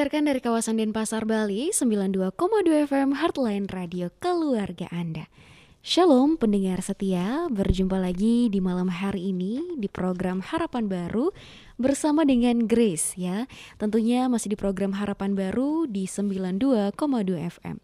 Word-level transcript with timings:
Disiarkan 0.00 0.32
dari 0.32 0.40
kawasan 0.40 0.80
Denpasar, 0.80 1.28
Bali, 1.28 1.76
92,2 1.76 2.32
FM 2.88 3.20
Heartline 3.20 3.68
Radio 3.68 4.08
Keluarga 4.16 4.88
Anda. 4.88 5.28
Shalom 5.84 6.40
pendengar 6.40 6.80
setia, 6.80 7.44
berjumpa 7.52 8.00
lagi 8.00 8.48
di 8.48 8.64
malam 8.64 8.88
hari 8.88 9.28
ini 9.28 9.60
di 9.76 9.92
program 9.92 10.40
Harapan 10.40 10.88
Baru 10.88 11.36
bersama 11.76 12.24
dengan 12.24 12.64
Grace 12.64 13.12
ya. 13.12 13.44
Tentunya 13.76 14.24
masih 14.32 14.48
di 14.48 14.56
program 14.56 14.96
Harapan 14.96 15.36
Baru 15.36 15.84
di 15.84 16.08
92,2 16.08 16.96
FM. 17.60 17.76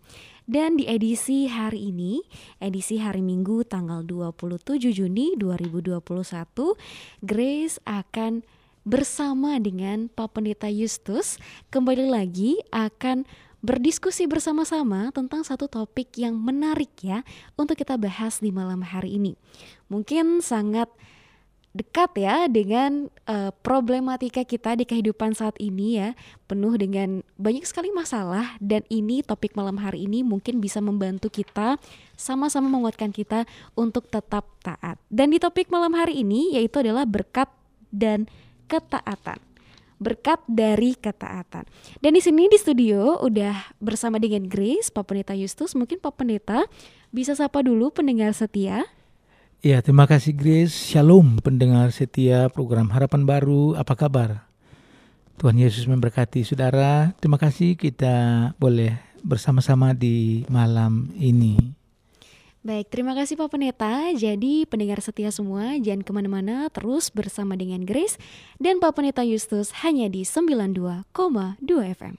Dan 0.49 0.81
di 0.81 0.89
edisi 0.89 1.53
hari 1.53 1.93
ini, 1.93 2.25
edisi 2.65 2.97
hari 2.97 3.21
Minggu 3.21 3.69
tanggal 3.69 4.01
27 4.01 4.89
Juni 4.89 5.37
2021, 5.37 6.01
Grace 7.21 7.77
akan 7.85 8.41
bersama 8.87 9.59
dengan 9.59 10.07
Pak 10.07 10.39
Pendeta 10.39 10.71
Justus 10.71 11.43
kembali 11.75 12.07
lagi 12.07 12.55
akan 12.71 13.27
berdiskusi 13.59 14.31
bersama-sama 14.31 15.11
tentang 15.11 15.43
satu 15.43 15.67
topik 15.67 16.15
yang 16.15 16.39
menarik 16.39 16.95
ya 17.03 17.27
untuk 17.59 17.75
kita 17.75 17.99
bahas 17.99 18.39
di 18.39 18.55
malam 18.55 18.87
hari 18.87 19.19
ini. 19.19 19.35
Mungkin 19.91 20.39
sangat 20.39 20.87
dekat 21.75 22.15
ya 22.15 22.47
dengan 22.47 23.11
uh, 23.27 23.51
problematika 23.67 24.47
kita 24.47 24.79
di 24.79 24.87
kehidupan 24.87 25.35
saat 25.35 25.59
ini 25.59 25.99
ya, 25.99 26.15
penuh 26.47 26.79
dengan 26.79 27.27
banyak 27.43 27.67
sekali 27.67 27.91
masalah 27.91 28.55
dan 28.63 28.87
ini 28.87 29.21
topik 29.27 29.59
malam 29.59 29.83
hari 29.83 30.07
ini 30.07 30.23
mungkin 30.23 30.63
bisa 30.63 30.79
membantu 30.79 31.27
kita 31.27 31.77
sama-sama 32.15 32.71
menguatkan 32.71 33.11
kita 33.11 33.51
untuk 33.75 34.07
tetap 34.09 34.47
taat. 34.63 34.97
Dan 35.11 35.35
di 35.35 35.43
topik 35.43 35.75
malam 35.75 35.91
hari 35.99 36.23
ini 36.23 36.55
yaitu 36.55 36.81
adalah 36.87 37.03
berkat 37.03 37.51
dan 37.91 38.31
ketaatan. 38.69 39.39
Berkat 39.97 40.45
dari 40.45 40.93
ketaatan. 40.93 41.65
Dan 42.05 42.13
di 42.13 42.21
sini 42.21 42.53
di 42.53 42.61
studio 42.61 43.25
udah 43.25 43.73
bersama 43.81 44.21
dengan 44.21 44.45
Grace, 44.45 44.93
Pak 44.93 45.09
Pendeta 45.09 45.33
Justus. 45.33 45.73
Mungkin 45.73 46.03
Pak 46.05 46.21
Pendeta 46.21 46.69
bisa 47.09 47.33
sapa 47.33 47.65
dulu 47.65 47.89
pendengar 47.89 48.37
setia. 48.37 48.85
Ya, 49.65 49.81
terima 49.81 50.05
kasih 50.05 50.37
Grace. 50.37 50.77
Shalom 50.77 51.41
pendengar 51.41 51.89
setia 51.91 52.53
program 52.53 52.93
Harapan 52.93 53.25
Baru. 53.25 53.73
Apa 53.73 53.97
kabar? 53.97 54.45
Tuhan 55.37 55.57
Yesus 55.57 55.89
memberkati 55.89 56.45
saudara. 56.45 57.13
Terima 57.21 57.41
kasih 57.41 57.77
kita 57.77 58.53
boleh 58.61 58.97
bersama-sama 59.25 59.93
di 59.93 60.45
malam 60.49 61.13
ini. 61.17 61.76
Baik, 62.67 62.91
terima 62.91 63.15
kasih 63.15 63.39
Pak 63.39 63.55
Pendeta. 63.55 64.11
Jadi 64.11 64.67
pendengar 64.67 64.99
setia 64.99 65.31
semua, 65.31 65.79
jangan 65.79 66.03
ke 66.03 66.11
mana-mana, 66.11 66.67
terus 66.67 67.15
bersama 67.15 67.55
dengan 67.55 67.87
Grace 67.87 68.19
dan 68.59 68.83
Pak 68.83 68.99
Pendeta 68.99 69.23
Justus 69.23 69.71
hanya 69.87 70.11
di 70.11 70.27
92,2 70.27 71.07
FM. 71.95 72.19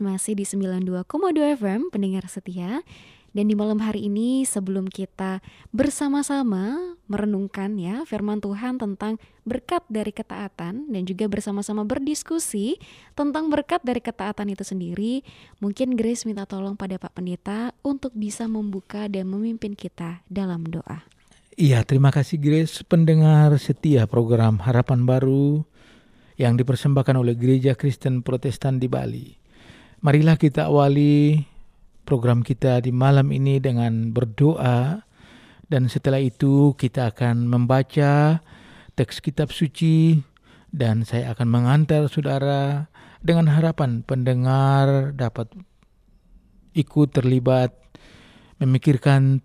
masih 0.00 0.36
di 0.36 0.44
92,2 0.44 1.06
FM, 1.56 1.92
pendengar 1.92 2.24
setia. 2.26 2.80
Dan 3.36 3.52
di 3.52 3.56
malam 3.58 3.76
hari 3.84 4.08
ini 4.08 4.48
sebelum 4.48 4.88
kita 4.88 5.44
bersama-sama 5.68 6.96
merenungkan 7.04 7.76
ya 7.76 8.08
firman 8.08 8.40
Tuhan 8.40 8.80
tentang 8.80 9.20
berkat 9.44 9.84
dari 9.92 10.08
ketaatan 10.08 10.88
dan 10.88 11.02
juga 11.04 11.28
bersama-sama 11.28 11.84
berdiskusi 11.84 12.80
tentang 13.12 13.52
berkat 13.52 13.84
dari 13.84 14.00
ketaatan 14.00 14.56
itu 14.56 14.64
sendiri, 14.64 15.20
mungkin 15.60 16.00
Grace 16.00 16.24
minta 16.24 16.48
tolong 16.48 16.80
pada 16.80 16.96
Pak 16.96 17.12
Pendeta 17.12 17.76
untuk 17.84 18.16
bisa 18.16 18.48
membuka 18.48 19.04
dan 19.04 19.28
memimpin 19.28 19.76
kita 19.76 20.24
dalam 20.32 20.64
doa. 20.64 21.04
Iya, 21.60 21.84
terima 21.84 22.08
kasih 22.08 22.40
Grace, 22.40 22.80
pendengar 22.88 23.52
setia 23.60 24.08
program 24.08 24.64
Harapan 24.64 25.04
Baru 25.04 25.68
yang 26.40 26.56
dipersembahkan 26.56 27.16
oleh 27.20 27.36
Gereja 27.36 27.76
Kristen 27.76 28.24
Protestan 28.24 28.80
di 28.80 28.88
Bali. 28.88 29.45
Marilah 30.06 30.38
kita 30.38 30.70
awali 30.70 31.42
program 32.06 32.46
kita 32.46 32.78
di 32.78 32.94
malam 32.94 33.34
ini 33.34 33.58
dengan 33.58 34.14
berdoa 34.14 35.02
dan 35.66 35.90
setelah 35.90 36.22
itu 36.22 36.78
kita 36.78 37.10
akan 37.10 37.50
membaca 37.50 38.38
teks 38.94 39.18
kitab 39.18 39.50
suci 39.50 40.22
dan 40.70 41.02
saya 41.02 41.34
akan 41.34 41.50
mengantar 41.50 42.06
saudara 42.06 42.86
dengan 43.18 43.50
harapan 43.50 44.06
pendengar 44.06 45.10
dapat 45.10 45.50
ikut 46.78 47.10
terlibat 47.10 47.74
memikirkan 48.62 49.42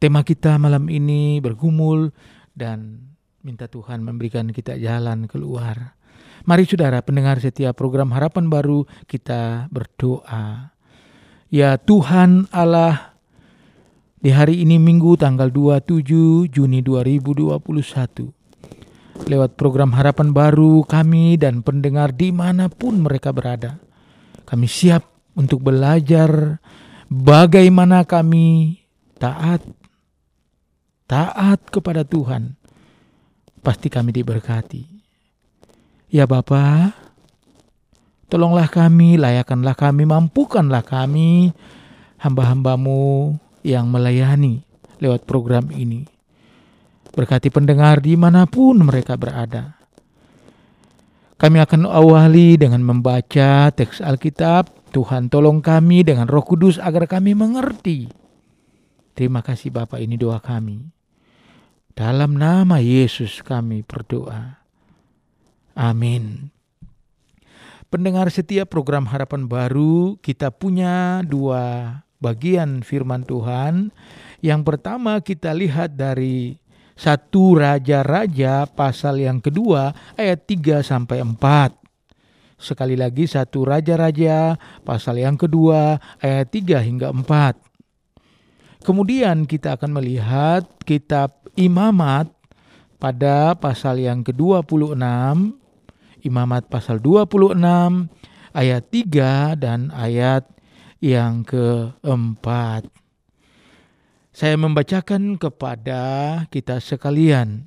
tema 0.00 0.24
kita 0.24 0.56
malam 0.56 0.88
ini 0.88 1.44
bergumul 1.44 2.08
dan 2.56 3.04
Minta 3.44 3.68
Tuhan 3.68 4.00
memberikan 4.00 4.48
kita 4.48 4.80
jalan 4.80 5.28
keluar. 5.28 6.00
Mari 6.42 6.66
saudara 6.66 6.98
pendengar 7.06 7.38
setiap 7.38 7.78
program 7.78 8.10
Harapan 8.10 8.50
Baru 8.50 8.82
kita 9.06 9.70
berdoa. 9.70 10.74
Ya 11.54 11.78
Tuhan 11.78 12.50
Allah, 12.50 13.14
di 14.18 14.34
hari 14.34 14.58
ini 14.58 14.74
Minggu 14.74 15.14
tanggal 15.14 15.54
27 15.54 16.50
Juni 16.50 16.82
2021. 16.82 17.62
Lewat 19.30 19.54
program 19.54 19.94
Harapan 19.94 20.34
Baru 20.34 20.82
kami 20.82 21.38
dan 21.38 21.62
pendengar 21.62 22.10
di 22.10 22.34
mana 22.34 22.66
pun 22.66 22.98
mereka 23.06 23.30
berada. 23.30 23.78
Kami 24.42 24.66
siap 24.66 25.06
untuk 25.38 25.62
belajar 25.62 26.58
bagaimana 27.06 28.02
kami 28.02 28.82
taat. 29.14 29.62
Taat 31.06 31.70
kepada 31.70 32.02
Tuhan 32.02 32.58
pasti 33.62 33.86
kami 33.86 34.10
diberkati. 34.10 35.01
Ya 36.12 36.28
Bapa, 36.28 36.92
tolonglah 38.28 38.68
kami, 38.68 39.16
layakanlah 39.16 39.72
kami, 39.72 40.04
mampukanlah 40.04 40.84
kami, 40.84 41.56
hamba-hambamu 42.20 43.40
yang 43.64 43.88
melayani 43.88 44.60
lewat 45.00 45.24
program 45.24 45.72
ini. 45.72 46.04
Berkati 47.16 47.48
pendengar 47.48 48.04
di 48.04 48.12
mana 48.20 48.44
pun 48.44 48.84
mereka 48.84 49.16
berada. 49.16 49.80
Kami 51.40 51.58
akan 51.64 51.88
awali 51.88 52.60
dengan 52.60 52.84
membaca 52.84 53.72
teks 53.72 54.04
Alkitab. 54.04 54.68
Tuhan 54.92 55.32
tolong 55.32 55.64
kami 55.64 56.04
dengan 56.04 56.28
roh 56.28 56.44
kudus 56.44 56.76
agar 56.76 57.08
kami 57.08 57.32
mengerti. 57.32 58.12
Terima 59.16 59.40
kasih 59.40 59.72
Bapak 59.72 59.96
ini 59.96 60.20
doa 60.20 60.44
kami. 60.44 60.92
Dalam 61.96 62.36
nama 62.36 62.84
Yesus 62.84 63.40
kami 63.40 63.80
berdoa. 63.80 64.61
Amin. 65.72 66.52
Pendengar 67.92 68.32
setiap 68.32 68.72
program 68.72 69.04
Harapan 69.04 69.44
Baru, 69.44 70.16
kita 70.24 70.48
punya 70.48 71.20
dua 71.28 72.00
bagian 72.22 72.80
firman 72.80 73.26
Tuhan. 73.26 73.92
Yang 74.40 74.60
pertama 74.64 75.20
kita 75.20 75.52
lihat 75.52 75.98
dari 75.98 76.56
satu 76.96 77.58
Raja-Raja 77.58 78.64
pasal 78.70 79.20
yang 79.20 79.42
kedua 79.42 79.92
ayat 80.16 80.46
3 80.46 80.80
sampai 80.86 81.20
4. 81.20 81.74
Sekali 82.62 82.94
lagi 82.94 83.26
satu 83.26 83.66
Raja-Raja 83.66 84.54
pasal 84.86 85.18
yang 85.18 85.34
kedua 85.34 85.98
ayat 86.22 86.48
3 86.48 86.78
hingga 86.80 87.10
4. 87.10 88.86
Kemudian 88.86 89.46
kita 89.46 89.74
akan 89.78 89.90
melihat 89.98 90.66
kitab 90.86 91.42
Imamat 91.54 92.32
pada 92.96 93.52
pasal 93.58 94.00
yang 94.00 94.24
ke-26, 94.24 94.96
Imamat 96.22 96.70
pasal 96.70 97.02
26 97.02 97.58
ayat 98.54 98.82
3 98.94 99.58
dan 99.58 99.90
ayat 99.90 100.46
yang 101.02 101.42
keempat. 101.42 102.86
Saya 104.30 104.54
membacakan 104.54 105.34
kepada 105.36 106.02
kita 106.48 106.78
sekalian. 106.78 107.66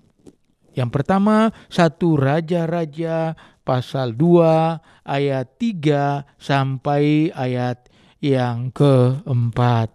Yang 0.71 0.89
pertama, 0.95 1.51
satu 1.67 2.15
Raja-Raja 2.15 3.35
pasal 3.67 4.15
2 4.15 5.03
ayat 5.03 5.47
3 5.59 6.23
sampai 6.39 7.35
ayat 7.35 7.91
yang 8.23 8.71
keempat. 8.71 9.91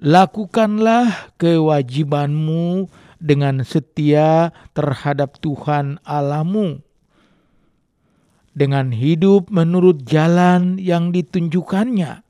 Lakukanlah 0.00 1.36
kewajibanmu 1.36 2.90
dengan 3.18 3.62
setia 3.62 4.54
terhadap 4.72 5.38
Tuhan 5.42 6.02
Alamu, 6.02 6.82
dengan 8.54 8.94
hidup 8.94 9.50
menurut 9.50 10.06
jalan 10.06 10.78
yang 10.78 11.10
ditunjukkannya, 11.10 12.22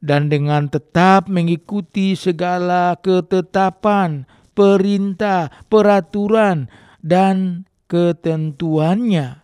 dan 0.00 0.22
dengan 0.32 0.70
tetap 0.70 1.28
mengikuti 1.28 2.14
segala 2.14 2.96
ketetapan, 2.98 4.24
perintah, 4.54 5.50
peraturan, 5.68 6.70
dan 7.02 7.66
ketentuannya, 7.90 9.42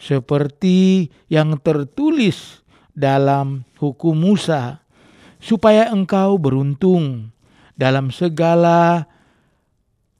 seperti 0.00 1.12
yang 1.30 1.60
tertulis 1.62 2.62
dalam 2.92 3.64
hukum 3.78 4.18
Musa 4.18 4.82
supaya 5.42 5.90
engkau 5.90 6.38
beruntung 6.38 7.34
dalam 7.74 8.14
segala 8.14 9.10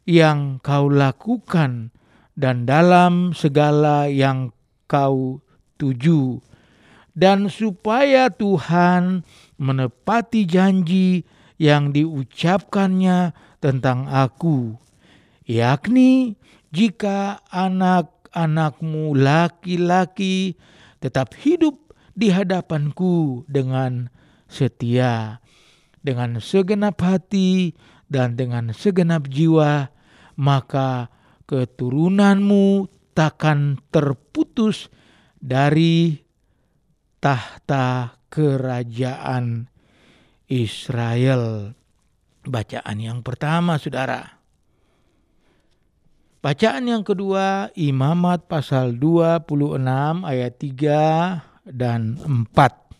yang 0.08 0.58
kau 0.62 0.90
lakukan 0.90 1.94
dan 2.34 2.64
dalam 2.64 3.36
segala 3.36 4.08
yang 4.08 4.50
kau 4.88 5.44
tuju, 5.76 6.40
dan 7.12 7.46
supaya 7.52 8.32
Tuhan 8.32 9.22
menepati 9.60 10.48
janji 10.48 11.28
yang 11.60 11.92
diucapkannya 11.92 13.36
tentang 13.62 14.08
aku, 14.08 14.74
yakni 15.46 16.34
jika 16.72 17.44
anak-anakmu 17.52 19.14
laki-laki 19.14 20.56
tetap 20.98 21.36
hidup 21.36 21.78
di 22.16 22.32
hadapanku 22.32 23.44
dengan 23.46 24.08
setia 24.48 25.42
dengan 26.02 26.42
segenap 26.42 26.98
hati 27.00 27.78
dan 28.10 28.36
dengan 28.36 28.74
segenap 28.74 29.30
jiwa, 29.30 29.88
maka 30.36 31.12
keturunanmu 31.46 32.88
takkan 33.12 33.76
terputus 33.92 34.88
dari 35.36 36.16
tahta 37.20 38.16
kerajaan 38.32 39.68
Israel. 40.48 41.74
Bacaan 42.42 42.98
yang 42.98 43.20
pertama, 43.22 43.78
saudara. 43.78 44.42
Bacaan 46.42 46.90
yang 46.90 47.06
kedua, 47.06 47.70
Imamat 47.78 48.50
pasal 48.50 48.98
26 48.98 50.26
ayat 50.26 50.58
3 50.58 51.70
dan 51.70 52.18
4. 52.18 52.90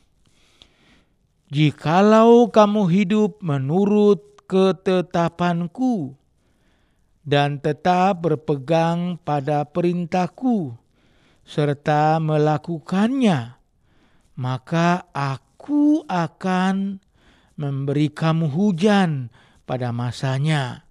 Jikalau 1.51 2.55
kamu 2.55 2.83
hidup 2.87 3.43
menurut 3.43 4.47
ketetapanku 4.47 6.15
dan 7.23 7.63
tetap 7.63 8.27
berpegang 8.27 9.19
pada 9.23 9.63
perintahku 9.67 10.75
serta 11.43 12.19
melakukannya, 12.23 13.59
maka 14.39 15.07
aku 15.15 16.03
akan 16.07 16.99
memberi 17.59 18.11
kamu 18.11 18.51
hujan 18.51 19.31
pada 19.67 19.95
masanya, 19.95 20.87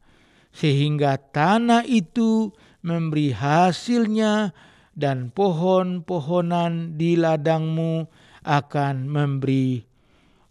sehingga 0.55 1.19
tanah 1.19 1.83
itu 1.87 2.55
memberi 2.83 3.35
hasilnya 3.35 4.55
dan 4.95 5.31
pohon-pohonan 5.31 6.99
di 6.99 7.15
ladangmu 7.15 8.07
akan 8.43 9.07
memberi 9.07 9.87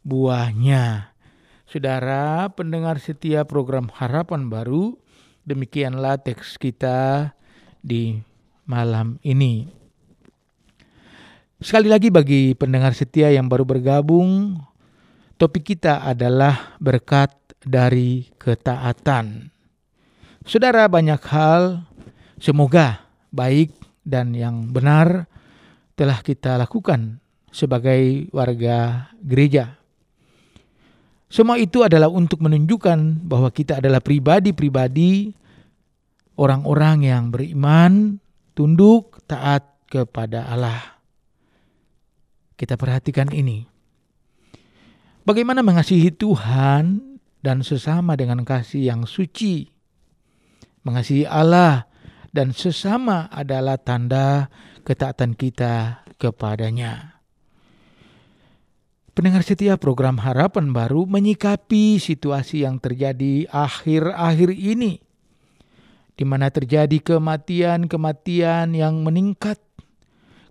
buahnya. 0.04 1.12
Saudara 1.70 2.50
pendengar 2.50 2.98
setia 2.98 3.46
program 3.46 3.92
Harapan 3.94 4.50
Baru, 4.50 4.98
demikianlah 5.50 6.22
teks 6.22 6.54
kita 6.54 7.30
di 7.82 8.22
malam 8.70 9.18
ini. 9.26 9.66
Sekali 11.60 11.90
lagi 11.90 12.08
bagi 12.08 12.54
pendengar 12.54 12.94
setia 12.94 13.28
yang 13.34 13.50
baru 13.50 13.66
bergabung, 13.66 14.56
topik 15.36 15.74
kita 15.74 16.06
adalah 16.06 16.78
berkat 16.80 17.34
dari 17.60 18.30
ketaatan. 18.40 19.52
Saudara, 20.46 20.88
banyak 20.88 21.20
hal 21.28 21.84
semoga 22.40 23.04
baik 23.28 23.76
dan 24.06 24.32
yang 24.32 24.72
benar 24.72 25.28
telah 25.98 26.24
kita 26.24 26.56
lakukan 26.56 27.20
sebagai 27.52 28.30
warga 28.32 29.12
gereja. 29.20 29.79
Semua 31.30 31.62
itu 31.62 31.86
adalah 31.86 32.10
untuk 32.10 32.42
menunjukkan 32.42 33.22
bahwa 33.22 33.54
kita 33.54 33.78
adalah 33.78 34.02
pribadi-pribadi 34.02 35.30
orang-orang 36.34 37.06
yang 37.06 37.30
beriman, 37.30 38.18
tunduk, 38.58 39.22
taat 39.30 39.62
kepada 39.86 40.50
Allah. 40.50 40.98
Kita 42.58 42.74
perhatikan 42.74 43.30
ini. 43.30 43.62
Bagaimana 45.22 45.62
mengasihi 45.62 46.10
Tuhan 46.10 46.98
dan 47.46 47.62
sesama 47.62 48.18
dengan 48.18 48.42
kasih 48.42 48.90
yang 48.90 49.06
suci. 49.06 49.70
Mengasihi 50.82 51.30
Allah 51.30 51.86
dan 52.34 52.50
sesama 52.50 53.30
adalah 53.30 53.78
tanda 53.78 54.50
ketaatan 54.82 55.38
kita 55.38 56.02
kepadanya. 56.18 57.19
Pendengar 59.10 59.42
setia 59.42 59.74
program 59.74 60.22
Harapan 60.22 60.70
Baru 60.70 61.02
menyikapi 61.04 61.98
situasi 61.98 62.62
yang 62.62 62.78
terjadi 62.78 63.50
akhir-akhir 63.50 64.54
ini 64.54 65.02
di 66.20 66.28
mana 66.28 66.52
terjadi 66.52 67.00
kematian-kematian 67.00 68.76
yang 68.76 69.00
meningkat 69.00 69.56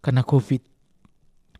karena 0.01 0.25
Covid. 0.25 0.65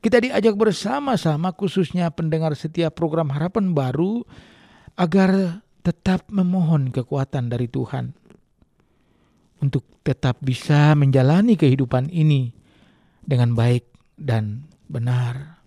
Kita 0.02 0.18
diajak 0.18 0.58
bersama-sama 0.58 1.54
khususnya 1.54 2.10
pendengar 2.10 2.58
setiap 2.58 2.98
program 2.98 3.30
harapan 3.36 3.78
baru 3.78 4.26
agar 4.98 5.62
tetap 5.86 6.26
memohon 6.32 6.90
kekuatan 6.90 7.54
dari 7.54 7.70
Tuhan 7.70 8.18
untuk 9.62 9.86
tetap 10.02 10.40
bisa 10.40 10.96
menjalani 10.96 11.60
kehidupan 11.60 12.10
ini 12.10 12.50
dengan 13.22 13.54
baik 13.54 13.86
dan 14.18 14.66
benar. 14.88 15.59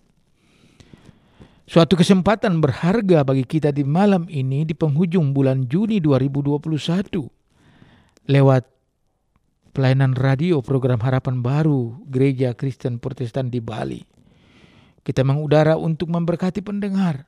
Suatu 1.73 1.97
kesempatan 1.97 2.61
berharga 2.61 3.25
bagi 3.25 3.49
kita 3.49 3.73
di 3.73 3.81
malam 3.81 4.29
ini 4.29 4.61
di 4.61 4.77
penghujung 4.77 5.33
bulan 5.33 5.65
Juni 5.65 5.97
2021 5.97 6.69
lewat 8.29 8.63
pelayanan 9.73 10.13
radio 10.13 10.61
program 10.61 11.01
Harapan 11.01 11.41
Baru 11.41 11.97
Gereja 12.05 12.53
Kristen 12.53 13.01
Protestan 13.01 13.49
di 13.49 13.57
Bali. 13.57 14.05
Kita 15.01 15.25
mengudara 15.25 15.73
untuk 15.73 16.13
memberkati 16.13 16.61
pendengar. 16.61 17.25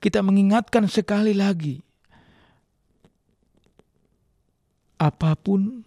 Kita 0.00 0.24
mengingatkan 0.24 0.88
sekali 0.88 1.36
lagi, 1.36 1.84
apa 4.96 5.36
pun 5.36 5.84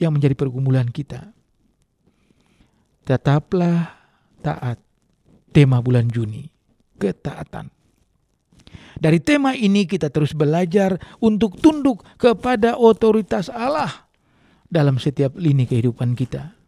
yang 0.00 0.16
menjadi 0.16 0.32
pergumulan 0.32 0.88
kita, 0.88 1.36
tetaplah 3.04 3.97
taat. 4.44 4.78
Tema 5.48 5.80
bulan 5.80 6.12
Juni, 6.12 6.44
ketaatan. 7.00 7.72
Dari 9.00 9.18
tema 9.24 9.56
ini 9.56 9.88
kita 9.88 10.12
terus 10.12 10.36
belajar 10.36 11.00
untuk 11.24 11.56
tunduk 11.56 12.04
kepada 12.20 12.76
otoritas 12.76 13.48
Allah 13.48 14.06
dalam 14.68 15.00
setiap 15.00 15.38
lini 15.40 15.64
kehidupan 15.64 16.12
kita 16.12 16.58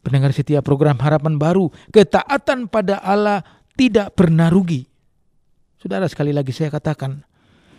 pendengar 0.00 0.32
setiap 0.32 0.64
program 0.64 0.96
harapan 0.98 1.36
baru, 1.36 1.68
ketaatan 1.92 2.68
pada 2.68 3.00
Allah 3.00 3.44
tidak 3.76 4.16
pernah 4.16 4.48
rugi. 4.48 4.84
Saudara 5.80 6.08
sekali 6.08 6.32
lagi 6.32 6.52
saya 6.52 6.68
katakan, 6.72 7.24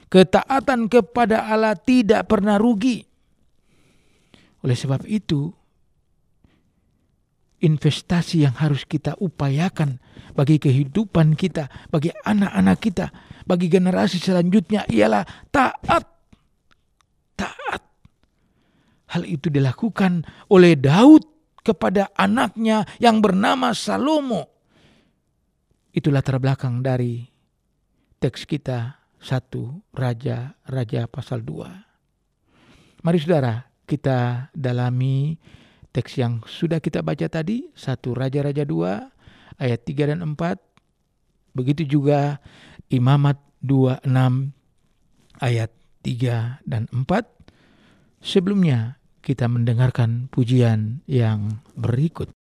ketaatan 0.10 0.90
kepada 0.90 1.46
Allah 1.46 1.78
tidak 1.78 2.26
pernah 2.30 2.58
rugi. 2.58 3.06
Oleh 4.62 4.78
sebab 4.78 5.06
itu, 5.10 5.54
investasi 7.62 8.44
yang 8.50 8.58
harus 8.58 8.84
kita 8.84 9.16
upayakan 9.22 10.02
bagi 10.34 10.58
kehidupan 10.58 11.38
kita, 11.38 11.70
bagi 11.94 12.10
anak-anak 12.26 12.78
kita, 12.82 13.06
bagi 13.46 13.70
generasi 13.70 14.18
selanjutnya 14.18 14.90
ialah 14.90 15.24
taat. 15.54 16.04
Taat. 17.38 17.82
Hal 19.14 19.24
itu 19.30 19.54
dilakukan 19.54 20.26
oleh 20.50 20.74
Daud 20.78 21.24
kepada 21.62 22.10
anaknya 22.18 22.84
yang 22.98 23.22
bernama 23.22 23.72
Salomo. 23.78 24.50
Itulah 25.94 26.24
terbelakang 26.24 26.82
dari 26.82 27.22
teks 28.18 28.48
kita 28.48 29.02
satu 29.22 29.86
Raja 29.94 30.58
Raja 30.66 31.06
pasal 31.06 31.46
2. 31.46 33.04
Mari 33.06 33.18
saudara 33.22 33.62
kita 33.86 34.50
dalami 34.56 35.36
teks 35.92 36.20
yang 36.20 36.40
sudah 36.48 36.80
kita 36.80 37.04
baca 37.04 37.28
tadi 37.28 37.68
satu 37.76 38.16
Raja 38.16 38.44
Raja 38.44 38.64
2 38.64 39.60
ayat 39.60 39.80
3 39.84 40.12
dan 40.16 40.20
4. 40.24 40.58
Begitu 41.52 42.00
juga 42.00 42.40
Imamat 42.92 43.40
26 43.64 44.08
ayat 45.40 45.72
3 46.04 46.64
dan 46.64 46.88
4. 46.92 47.28
Sebelumnya 48.24 49.00
kita 49.22 49.46
mendengarkan 49.48 50.28
pujian 50.32 51.06
yang 51.06 51.62
berikut. 51.78 52.32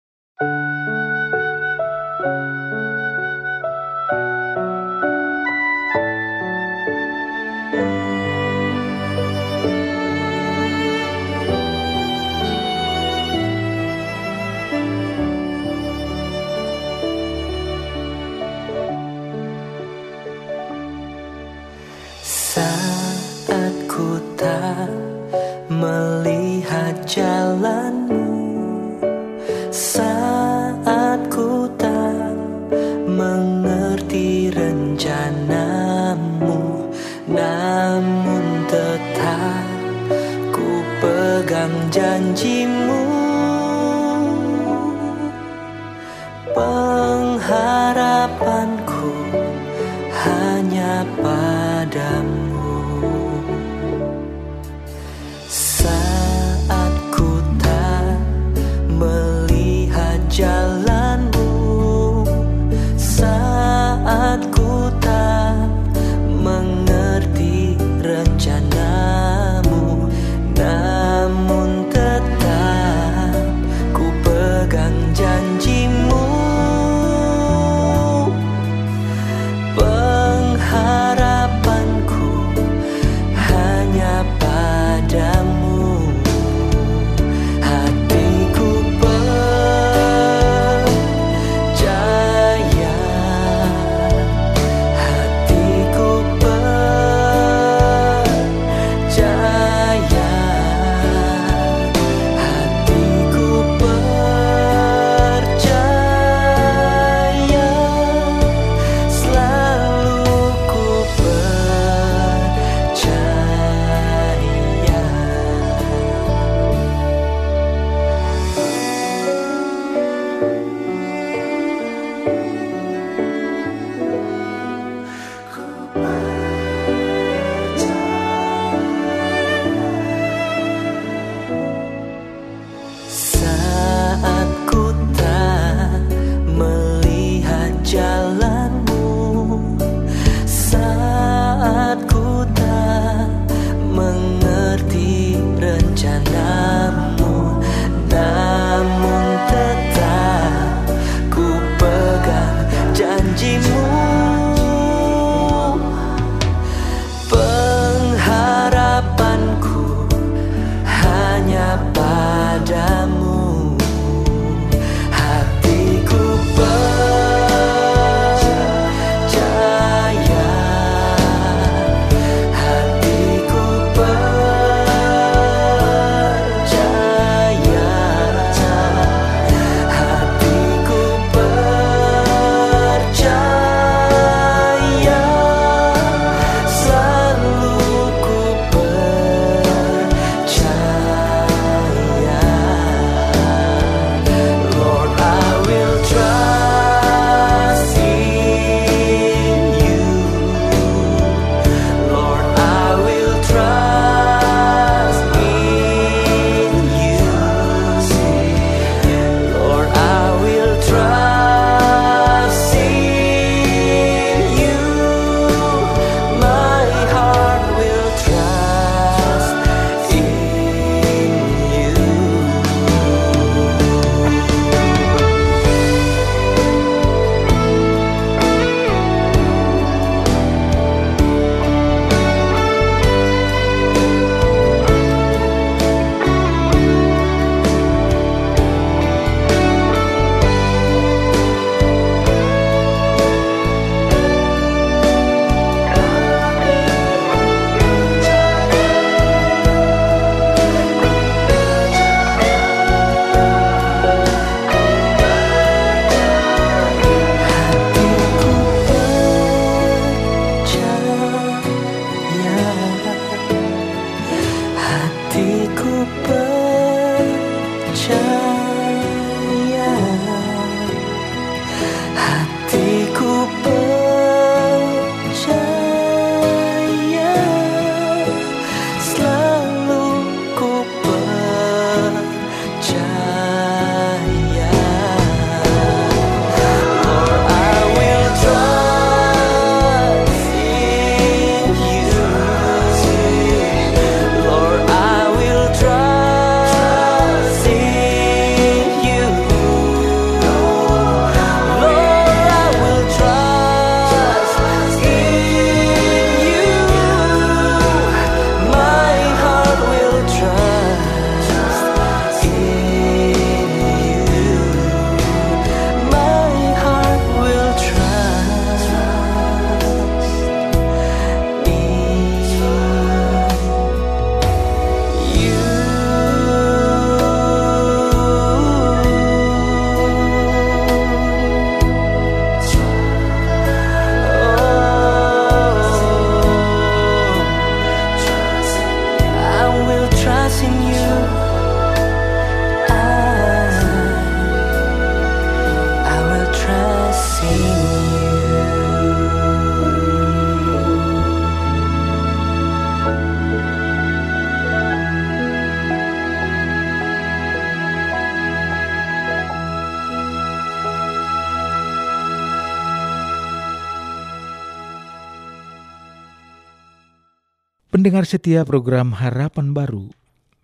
Pendengar 368.01 368.25
setia 368.25 368.65
program 368.65 369.13
Harapan 369.13 369.77
Baru, 369.77 370.09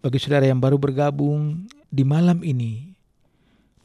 bagi 0.01 0.17
saudara 0.17 0.49
yang 0.49 0.57
baru 0.57 0.81
bergabung 0.81 1.69
di 1.85 2.01
malam 2.01 2.41
ini, 2.41 2.97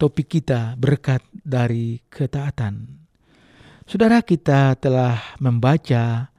topik 0.01 0.41
kita 0.41 0.73
berkat 0.81 1.21
dari 1.37 2.01
ketaatan. 2.09 2.89
Saudara 3.85 4.25
kita 4.25 4.73
telah 4.81 5.37
membaca 5.37 6.33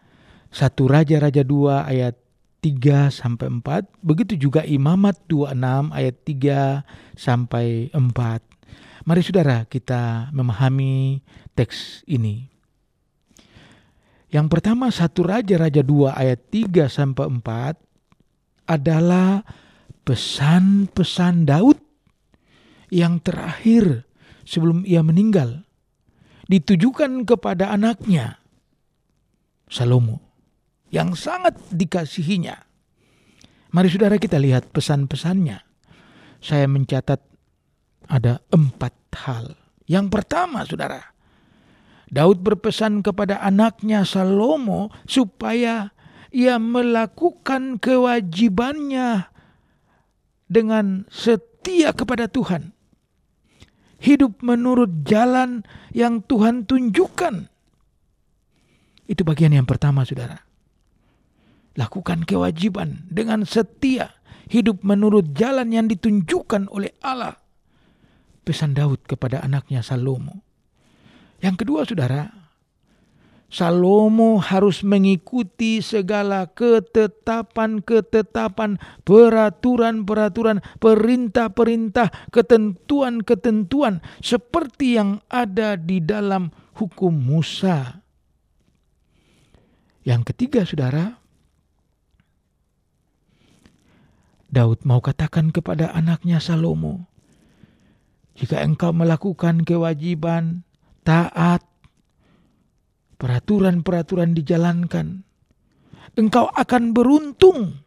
satu 0.49 0.89
Raja-Raja 0.89 1.45
2 1.45 1.86
ayat 1.86 2.17
3 2.65 3.13
sampai 3.13 3.62
4, 3.62 3.93
begitu 4.02 4.34
juga 4.49 4.65
Imamat 4.65 5.21
26 5.30 5.93
ayat 5.93 6.15
3 6.17 6.82
sampai 7.13 7.93
4. 7.93 9.06
Mari 9.06 9.21
saudara 9.21 9.69
kita 9.69 10.34
memahami 10.34 11.21
teks 11.54 12.02
ini. 12.10 12.53
Yang 14.34 14.48
pertama 14.50 14.89
satu 14.89 15.30
Raja-Raja 15.30 15.86
2 15.86 16.10
ayat 16.10 16.50
3 16.50 16.89
sampai 16.89 17.30
4 17.30 17.78
adalah 18.65 19.46
pesan-pesan 20.02 21.46
Daud 21.46 21.78
yang 22.89 23.22
terakhir 23.22 24.10
sebelum 24.41 24.89
ia 24.89 25.06
meninggal 25.06 25.62
ditujukan 26.50 27.30
kepada 27.30 27.69
anaknya 27.72 28.41
Salomo 29.69 30.19
yang 30.89 31.13
sangat 31.13 31.58
dikasihinya. 31.69 32.58
Mari 33.74 33.89
saudara 33.89 34.22
kita 34.22 34.38
lihat 34.38 34.69
pesan-pesannya. 34.69 35.58
Saya 36.43 36.69
mencatat 36.69 37.17
ada 38.06 38.41
empat 38.54 38.93
hal. 39.26 39.58
Yang 39.89 40.06
pertama 40.13 40.62
saudara, 40.67 41.02
Daud 42.13 42.45
berpesan 42.45 43.02
kepada 43.02 43.41
anaknya 43.41 44.06
Salomo 44.06 44.93
supaya 45.10 45.97
ia 46.30 46.62
melakukan 46.62 47.82
kewajibannya 47.82 49.34
dengan 50.45 51.10
setia 51.10 51.89
kepada 51.97 52.30
Tuhan. 52.30 52.69
Hidup 53.97 54.45
menurut 54.45 55.02
jalan 55.10 55.65
yang 55.89 56.21
Tuhan 56.21 56.69
tunjukkan. 56.69 57.49
Itu 59.10 59.21
bagian 59.26 59.58
yang 59.58 59.65
pertama, 59.65 60.06
saudara. 60.06 60.45
Lakukan 61.73 62.30
kewajiban 62.30 63.10
dengan 63.10 63.41
setia. 63.47 64.13
Hidup 64.54 64.86
menurut 64.86 65.34
jalan 65.34 65.73
yang 65.73 65.89
ditunjukkan 65.89 66.69
oleh 66.69 66.93
Allah. 67.02 67.41
Pesan 68.43 68.76
Daud 68.78 69.08
kepada 69.08 69.41
anaknya 69.41 69.82
Salomo. 69.82 70.53
Yang 71.43 71.67
kedua 71.67 71.84
saudara, 71.84 72.43
Salomo 73.53 74.41
harus 74.41 74.82
mengikuti 74.82 75.77
segala 75.84 76.47
ketetapan-ketetapan, 76.49 78.82
peraturan-peraturan, 79.06 80.65
perintah-perintah, 80.82 82.10
ketentuan-ketentuan 82.34 84.01
seperti 84.25 84.97
yang 84.97 85.21
ada 85.29 85.77
di 85.77 86.01
dalam 86.01 86.49
hukum 86.79 87.12
Musa. 87.13 88.01
Yang 90.01 90.34
ketiga, 90.34 90.65
saudara, 90.65 91.21
Daud 94.49 94.82
mau 94.82 94.97
katakan 94.97 95.53
kepada 95.53 95.93
anaknya 95.93 96.41
Salomo, 96.41 97.06
"Jika 98.34 98.65
engkau 98.65 98.97
melakukan 98.97 99.62
kewajiban, 99.62 100.65
taat, 101.04 101.62
peraturan-peraturan 103.20 104.32
dijalankan, 104.32 105.22
engkau 106.16 106.48
akan 106.50 106.84
beruntung 106.96 107.84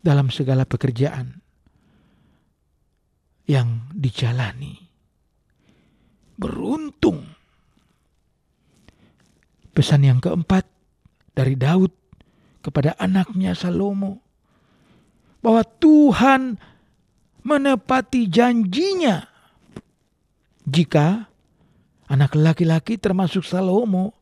dalam 0.00 0.32
segala 0.32 0.64
pekerjaan 0.64 1.40
yang 3.46 3.86
dijalani. 3.94 4.82
Beruntung. 6.36 7.24
Pesan 9.72 10.04
yang 10.08 10.20
keempat 10.24 10.64
dari 11.36 11.52
Daud 11.52 11.92
kepada 12.64 12.96
anaknya 12.96 13.52
Salomo 13.52 14.24
bahwa 15.44 15.62
Tuhan 15.62 16.58
menepati 17.44 18.26
janjinya 18.26 19.35
jika 20.66 21.30
anak 22.10 22.34
laki-laki 22.34 22.98
termasuk 22.98 23.46
Salomo 23.46 24.14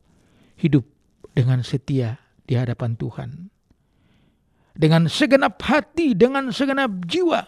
hidup 0.61 0.85
dengan 1.33 1.65
setia 1.65 2.21
di 2.45 2.53
hadapan 2.53 2.93
Tuhan. 2.95 3.29
Dengan 4.75 5.07
segenap 5.07 5.59
hati, 5.63 6.13
dengan 6.13 6.51
segenap 6.51 7.07
jiwa. 7.07 7.41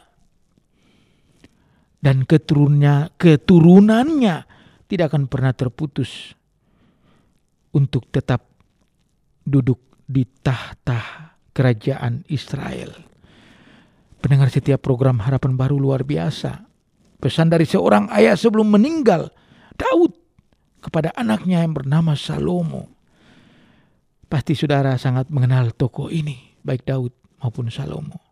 Dan 1.98 2.24
keturunnya, 2.24 3.12
keturunannya 3.20 4.36
tidak 4.88 5.12
akan 5.12 5.28
pernah 5.28 5.52
terputus 5.52 6.32
untuk 7.76 8.08
tetap 8.08 8.48
duduk 9.44 9.80
di 10.08 10.24
tahta 10.24 11.36
kerajaan 11.52 12.24
Israel. 12.32 12.96
Pendengar 14.24 14.48
setiap 14.48 14.80
program 14.80 15.20
Harapan 15.20 15.60
Baru 15.60 15.76
luar 15.78 16.08
biasa. 16.08 16.67
Pesan 17.18 17.50
dari 17.50 17.66
seorang 17.66 18.14
ayah 18.14 18.38
sebelum 18.38 18.70
meninggal, 18.70 19.34
Daud 19.74 20.14
kepada 20.82 21.10
anaknya 21.18 21.66
yang 21.66 21.74
bernama 21.74 22.14
Salomo. 22.14 22.94
Pasti 24.28 24.54
saudara 24.54 24.94
sangat 25.02 25.32
mengenal 25.34 25.74
tokoh 25.74 26.14
ini, 26.14 26.58
baik 26.62 26.86
Daud 26.86 27.14
maupun 27.42 27.74
Salomo. 27.74 28.28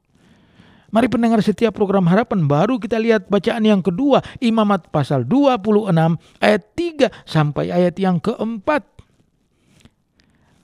Mari 0.93 1.11
pendengar 1.11 1.41
setiap 1.41 1.75
program 1.75 2.07
harapan 2.07 2.45
baru 2.45 2.79
kita 2.79 2.95
lihat 3.01 3.27
bacaan 3.27 3.65
yang 3.65 3.81
kedua, 3.81 4.21
Imamat 4.39 4.93
pasal 4.93 5.25
26 5.27 5.91
ayat 6.39 6.63
3 6.77 7.11
sampai 7.27 7.73
ayat 7.73 7.99
yang 7.99 8.21
keempat. 8.21 8.85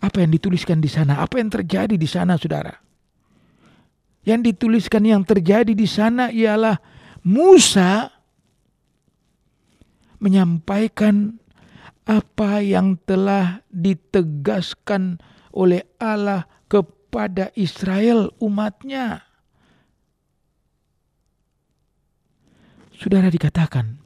Apa 0.01 0.17
yang 0.23 0.31
dituliskan 0.31 0.79
di 0.79 0.87
sana? 0.87 1.19
Apa 1.19 1.41
yang 1.41 1.51
terjadi 1.51 1.99
di 1.99 2.07
sana, 2.07 2.39
saudara? 2.39 2.73
Yang 4.23 4.53
dituliskan 4.53 5.03
yang 5.03 5.21
terjadi 5.27 5.73
di 5.73 5.87
sana 5.89 6.29
ialah 6.31 6.79
Musa 7.21 8.09
menyampaikan 10.21 11.37
apa 12.05 12.61
yang 12.61 12.97
telah 13.01 13.61
ditegaskan 13.69 15.21
oleh 15.53 15.85
Allah 16.01 16.49
kepada 16.65 17.53
Israel 17.53 18.33
umatnya. 18.41 19.25
Saudara 22.97 23.33
dikatakan, 23.33 23.97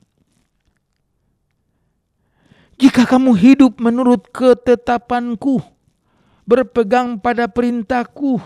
jika 2.80 3.04
kamu 3.04 3.36
hidup 3.36 3.80
menurut 3.80 4.32
ketetapanku, 4.32 5.60
berpegang 6.48 7.20
pada 7.20 7.52
perintahku, 7.52 8.40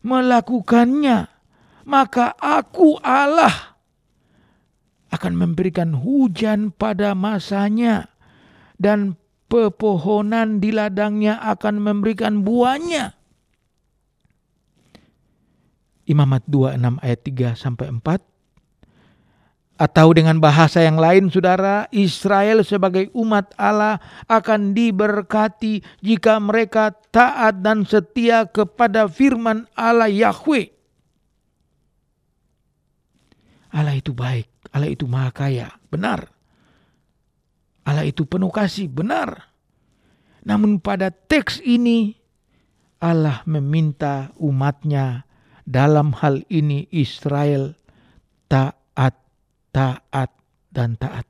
melakukannya, 0.00 1.28
maka 1.84 2.32
aku 2.40 2.96
Allah 3.04 3.73
akan 5.14 5.38
memberikan 5.38 5.94
hujan 5.94 6.74
pada 6.74 7.14
masanya 7.14 8.10
dan 8.74 9.14
pepohonan 9.46 10.58
di 10.58 10.74
ladangnya 10.74 11.38
akan 11.38 11.78
memberikan 11.78 12.42
buahnya. 12.42 13.14
Imamat 16.04 16.44
26 16.50 17.00
ayat 17.00 17.20
3 17.22 17.54
sampai 17.56 17.86
4 17.88 18.34
atau 19.74 20.14
dengan 20.14 20.38
bahasa 20.38 20.86
yang 20.86 21.02
lain 21.02 21.26
saudara, 21.34 21.90
Israel 21.90 22.62
sebagai 22.62 23.10
umat 23.10 23.50
Allah 23.58 23.98
akan 24.30 24.70
diberkati 24.70 25.82
jika 25.98 26.38
mereka 26.38 26.94
taat 27.10 27.58
dan 27.58 27.82
setia 27.82 28.46
kepada 28.46 29.10
firman 29.10 29.66
Allah 29.74 30.06
Yahweh. 30.06 30.70
Allah 33.74 33.98
itu 33.98 34.14
baik. 34.14 34.53
Allah 34.74 34.90
itu 34.90 35.06
maha 35.06 35.30
kaya, 35.30 35.70
benar. 35.86 36.34
Allah 37.86 38.02
itu 38.02 38.26
penuh 38.26 38.50
kasih, 38.50 38.90
benar. 38.90 39.54
Namun 40.42 40.82
pada 40.82 41.14
teks 41.14 41.62
ini 41.62 42.18
Allah 42.98 43.46
meminta 43.46 44.34
umatnya 44.36 45.30
dalam 45.62 46.10
hal 46.18 46.42
ini 46.50 46.90
Israel 46.90 47.78
taat, 48.50 49.14
taat, 49.70 50.30
dan 50.74 50.98
taat. 50.98 51.24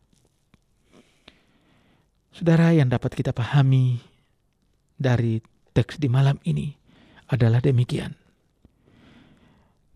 Saudara 2.34 2.74
yang 2.74 2.90
dapat 2.90 3.14
kita 3.14 3.30
pahami 3.30 4.02
dari 4.98 5.38
teks 5.70 6.02
di 6.02 6.10
malam 6.10 6.40
ini 6.42 6.74
adalah 7.30 7.62
demikian. 7.62 8.18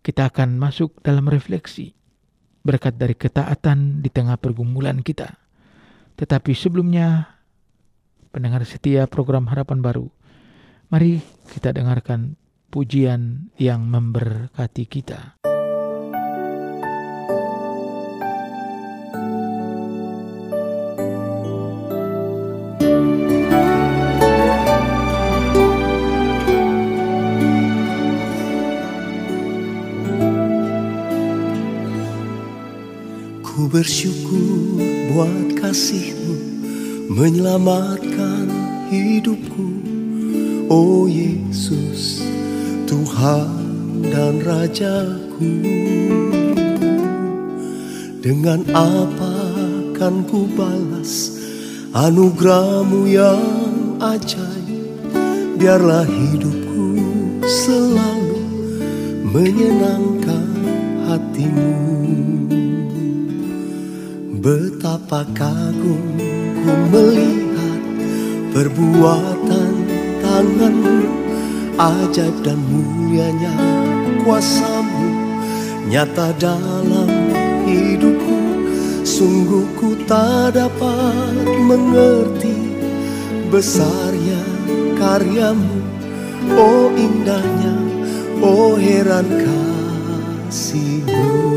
Kita 0.05 0.31
akan 0.31 0.63
masuk 0.63 1.03
dalam 1.03 1.27
refleksi 1.27 1.98
berkat 2.62 2.99
dari 2.99 3.14
ketaatan 3.14 4.03
di 4.03 4.11
tengah 4.11 4.37
pergumulan 4.38 5.03
kita. 5.03 5.38
Tetapi 6.18 6.53
sebelumnya, 6.57 7.38
pendengar 8.35 8.66
setia 8.66 9.07
program 9.07 9.47
Harapan 9.47 9.81
Baru, 9.81 10.11
Mari 10.88 11.21
kita 11.53 11.77
dengarkan 11.77 12.40
pujian 12.73 13.53
yang 13.61 13.85
memberkati 13.92 14.88
kita. 14.88 15.37
Ku 33.68 33.76
bersyukur 33.85 34.81
buat 35.12 35.61
kasihmu 35.61 36.37
menyelamatkan 37.12 38.48
hidupku. 38.88 39.68
Oh 40.72 41.04
Yesus 41.04 42.24
Tuhan 42.88 44.09
dan 44.09 44.40
Rajaku 44.40 45.52
Dengan 48.24 48.64
apa 48.72 49.37
kan 50.00 50.24
ku 50.24 50.48
balas 50.57 51.37
anugerahmu 51.92 53.04
yang 53.04 54.00
ajaib? 54.00 55.12
Biarlah 55.61 56.09
hidupku 56.09 57.04
selalu 57.44 58.40
menyenangkan 59.28 60.57
hatimu 61.04 61.88
Betapa 64.38 65.27
kagum 65.35 66.14
ku 66.62 66.72
melihat 66.94 67.83
perbuatan 68.55 69.74
tanganmu 70.22 71.11
Ajaib 71.74 72.46
dan 72.46 72.62
mulianya 72.70 73.51
kuasamu 74.22 75.11
Nyata 75.90 76.38
dalam 76.38 77.11
hidupku. 77.66 78.38
Sungguh 79.03 79.66
ku 79.74 79.98
tak 80.07 80.55
dapat 80.55 81.35
mengerti 81.66 82.79
Besarnya 83.51 84.38
karyamu. 84.94 85.83
Oh 86.55 86.94
indahnya, 86.94 87.74
oh 88.38 88.79
heran 88.79 89.27
kasihmu 90.46 91.48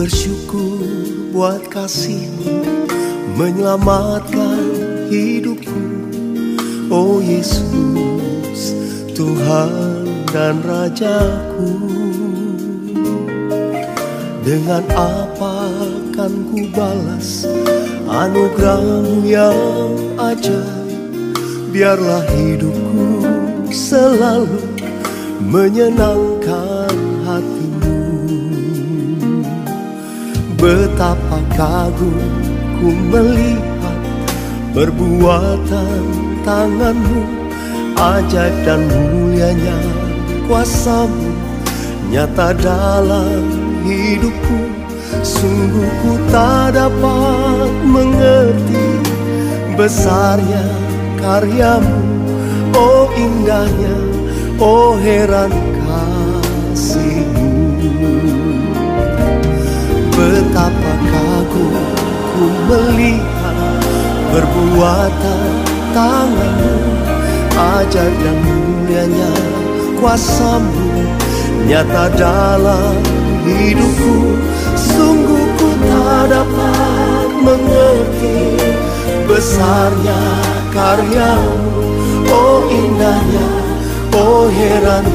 bersyukur 0.00 0.80
buat 1.28 1.60
kasihmu 1.68 2.64
Menyelamatkan 3.36 4.64
hidupku. 5.12 5.84
Oh 6.88 7.20
Yesus 7.20 8.72
Tuhan 9.12 10.08
dan 10.32 10.64
Rajaku 10.64 11.76
Dengan 14.40 14.88
apa 14.96 15.68
kan 16.16 16.32
ku 16.48 16.64
balas 16.72 17.44
Anugerahmu 18.08 19.28
yang 19.28 19.92
ajaib? 20.16 21.28
Biarlah 21.76 22.24
hidupku 22.24 23.28
selalu 23.68 24.64
menyenangkan 25.44 26.29
Betapa 30.60 31.40
kagum 31.56 32.20
ku 32.76 32.92
melihat 33.08 34.00
perbuatan 34.76 36.04
tanganmu 36.44 37.24
Ajaib 37.96 38.52
dan 38.64 38.84
mulianya 38.92 39.80
kuasamu. 40.44 41.32
Nyata 42.12 42.52
dalam 42.60 43.44
hidupku 43.88 44.60
Sungguh 45.24 45.88
ku 46.04 46.12
tak 46.28 46.76
dapat 46.76 47.72
mengerti 47.88 48.88
Besarnya 49.80 50.64
karyamu. 51.16 52.00
Oh 52.76 53.08
indahnya, 53.16 53.96
oh 54.60 54.92
heran 55.00 55.69
Betapa 60.20 60.92
kagum 61.08 61.72
ku 62.28 62.44
melihat 62.68 63.56
perbuatan 64.28 65.48
tanganmu? 65.96 66.76
Ajaib 67.56 68.20
dan 68.20 68.36
mulianya 68.44 69.32
kuasamu. 69.96 71.08
Nyata 71.64 72.12
dalam 72.20 73.00
hidupku 73.48 74.36
Sungguh 74.76 75.44
ku 75.56 75.68
tak 75.88 76.36
dapat 76.36 77.28
mengerti 77.40 78.60
Besarnya 79.24 80.20
karyamu. 80.68 81.80
Oh 82.28 82.60
indahnya, 82.68 83.48
oh 84.12 84.52
heran 84.52 85.06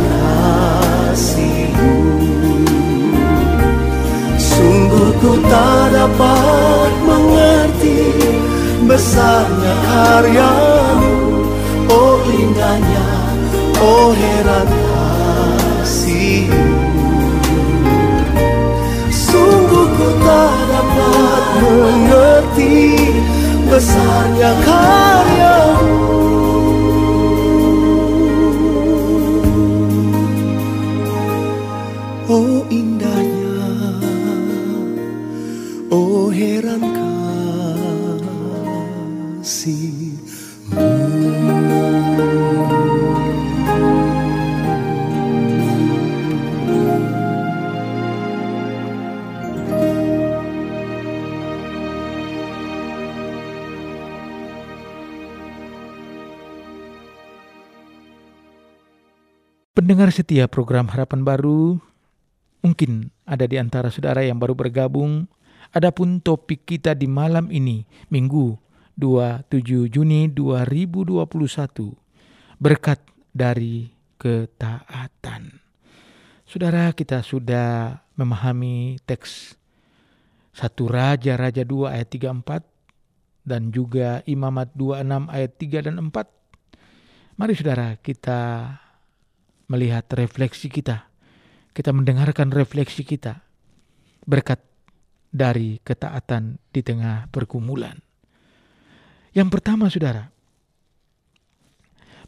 ku 5.26 5.42
tak 5.50 5.90
dapat 5.90 6.92
mengerti 7.02 8.14
Besarnya 8.86 9.74
karyamu. 9.90 11.42
Oh 11.90 12.22
indahnya 12.30 13.10
Oh 13.82 14.14
heran 14.14 14.70
kasihmu. 15.82 16.70
Sungguh 19.10 19.90
ku 19.98 20.08
tak 20.22 20.54
dapat 20.70 21.44
mengerti 21.58 22.94
Besarnya 23.66 24.54
karyamu 24.62 26.15
Pendengar 59.86 60.10
setia 60.10 60.50
program 60.50 60.90
Harapan 60.90 61.22
Baru, 61.22 61.78
mungkin 62.66 63.14
ada 63.22 63.46
di 63.46 63.62
antara 63.62 63.94
saudara 63.94 64.26
yang 64.26 64.42
baru 64.42 64.58
bergabung. 64.58 65.30
Adapun 65.78 66.26
topik 66.26 66.66
kita 66.66 66.98
di 66.98 67.06
malam 67.06 67.54
ini, 67.54 67.86
Minggu 68.10 68.58
27 68.98 69.86
Juni 69.94 70.26
2021, 70.34 71.30
berkat 72.58 72.98
dari 73.30 73.94
ketaatan. 74.18 75.62
Saudara, 76.50 76.90
kita 76.90 77.22
sudah 77.22 78.02
memahami 78.18 78.98
teks 79.06 79.54
satu 80.50 80.90
Raja 80.90 81.38
Raja 81.38 81.62
2 81.62 81.94
ayat 81.94 82.10
34 82.10 82.66
dan 83.46 83.70
juga 83.70 84.26
Imamat 84.26 84.74
26 84.74 85.30
ayat 85.30 85.52
3 85.62 85.86
dan 85.86 85.96
4. 86.02 87.38
Mari 87.38 87.54
saudara 87.54 87.94
kita 88.02 88.42
melihat 89.68 90.06
refleksi 90.14 90.70
kita. 90.70 91.10
Kita 91.76 91.92
mendengarkan 91.92 92.54
refleksi 92.54 93.04
kita. 93.04 93.44
Berkat 94.26 94.64
dari 95.36 95.84
ketaatan 95.84 96.58
di 96.72 96.80
tengah 96.80 97.28
pergumulan. 97.28 98.00
Yang 99.36 99.50
pertama 99.52 99.92
saudara, 99.92 100.32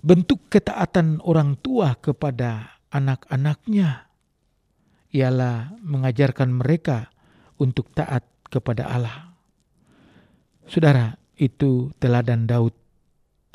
bentuk 0.04 0.52
ketaatan 0.52 1.24
orang 1.24 1.56
tua 1.56 1.96
kepada 1.96 2.78
anak-anaknya 2.92 4.12
ialah 5.16 5.72
mengajarkan 5.80 6.52
mereka 6.52 7.08
untuk 7.56 7.88
taat 7.96 8.28
kepada 8.52 8.92
Allah. 8.92 9.32
Saudara, 10.68 11.16
itu 11.40 11.96
teladan 12.04 12.44
Daud 12.44 12.76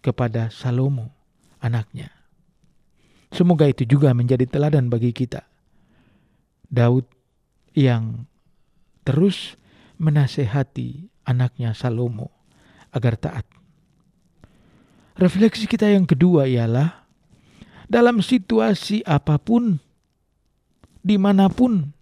kepada 0.01 0.49
Salomo, 0.49 1.12
anaknya. 1.61 2.22
Semoga 3.33 3.64
itu 3.64 3.89
juga 3.89 4.12
menjadi 4.12 4.45
teladan 4.45 4.93
bagi 4.93 5.16
kita. 5.16 5.49
Daud 6.68 7.09
yang 7.72 8.28
terus 9.09 9.57
menasehati 9.97 11.09
anaknya 11.24 11.72
Salomo 11.72 12.28
agar 12.93 13.16
taat. 13.16 13.49
Refleksi 15.16 15.64
kita 15.64 15.89
yang 15.89 16.05
kedua 16.05 16.45
ialah 16.49 17.05
dalam 17.89 18.20
situasi 18.24 19.05
apa 19.05 19.39
pun, 19.41 19.80
di 21.05 21.18
mana 21.20 21.49
pun, 21.53 21.93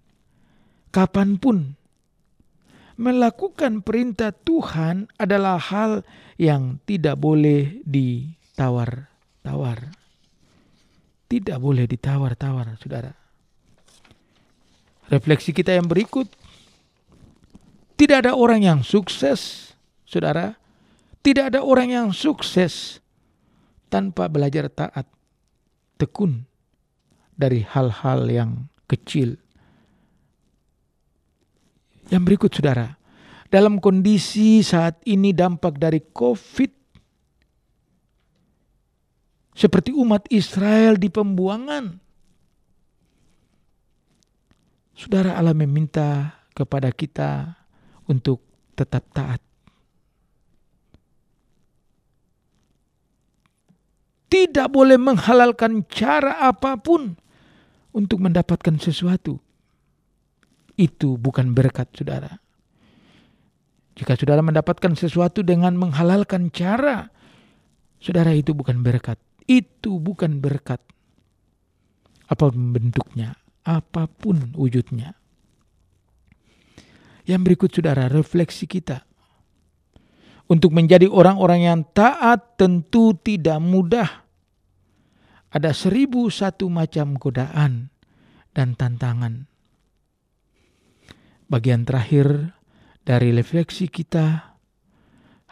kapan 0.94 1.34
pun, 1.38 1.74
melakukan 2.98 3.82
perintah 3.82 4.30
Tuhan 4.30 5.10
adalah 5.18 5.58
hal 5.58 6.06
yang 6.38 6.78
tidak 6.86 7.18
boleh 7.18 7.82
ditawar-tawar. 7.82 9.99
Tidak 11.30 11.62
boleh 11.62 11.86
ditawar-tawar, 11.86 12.74
saudara. 12.82 13.14
Refleksi 15.06 15.54
kita 15.54 15.78
yang 15.78 15.86
berikut, 15.86 16.26
tidak 18.00 18.24
ada 18.24 18.32
orang 18.32 18.64
yang 18.64 18.80
sukses, 18.80 19.70
saudara. 20.08 20.56
Tidak 21.20 21.52
ada 21.52 21.60
orang 21.60 21.92
yang 21.92 22.06
sukses 22.16 22.96
tanpa 23.92 24.24
belajar 24.32 24.72
taat, 24.72 25.04
tekun 26.00 26.48
dari 27.36 27.60
hal-hal 27.60 28.24
yang 28.32 28.72
kecil. 28.88 29.36
Yang 32.08 32.22
berikut 32.24 32.50
saudara, 32.56 32.96
dalam 33.52 33.84
kondisi 33.84 34.64
saat 34.64 34.96
ini 35.04 35.36
dampak 35.36 35.76
dari 35.76 36.00
COVID, 36.00 36.79
seperti 39.54 39.90
umat 39.94 40.26
Israel 40.30 40.96
di 40.96 41.10
pembuangan, 41.10 41.98
saudara 44.94 45.36
Allah 45.36 45.56
meminta 45.56 46.40
kepada 46.52 46.92
kita 46.92 47.56
untuk 48.10 48.44
tetap 48.76 49.04
taat. 49.14 49.40
Tidak 54.30 54.70
boleh 54.70 54.94
menghalalkan 54.94 55.82
cara 55.90 56.38
apa 56.38 56.78
pun 56.78 57.18
untuk 57.90 58.22
mendapatkan 58.22 58.78
sesuatu. 58.78 59.42
Itu 60.78 61.18
bukan 61.18 61.50
berkat 61.50 61.90
saudara. 61.98 62.38
Jika 63.98 64.14
saudara 64.14 64.40
mendapatkan 64.40 64.94
sesuatu 64.94 65.42
dengan 65.42 65.74
menghalalkan 65.76 66.48
cara, 66.54 67.10
saudara 67.98 68.32
itu 68.32 68.54
bukan 68.54 68.80
berkat. 68.80 69.18
Itu 69.50 69.98
bukan 69.98 70.38
berkat. 70.38 70.78
Apa 72.30 72.54
pun 72.54 72.70
bentuknya, 72.70 73.34
apa 73.66 74.06
pun 74.06 74.54
wujudnya. 74.54 75.18
Yang 77.26 77.40
berikut 77.42 77.70
saudara, 77.74 78.06
refleksi 78.06 78.70
kita. 78.70 79.02
Untuk 80.46 80.70
menjadi 80.70 81.10
orang-orang 81.10 81.66
yang 81.66 81.80
taat 81.90 82.54
tentu 82.54 83.18
tidak 83.18 83.58
mudah. 83.58 84.22
Ada 85.50 85.74
seribu 85.74 86.30
satu 86.30 86.70
macam 86.70 87.18
godaan 87.18 87.90
dan 88.54 88.78
tantangan. 88.78 89.50
Bagian 91.50 91.82
terakhir 91.82 92.54
dari 93.02 93.34
refleksi 93.34 93.90
kita, 93.90 94.54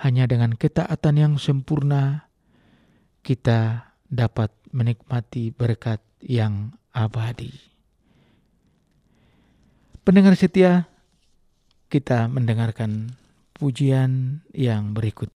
hanya 0.07 0.31
dengan 0.31 0.55
ketaatan 0.55 1.15
yang 1.19 1.35
sempurna, 1.43 2.31
kita 3.27 3.88
dapat 4.09 4.53
menikmati 4.73 5.53
berkat 5.53 6.01
yang 6.25 6.75
abadi. 6.93 7.53
Pendengar 10.05 10.35
setia, 10.35 10.89
kita 11.93 12.29
mendengarkan 12.33 13.13
pujian 13.53 14.41
yang 14.57 14.97
berikut. 14.97 15.29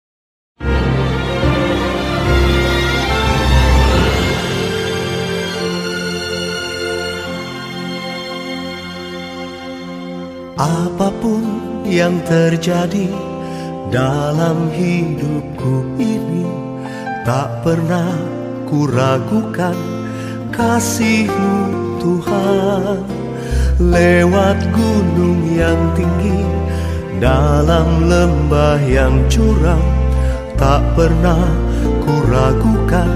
Apa 10.62 11.08
pun 11.18 11.42
yang 11.88 12.22
terjadi 12.22 13.10
dalam 13.90 14.70
hidupku 14.70 15.98
ini 15.98 16.46
Tak 17.26 17.62
pernah 17.62 18.41
kuragukan 18.72 19.76
kasihmu 20.48 21.52
Tuhan. 22.00 23.04
Lewat 23.76 24.56
gunung 24.72 25.44
yang 25.52 25.76
tinggi 25.92 26.40
dalam 27.20 28.06
lembah 28.08 28.78
yang 28.84 29.26
curam 29.26 29.82
Tak 30.56 30.80
pernah 30.94 31.44
kuragukan 32.00 33.12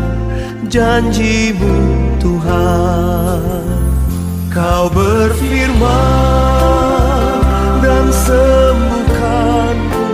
janjimu 0.68 1.76
Tuhan. 2.20 3.64
Kau 4.52 4.92
berfirman 4.92 5.86
dan 7.80 8.12
sembuhkanku. 8.12 10.08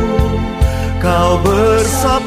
Kau 1.01 1.41
bersabda 1.43 2.22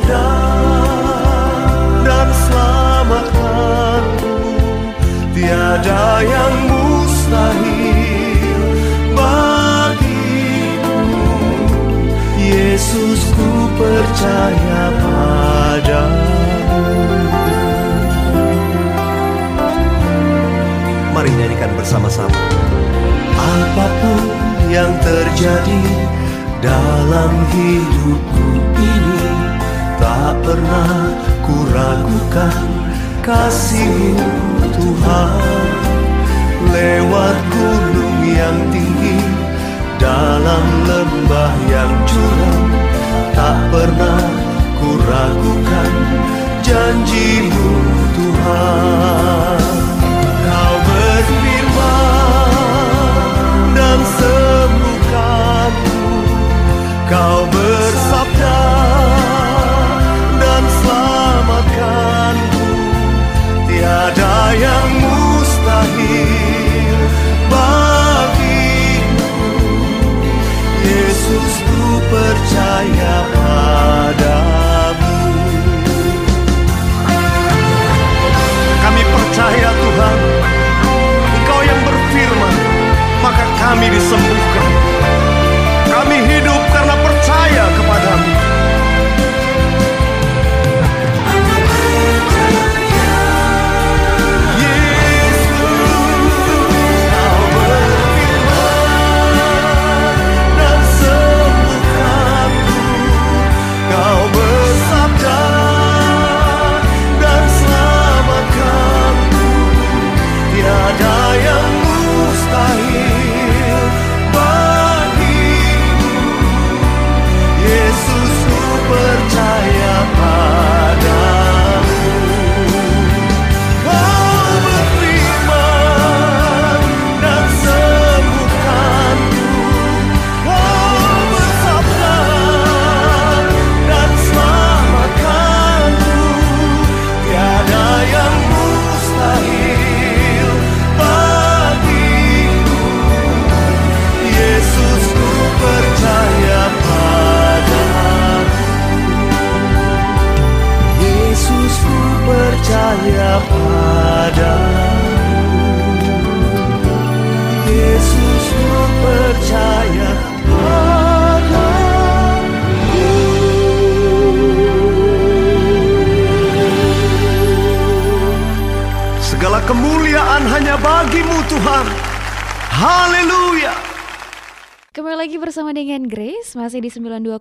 Tiada 5.45 6.25
yang 6.25 6.55
mustahil 6.73 8.61
bagimu. 9.13 10.97
Yesus 12.33 13.29
ku 13.29 13.49
percaya 13.77 14.89
padamu. 14.97 16.33
Mari 21.13 21.29
nyanyikan 21.29 21.77
bersama-sama. 21.77 22.41
Apa 23.37 23.85
pun 24.01 24.25
yang 24.73 24.97
terjadi 24.97 25.85
dalam 26.57 27.33
hidupku 27.53 28.49
ini 28.81 29.29
Tak 30.01 30.41
pernah 30.41 31.13
kuragukan 31.45 32.65
kasihmu 33.21 34.54
Tuhan 34.86 35.41
Lewat 36.69 37.38
gunung 37.49 38.21
yang 38.21 38.69
tinggi 38.69 39.17
Dalam 39.97 40.61
lembah 40.86 41.53
yang 41.65 41.89
curam 42.05 42.69
Tak 43.33 43.57
pernah 43.73 44.21
kuragukan 44.77 45.91
janjimu 46.61 47.69
Tuhan. 48.13 49.57
Kau 50.45 50.75
berfirman 50.86 52.53
dan 53.73 53.99
sembuhkanku 54.05 55.97
Kau 57.09 57.49
bersabda 57.49 58.84
I 83.76 83.82
need 83.82 83.93
to 83.93 83.99
some 83.99 84.34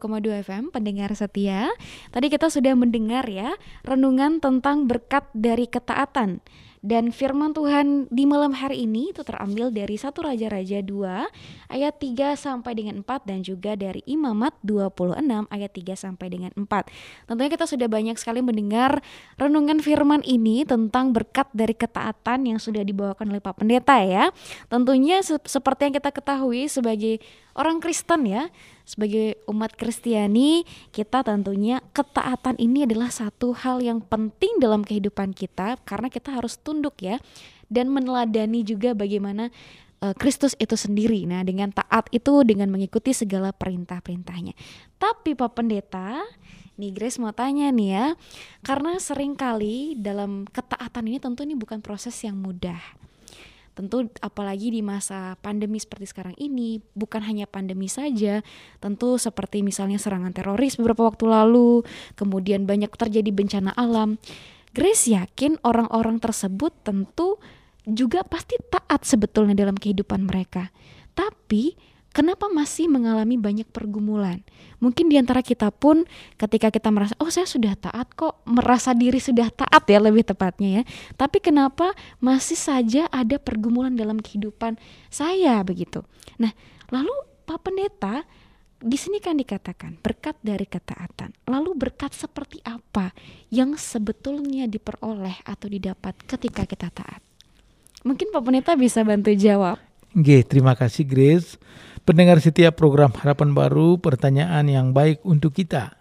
101,2 0.05 0.45
FM 0.45 0.65
pendengar 0.69 1.11
setia. 1.17 1.73
Tadi 2.13 2.29
kita 2.29 2.53
sudah 2.53 2.77
mendengar 2.77 3.25
ya 3.25 3.57
renungan 3.89 4.45
tentang 4.45 4.85
berkat 4.85 5.25
dari 5.33 5.65
ketaatan. 5.65 6.45
Dan 6.85 7.17
firman 7.17 7.57
Tuhan 7.57 8.13
di 8.13 8.29
malam 8.29 8.53
hari 8.53 8.85
ini 8.85 9.09
itu 9.09 9.25
terambil 9.25 9.73
dari 9.73 9.97
satu 9.97 10.29
Raja-Raja 10.29 10.85
2 10.85 11.73
ayat 11.73 11.95
3 11.97 12.37
sampai 12.37 12.77
dengan 12.77 13.01
4 13.01 13.25
dan 13.25 13.41
juga 13.41 13.73
dari 13.73 14.05
Imamat 14.05 14.53
26 14.61 15.49
ayat 15.49 15.73
3 15.73 15.97
sampai 15.97 16.27
dengan 16.29 16.53
4. 16.53 16.69
Tentunya 17.25 17.49
kita 17.57 17.65
sudah 17.65 17.89
banyak 17.89 18.21
sekali 18.21 18.45
mendengar 18.45 19.01
renungan 19.41 19.81
firman 19.81 20.21
ini 20.29 20.69
tentang 20.69 21.17
berkat 21.17 21.49
dari 21.57 21.73
ketaatan 21.73 22.53
yang 22.53 22.61
sudah 22.61 22.85
dibawakan 22.85 23.33
oleh 23.33 23.41
Pak 23.41 23.65
Pendeta 23.65 24.05
ya. 24.05 24.29
Tentunya 24.69 25.25
se 25.25 25.41
seperti 25.41 25.89
yang 25.89 25.97
kita 25.97 26.13
ketahui 26.13 26.69
sebagai 26.69 27.17
orang 27.55 27.79
Kristen 27.79 28.27
ya, 28.27 28.51
sebagai 28.85 29.41
umat 29.49 29.73
Kristiani, 29.75 30.63
kita 30.93 31.25
tentunya 31.25 31.81
ketaatan 31.97 32.61
ini 32.61 32.85
adalah 32.85 33.09
satu 33.09 33.57
hal 33.57 33.81
yang 33.81 34.05
penting 34.05 34.61
dalam 34.61 34.85
kehidupan 34.85 35.33
kita 35.33 35.81
karena 35.89 36.13
kita 36.13 36.35
harus 36.37 36.61
tunduk 36.61 37.01
ya 37.01 37.17
dan 37.73 37.89
meneladani 37.89 38.61
juga 38.61 38.93
bagaimana 38.93 39.49
uh, 40.05 40.15
Kristus 40.15 40.53
itu 40.61 40.77
sendiri. 40.77 41.25
Nah, 41.25 41.41
dengan 41.43 41.73
taat 41.73 42.13
itu 42.13 42.45
dengan 42.45 42.69
mengikuti 42.69 43.17
segala 43.17 43.57
perintah-perintahnya. 43.57 44.53
Tapi 45.01 45.33
Pak 45.33 45.51
Pendeta, 45.57 46.21
nih 46.77 46.93
Grace 46.93 47.17
mau 47.17 47.33
tanya 47.33 47.73
nih 47.73 47.89
ya, 47.97 48.07
karena 48.61 49.01
sering 49.01 49.33
kali 49.33 49.97
dalam 49.97 50.45
ketaatan 50.51 51.09
ini 51.09 51.19
tentu 51.23 51.41
ini 51.47 51.57
bukan 51.57 51.81
proses 51.81 52.15
yang 52.21 52.37
mudah 52.37 53.05
Tentu 53.75 54.07
apalagi 54.23 54.71
di 54.71 54.81
masa 54.87 55.35
pandemi 55.43 55.83
seperti 55.83 56.07
sekarang 56.15 56.39
ini, 56.39 56.79
bukan 56.95 57.27
hanya 57.27 57.51
pandemi 57.51 57.91
saja, 57.91 58.41
tentu 58.79 59.19
seperti 59.19 59.67
misalnya 59.67 59.99
serangan 59.99 60.31
teroris 60.31 60.79
beberapa 60.79 61.11
waktu 61.11 61.27
lalu, 61.27 61.83
kemudian 62.15 62.71
banyak 62.71 62.95
terjadi 62.95 63.35
bencana 63.35 63.75
alam. 63.75 64.23
Grace 64.75 65.11
yakin 65.11 65.59
orang-orang 65.67 66.23
tersebut 66.23 66.71
tentu 66.87 67.43
juga 67.87 68.23
pasti 68.23 68.57
taat 68.71 69.03
sebetulnya 69.05 69.59
dalam 69.59 69.75
kehidupan 69.75 70.25
mereka. 70.25 70.71
Tapi 71.15 71.94
kenapa 72.15 72.47
masih 72.47 72.87
mengalami 72.87 73.35
banyak 73.35 73.67
pergumulan? 73.69 74.41
Mungkin 74.79 75.11
di 75.11 75.19
antara 75.19 75.43
kita 75.43 75.75
pun 75.75 76.07
ketika 76.39 76.71
kita 76.71 76.95
merasa, 76.95 77.19
oh 77.19 77.29
saya 77.29 77.45
sudah 77.45 77.75
taat 77.75 78.15
kok, 78.15 78.47
merasa 78.47 78.95
diri 78.95 79.19
sudah 79.19 79.51
taat 79.51 79.83
ya 79.91 79.99
lebih 79.99 80.23
tepatnya 80.23 80.81
ya. 80.81 80.83
Tapi 81.19 81.43
kenapa 81.43 81.91
masih 82.23 82.57
saja 82.57 83.11
ada 83.11 83.37
pergumulan 83.43 83.99
dalam 83.99 84.23
kehidupan 84.23 84.79
saya 85.11 85.59
begitu? 85.67 86.07
Nah, 86.39 86.55
lalu 86.95 87.13
Pak 87.45 87.59
Pendeta, 87.67 88.23
di 88.79 88.95
sini 88.95 89.19
kan 89.19 89.35
dikatakan 89.35 89.99
berkat 89.99 90.39
dari 90.41 90.65
ketaatan. 90.65 91.35
Lalu 91.51 91.75
berkat 91.75 92.15
seperti 92.15 92.63
apa 92.63 93.11
yang 93.51 93.75
sebetulnya 93.75 94.71
diperoleh 94.71 95.43
atau 95.43 95.67
didapat 95.67 96.15
ketika 96.25 96.63
kita 96.65 96.89
taat? 96.95 97.21
Mungkin 98.05 98.31
Pak 98.31 98.43
Pendeta 98.45 98.73
bisa 98.77 99.01
bantu 99.03 99.33
jawab. 99.33 99.81
Oke, 100.15 100.47
terima 100.47 100.79
kasih 100.79 101.03
Grace. 101.03 101.59
Pendengar 102.05 102.37
setiap 102.37 102.77
program 102.77 103.17
Harapan 103.17 103.57
Baru, 103.57 103.97
pertanyaan 103.97 104.69
yang 104.69 104.93
baik 104.93 105.25
untuk 105.25 105.57
kita. 105.57 105.97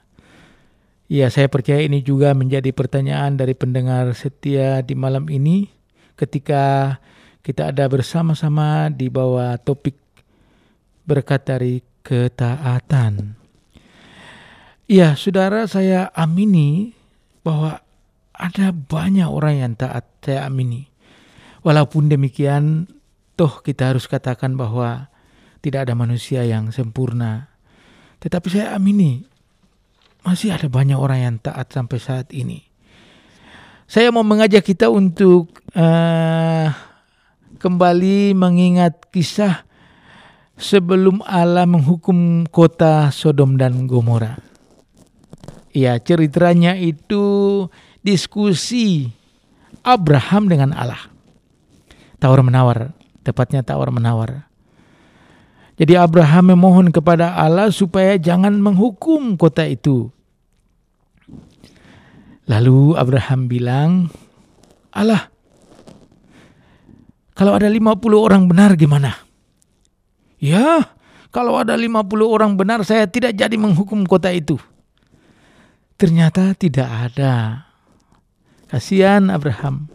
Ya, 1.08 1.32
saya 1.32 1.47
percaya 1.47 1.80
ini 1.80 2.04
juga 2.04 2.36
menjadi 2.36 2.76
pertanyaan 2.76 3.39
dari 3.39 3.56
pendengar 3.56 4.12
setia 4.12 4.84
di 4.84 4.99
malam 4.99 5.32
ini 5.32 5.72
ketika 6.20 6.99
kita 7.39 7.72
ada 7.72 7.88
bersama-sama 7.88 8.91
di 8.91 9.08
bawah 9.08 9.56
topik 9.64 9.95
berkat 11.08 11.47
dari 11.47 11.80
ketaatan. 12.04 13.39
Ya, 14.84 15.16
saudara 15.16 15.64
saya 15.72 16.12
amini 16.20 16.99
bahwa 17.47 17.80
ada 18.36 18.76
banyak 18.76 19.32
orang 19.32 19.56
yang 19.56 19.74
taat, 19.80 20.04
saya 20.20 20.51
amini. 20.51 20.91
Walaupun 21.64 22.12
demikian, 22.12 22.91
toh 23.39 23.64
kita 23.64 23.95
harus 23.95 24.04
katakan 24.04 24.60
bahwa 24.60 25.12
tidak 25.64 25.88
ada 25.88 25.95
manusia 25.95 26.43
yang 26.43 26.76
sempurna. 26.76 27.47
Tetapi 28.20 28.47
saya 28.51 28.76
amini 28.76 29.24
masih 30.28 30.51
ada 30.51 30.68
banyak 30.68 30.99
orang 30.99 31.20
yang 31.24 31.36
taat 31.39 31.72
sampai 31.72 31.97
saat 32.03 32.28
ini. 32.36 32.68
Saya 33.88 34.11
mau 34.11 34.28
mengajak 34.28 34.64
kita 34.64 34.91
untuk 34.91 35.64
uh, 35.76 36.68
kembali 37.59 38.36
mengingat 38.36 39.07
kisah 39.11 39.64
sebelum 40.59 41.24
Allah 41.24 41.64
menghukum 41.64 42.43
kota 42.51 43.07
Sodom 43.16 43.55
dan 43.55 43.88
Gomora. 43.88 44.39
Ya, 45.74 45.97
ceritanya 45.97 46.78
itu 46.78 47.66
diskusi 48.05 49.09
Abraham 49.82 50.47
dengan 50.51 50.70
Allah. 50.76 51.09
Tawar 52.22 52.45
menawar, 52.45 52.95
tepatnya 53.26 53.66
tawar 53.66 53.91
menawar. 53.91 54.53
Jadi 55.74 55.98
Abraham 55.98 56.54
memohon 56.54 56.88
kepada 56.94 57.34
Allah 57.34 57.74
supaya 57.74 58.18
jangan 58.22 58.54
menghukum 58.62 59.34
kota 59.38 59.66
itu. 59.66 60.14
Lalu 62.46 62.94
Abraham 63.00 63.50
bilang, 63.50 63.92
Allah, 64.94 65.34
kalau 67.34 67.58
ada 67.58 67.66
50 67.66 67.98
orang 68.14 68.46
benar 68.46 68.78
gimana? 68.78 69.18
Ya, 70.38 70.94
kalau 71.34 71.58
ada 71.58 71.74
50 71.74 71.90
orang 72.28 72.54
benar 72.54 72.86
saya 72.86 73.10
tidak 73.10 73.34
jadi 73.34 73.58
menghukum 73.58 74.06
kota 74.06 74.30
itu. 74.30 74.62
Ternyata 75.98 76.54
tidak 76.54 76.90
ada. 76.90 77.66
Kasihan 78.70 79.34
Abraham. 79.34 79.90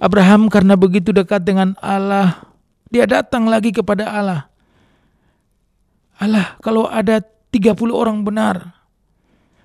Abraham 0.00 0.48
karena 0.48 0.80
begitu 0.80 1.12
dekat 1.12 1.44
dengan 1.44 1.76
Allah, 1.80 2.40
dia 2.88 3.04
datang 3.04 3.44
lagi 3.44 3.68
kepada 3.74 4.08
Allah. 4.08 4.49
Allah, 6.20 6.60
kalau 6.60 6.84
ada 6.84 7.24
30 7.50 7.74
orang 7.90 8.20
benar, 8.20 8.76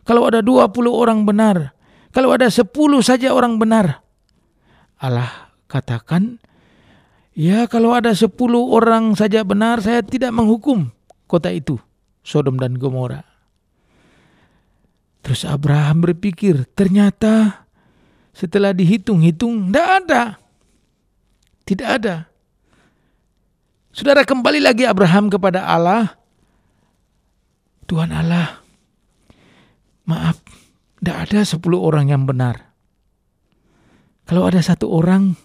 kalau 0.07 0.23
ada 0.23 0.39
20 0.39 0.71
orang 0.87 1.27
benar, 1.27 1.75
kalau 2.15 2.31
ada 2.31 2.47
10 2.47 2.63
saja 3.03 3.35
orang 3.35 3.59
benar. 3.59 3.99
Allah 4.95 5.51
katakan, 5.67 6.39
ya 7.35 7.67
kalau 7.67 7.91
ada 7.91 8.15
10 8.15 8.31
orang 8.71 9.11
saja 9.19 9.43
benar, 9.43 9.83
saya 9.83 9.99
tidak 9.99 10.31
menghukum 10.31 10.95
kota 11.27 11.51
itu, 11.51 11.75
Sodom 12.23 12.55
dan 12.55 12.79
Gomora. 12.79 13.21
Terus 15.25 15.43
Abraham 15.43 16.05
berpikir, 16.05 16.69
ternyata 16.77 17.65
setelah 18.31 18.71
dihitung-hitung, 18.71 19.73
tidak 19.73 19.87
ada. 20.05 20.21
Tidak 21.65 21.89
ada. 21.89 22.15
Saudara 23.89 24.21
kembali 24.21 24.61
lagi 24.61 24.85
Abraham 24.85 25.33
kepada 25.33 25.65
Allah, 25.65 26.13
Tuhan 27.85 28.09
Allah, 28.09 28.65
maaf, 30.09 30.41
tidak 30.97 31.17
ada 31.29 31.39
sepuluh 31.45 31.81
orang 31.85 32.09
yang 32.09 32.25
benar. 32.25 32.73
Kalau 34.25 34.49
ada 34.49 34.57
satu 34.57 34.89
orang, 34.89 35.37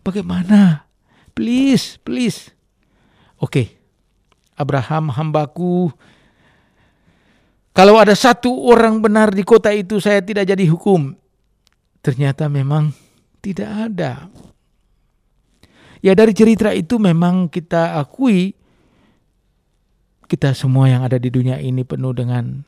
bagaimana? 0.00 0.88
Please, 1.36 2.00
please. 2.00 2.48
Oke, 3.36 3.76
Abraham 4.56 5.12
hambaku, 5.12 5.92
kalau 7.70 7.96
ada 7.96 8.12
satu 8.12 8.50
orang 8.68 9.00
benar 9.00 9.32
di 9.32 9.46
kota 9.46 9.70
itu 9.70 10.02
saya 10.02 10.20
tidak 10.20 10.44
jadi 10.44 10.68
hukum. 10.68 11.16
Ternyata 12.04 12.48
memang 12.48 12.92
tidak 13.40 13.70
ada. 13.88 14.28
Ya 16.00 16.16
dari 16.16 16.32
cerita 16.32 16.72
itu 16.72 16.96
memang 16.96 17.48
kita 17.48 18.00
akui 18.00 18.56
kita 20.30 20.54
semua 20.54 20.86
yang 20.86 21.02
ada 21.02 21.18
di 21.18 21.26
dunia 21.26 21.58
ini 21.58 21.82
penuh 21.82 22.14
dengan 22.14 22.62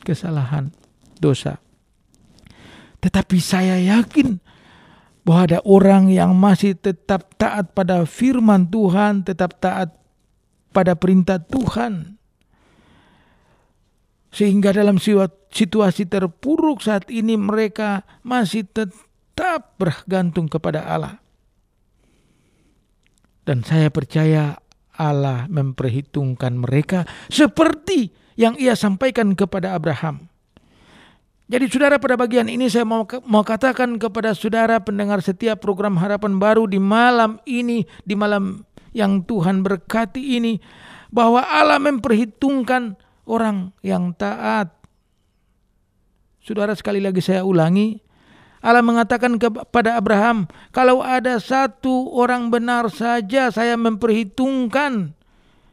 kesalahan, 0.00 0.72
dosa. 1.20 1.60
Tetapi 3.04 3.36
saya 3.36 3.76
yakin 3.76 4.40
bahwa 5.20 5.40
ada 5.44 5.60
orang 5.68 6.08
yang 6.08 6.32
masih 6.32 6.72
tetap 6.72 7.36
taat 7.36 7.76
pada 7.76 8.08
firman 8.08 8.72
Tuhan, 8.72 9.28
tetap 9.28 9.60
taat 9.60 9.92
pada 10.72 10.96
perintah 10.96 11.36
Tuhan. 11.36 12.16
Sehingga 14.32 14.72
dalam 14.72 14.96
situasi 15.52 16.08
terpuruk 16.08 16.80
saat 16.80 17.12
ini 17.12 17.36
mereka 17.36 18.08
masih 18.24 18.64
tetap 18.64 19.76
bergantung 19.76 20.48
kepada 20.48 20.88
Allah. 20.88 21.20
Dan 23.44 23.62
saya 23.62 23.92
percaya 23.92 24.58
Allah 24.96 25.48
memperhitungkan 25.48 26.56
mereka 26.56 27.04
seperti 27.28 28.12
yang 28.36 28.56
ia 28.60 28.76
sampaikan 28.76 29.32
kepada 29.32 29.72
Abraham. 29.72 30.28
Jadi 31.46 31.70
saudara 31.70 32.02
pada 32.02 32.18
bagian 32.18 32.50
ini 32.50 32.66
saya 32.66 32.82
mau 32.82 33.06
mau 33.22 33.46
katakan 33.46 34.02
kepada 34.02 34.34
saudara 34.34 34.82
pendengar 34.82 35.22
setiap 35.22 35.62
program 35.62 35.94
harapan 35.94 36.42
baru 36.42 36.66
di 36.66 36.82
malam 36.82 37.38
ini, 37.46 37.86
di 38.02 38.18
malam 38.18 38.66
yang 38.90 39.22
Tuhan 39.22 39.62
berkati 39.62 40.42
ini 40.42 40.58
bahwa 41.14 41.46
Allah 41.46 41.78
memperhitungkan 41.78 42.98
orang 43.30 43.70
yang 43.86 44.10
taat. 44.18 44.74
Saudara 46.42 46.74
sekali 46.74 46.98
lagi 46.98 47.22
saya 47.22 47.46
ulangi, 47.46 48.02
Allah 48.66 48.82
mengatakan 48.82 49.38
kepada 49.38 49.94
Abraham, 49.94 50.50
kalau 50.74 50.98
ada 50.98 51.38
satu 51.38 52.10
orang 52.10 52.50
benar 52.50 52.90
saja 52.90 53.46
saya 53.54 53.78
memperhitungkan 53.78 55.14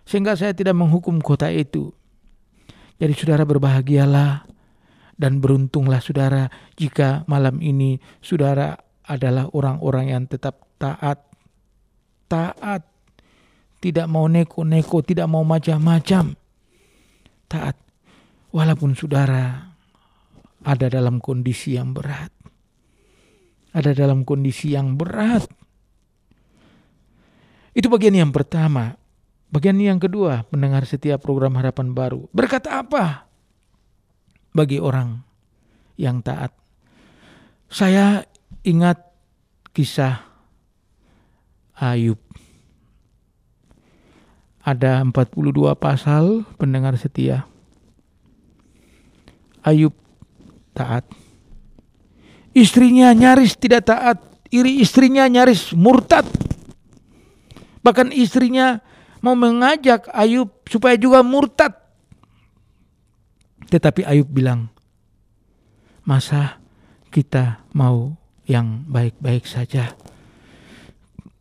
sehingga 0.06 0.38
saya 0.38 0.54
tidak 0.54 0.78
menghukum 0.78 1.18
kota 1.18 1.50
itu. 1.50 1.90
Jadi 3.02 3.18
saudara 3.18 3.50
berbahagialah 3.50 4.46
dan 5.18 5.42
beruntunglah 5.42 6.06
saudara 6.06 6.54
jika 6.78 7.26
malam 7.26 7.58
ini 7.66 7.98
saudara 8.22 8.78
adalah 9.10 9.50
orang-orang 9.50 10.14
yang 10.14 10.24
tetap 10.30 10.62
taat. 10.78 11.18
Taat. 12.30 12.86
Tidak 13.82 14.06
mau 14.06 14.30
neko-neko, 14.30 15.02
tidak 15.02 15.26
mau 15.28 15.42
macam-macam. 15.42 16.38
Taat. 17.50 17.76
Walaupun 18.54 18.94
saudara 18.94 19.74
ada 20.62 20.86
dalam 20.94 21.18
kondisi 21.18 21.74
yang 21.74 21.92
berat. 21.92 22.43
Ada 23.74 23.98
dalam 23.98 24.22
kondisi 24.22 24.78
yang 24.78 24.94
berat. 24.96 25.50
Itu 27.74 27.90
bagian 27.90 28.14
yang 28.14 28.30
pertama. 28.30 28.96
Bagian 29.50 29.82
yang 29.82 29.98
kedua, 29.98 30.46
mendengar 30.54 30.86
setiap 30.86 31.26
program 31.26 31.58
harapan 31.58 31.94
baru. 31.94 32.30
Berkata 32.30 32.82
apa? 32.86 33.34
bagi 34.54 34.78
orang 34.78 35.26
yang 35.98 36.22
taat. 36.22 36.54
Saya 37.68 38.22
ingat 38.62 39.02
kisah 39.74 40.22
Ayub. 41.74 42.22
Ada 44.64 45.04
42 45.04 45.76
pasal 45.76 46.48
pendengar 46.56 46.96
setia. 46.96 47.50
Ayub 49.66 49.92
taat. 50.78 51.04
Istrinya 52.54 53.10
nyaris 53.18 53.58
tidak 53.58 53.90
taat, 53.90 54.22
iri 54.54 54.78
istrinya 54.78 55.26
nyaris 55.26 55.74
murtad. 55.74 56.30
Bahkan 57.82 58.14
istrinya 58.14 58.78
mau 59.26 59.34
mengajak 59.34 60.06
Ayub 60.14 60.62
supaya 60.70 60.94
juga 60.94 61.26
murtad. 61.26 61.74
Tetapi 63.74 64.06
Ayub 64.06 64.30
bilang, 64.30 64.70
masa 66.06 66.62
kita 67.10 67.66
mau 67.74 68.14
yang 68.46 68.86
baik-baik 68.86 69.50
saja. 69.50 69.98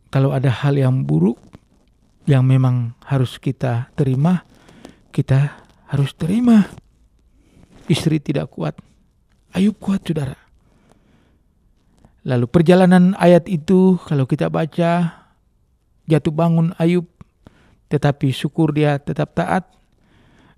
Kalau 0.09 0.33
ada 0.33 0.49
hal 0.49 0.73
yang 0.77 1.05
buruk 1.05 1.37
yang 2.25 2.41
memang 2.41 2.97
harus 3.05 3.37
kita 3.37 3.93
terima, 3.93 4.41
kita 5.13 5.61
harus 5.93 6.09
terima. 6.17 6.73
Istri 7.85 8.17
tidak 8.17 8.49
kuat, 8.49 8.79
Ayub 9.53 9.77
kuat 9.77 10.01
saudara. 10.01 10.42
Lalu 12.23 12.47
perjalanan 12.47 13.19
ayat 13.19 13.51
itu 13.51 13.99
kalau 14.07 14.23
kita 14.23 14.47
baca 14.47 15.23
jatuh 16.07 16.33
bangun 16.33 16.71
Ayub 16.79 17.07
tetapi 17.91 18.31
syukur 18.31 18.71
dia 18.71 18.97
tetap 18.97 19.35
taat 19.35 19.67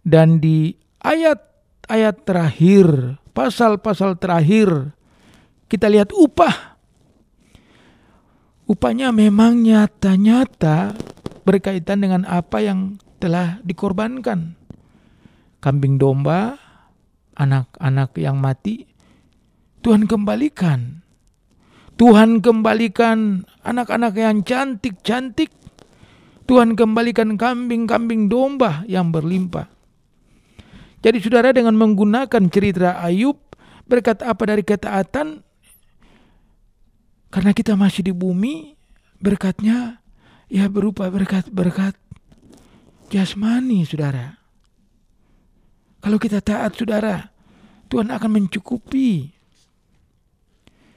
dan 0.06 0.38
di 0.38 0.78
ayat 1.02 1.42
ayat 1.90 2.26
terakhir, 2.26 3.18
pasal-pasal 3.34 4.18
terakhir, 4.22 4.94
kita 5.70 5.90
lihat 5.90 6.14
upah. 6.14 6.78
Upahnya 8.66 9.14
memang 9.14 9.62
nyata-nyata 9.62 10.98
berkaitan 11.46 12.02
dengan 12.02 12.22
apa 12.26 12.62
yang 12.62 12.98
telah 13.22 13.62
dikorbankan. 13.62 14.58
Kambing 15.62 16.02
domba, 16.02 16.58
anak-anak 17.38 18.18
yang 18.18 18.42
mati, 18.42 18.90
Tuhan 19.86 20.10
kembalikan. 20.10 21.05
Tuhan 21.96 22.44
kembalikan 22.44 23.48
anak-anak 23.64 24.14
yang 24.20 24.44
cantik-cantik. 24.44 25.52
Tuhan 26.46 26.78
kembalikan 26.78 27.40
kambing-kambing 27.40 28.30
domba 28.30 28.86
yang 28.86 29.10
berlimpah. 29.10 29.66
Jadi 31.02 31.18
saudara 31.22 31.54
dengan 31.54 31.78
menggunakan 31.78 32.44
cerita 32.50 33.02
Ayub 33.02 33.38
berkat 33.86 34.26
apa 34.26 34.44
dari 34.50 34.66
ketaatan 34.66 35.46
karena 37.30 37.52
kita 37.54 37.78
masih 37.78 38.02
di 38.10 38.14
bumi 38.14 38.74
berkatnya 39.22 40.02
ya 40.50 40.66
berupa 40.70 41.10
berkat-berkat 41.10 41.94
jasmani 43.10 43.86
saudara. 43.86 44.42
Kalau 46.02 46.18
kita 46.22 46.42
taat 46.42 46.78
saudara, 46.78 47.34
Tuhan 47.90 48.14
akan 48.14 48.30
mencukupi. 48.30 49.35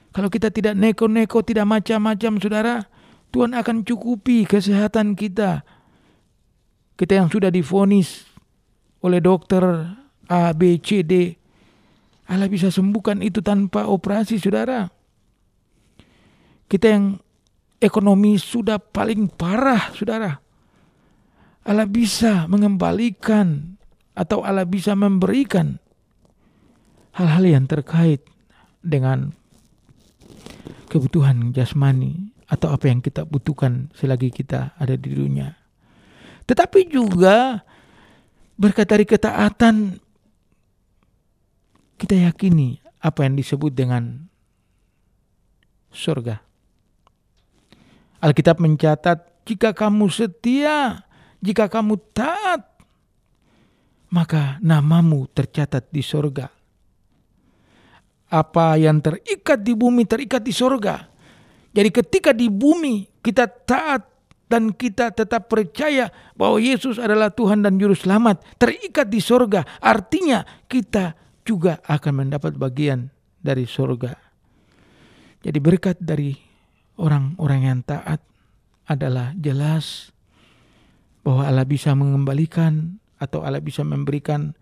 Kalau 0.09 0.29
kita 0.29 0.49
tidak 0.49 0.73
neko-neko, 0.73 1.45
tidak 1.45 1.69
macam-macam 1.69 2.31
saudara, 2.41 2.75
Tuhan 3.29 3.53
akan 3.53 3.85
cukupi 3.85 4.49
kesehatan 4.49 5.13
kita. 5.13 5.61
Kita 6.97 7.13
yang 7.13 7.29
sudah 7.29 7.53
difonis 7.53 8.25
oleh 9.05 9.21
dokter 9.21 9.63
A, 10.27 10.51
B, 10.51 10.81
C, 10.81 11.05
D. 11.05 11.37
Allah 12.29 12.49
bisa 12.49 12.73
sembuhkan 12.73 13.21
itu 13.21 13.41
tanpa 13.41 13.85
operasi, 13.85 14.37
saudara. 14.41 14.89
Kita 16.69 16.85
yang 16.85 17.17
ekonomi 17.81 18.37
sudah 18.37 18.77
paling 18.77 19.29
parah, 19.33 19.89
saudara. 19.95 20.37
Allah 21.65 21.87
bisa 21.89 22.45
mengembalikan 22.49 23.77
atau 24.17 24.43
Allah 24.43 24.65
bisa 24.65 24.93
memberikan 24.97 25.79
hal-hal 27.15 27.45
yang 27.45 27.65
terkait 27.65 28.25
dengan 28.83 29.38
kebutuhan 30.89 31.53
jasmani 31.53 32.33
atau 32.49 32.73
apa 32.73 32.89
yang 32.89 32.99
kita 32.99 33.23
butuhkan 33.29 33.93
selagi 33.93 34.33
kita 34.33 34.73
ada 34.75 34.97
di 34.97 35.13
dunia. 35.13 35.53
Tetapi 36.49 36.89
juga 36.89 37.61
berkat 38.57 38.89
dari 38.89 39.05
ketaatan 39.05 40.01
kita 42.01 42.15
yakini 42.27 42.81
apa 42.99 43.23
yang 43.23 43.37
disebut 43.37 43.71
dengan 43.71 44.27
surga. 45.93 46.41
Alkitab 48.19 48.59
mencatat, 48.59 49.47
jika 49.47 49.71
kamu 49.71 50.11
setia, 50.11 51.07
jika 51.39 51.71
kamu 51.71 51.95
taat, 52.11 52.67
maka 54.11 54.59
namamu 54.59 55.29
tercatat 55.31 55.87
di 55.87 56.03
surga. 56.03 56.58
Apa 58.29 58.77
yang 58.77 59.01
terikat 59.01 59.59
di 59.65 59.73
bumi 59.73 60.05
terikat 60.05 60.45
di 60.45 60.53
surga. 60.53 61.09
Jadi 61.73 61.89
ketika 61.89 62.31
di 62.33 62.49
bumi 62.49 63.09
kita 63.25 63.49
taat 63.49 64.05
dan 64.49 64.73
kita 64.73 65.13
tetap 65.13 65.45
percaya 65.45 66.09
bahwa 66.33 66.57
Yesus 66.57 66.97
adalah 66.97 67.29
Tuhan 67.29 67.61
dan 67.61 67.77
Juru 67.77 67.93
Selamat, 67.93 68.41
terikat 68.57 69.05
di 69.05 69.21
sorga, 69.21 69.61
artinya 69.77 70.41
kita 70.65 71.13
juga 71.45 71.77
akan 71.85 72.25
mendapat 72.25 72.57
bagian 72.57 73.13
dari 73.37 73.69
sorga. 73.69 74.17
Jadi 75.45 75.57
berkat 75.61 76.01
dari 76.01 76.33
orang-orang 76.97 77.61
yang 77.61 77.79
taat 77.85 78.19
adalah 78.89 79.31
jelas 79.37 80.09
bahwa 81.21 81.45
Allah 81.45 81.69
bisa 81.69 81.93
mengembalikan 81.93 82.97
atau 83.21 83.45
Allah 83.45 83.61
bisa 83.61 83.85
memberikan 83.85 84.57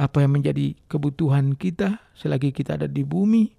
apa 0.00 0.24
yang 0.24 0.40
menjadi 0.40 0.72
kebutuhan 0.88 1.52
kita 1.60 2.00
selagi 2.16 2.56
kita 2.56 2.80
ada 2.80 2.88
di 2.88 3.04
bumi 3.04 3.52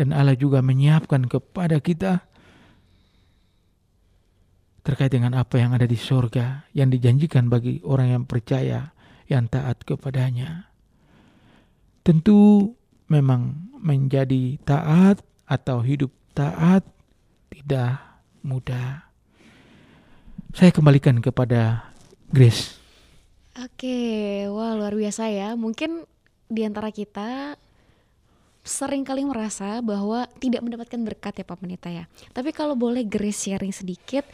dan 0.00 0.16
Allah 0.16 0.32
juga 0.32 0.64
menyiapkan 0.64 1.28
kepada 1.28 1.76
kita 1.84 2.24
terkait 4.84 5.12
dengan 5.12 5.36
apa 5.36 5.60
yang 5.60 5.76
ada 5.76 5.84
di 5.84 5.96
sorga 5.96 6.64
yang 6.72 6.88
dijanjikan 6.88 7.52
bagi 7.52 7.84
orang 7.84 8.16
yang 8.16 8.24
percaya 8.24 8.92
yang 9.28 9.48
taat 9.48 9.80
kepadanya. 9.84 10.68
Tentu 12.04 12.72
memang 13.08 13.72
menjadi 13.80 14.60
taat 14.60 15.24
atau 15.48 15.80
hidup 15.80 16.12
taat 16.36 16.84
tidak 17.48 17.96
mudah. 18.44 19.08
Saya 20.52 20.68
kembalikan 20.68 21.24
kepada 21.24 21.92
Grace. 22.28 22.83
Oke, 23.64 24.44
wah 24.52 24.76
luar 24.76 24.92
biasa 24.92 25.32
ya. 25.32 25.56
Mungkin 25.56 26.04
di 26.52 26.68
antara 26.68 26.92
kita 26.92 27.56
sering 28.60 29.08
kali 29.08 29.24
merasa 29.24 29.80
bahwa 29.80 30.28
tidak 30.36 30.60
mendapatkan 30.60 31.00
berkat 31.00 31.40
ya 31.40 31.44
Pak 31.48 31.58
Penita 31.64 31.88
ya. 31.88 32.04
Tapi 32.36 32.52
kalau 32.52 32.76
boleh 32.76 33.08
Grace 33.08 33.48
sharing 33.48 33.72
sedikit, 33.72 34.28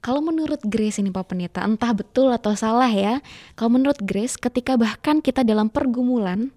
kalau 0.00 0.24
menurut 0.24 0.64
Grace 0.64 0.96
ini 0.96 1.12
Pak 1.12 1.28
Penita, 1.28 1.60
entah 1.60 1.92
betul 1.92 2.32
atau 2.32 2.56
salah 2.56 2.88
ya. 2.88 3.20
Kalau 3.52 3.76
menurut 3.76 4.00
Grace, 4.00 4.40
ketika 4.40 4.80
bahkan 4.80 5.20
kita 5.20 5.44
dalam 5.44 5.68
pergumulan 5.68 6.48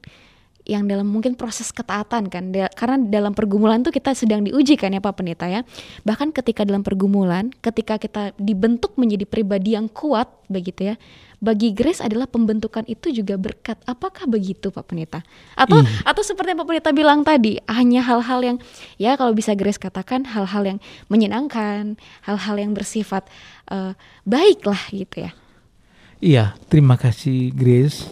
yang 0.68 0.84
dalam 0.84 1.08
mungkin 1.08 1.34
proses 1.40 1.72
ketaatan 1.72 2.28
kan 2.28 2.52
karena 2.52 3.00
dalam 3.08 3.32
pergumulan 3.32 3.80
tuh 3.88 3.96
kita 3.96 4.12
sedang 4.12 4.44
diuji 4.44 4.76
kan 4.76 4.92
ya 4.92 5.00
Pak 5.00 5.16
Pendeta 5.16 5.48
ya 5.48 5.64
bahkan 6.04 6.36
ketika 6.36 6.68
dalam 6.68 6.84
pergumulan 6.84 7.56
ketika 7.64 7.96
kita 7.96 8.36
dibentuk 8.36 9.00
menjadi 9.00 9.24
pribadi 9.24 9.80
yang 9.80 9.88
kuat 9.88 10.28
begitu 10.52 10.92
ya 10.92 10.96
bagi 11.38 11.70
Grace 11.70 12.02
adalah 12.02 12.26
pembentukan 12.26 12.82
itu 12.90 13.14
juga 13.14 13.38
berkat 13.38 13.78
apakah 13.86 14.26
begitu 14.26 14.74
Pak 14.74 14.90
Pendeta 14.90 15.22
atau 15.54 15.86
Iya. 15.86 16.02
atau 16.02 16.22
seperti 16.26 16.54
yang 16.54 16.60
Pak 16.62 16.68
Pendeta 16.68 16.92
bilang 16.94 17.22
tadi 17.22 17.62
hanya 17.70 18.02
hal-hal 18.02 18.40
yang 18.42 18.58
ya 18.98 19.14
kalau 19.14 19.38
bisa 19.38 19.54
Grace 19.54 19.78
katakan 19.78 20.26
hal-hal 20.26 20.66
yang 20.66 20.80
menyenangkan 21.14 21.94
hal-hal 22.26 22.56
yang 22.58 22.74
bersifat 22.74 23.30
eh, 23.70 23.94
baik 24.26 24.66
lah 24.66 24.82
gitu 24.90 25.30
ya 25.30 25.32
Iya, 26.18 26.58
terima 26.66 26.98
kasih 26.98 27.54
Grace. 27.54 28.10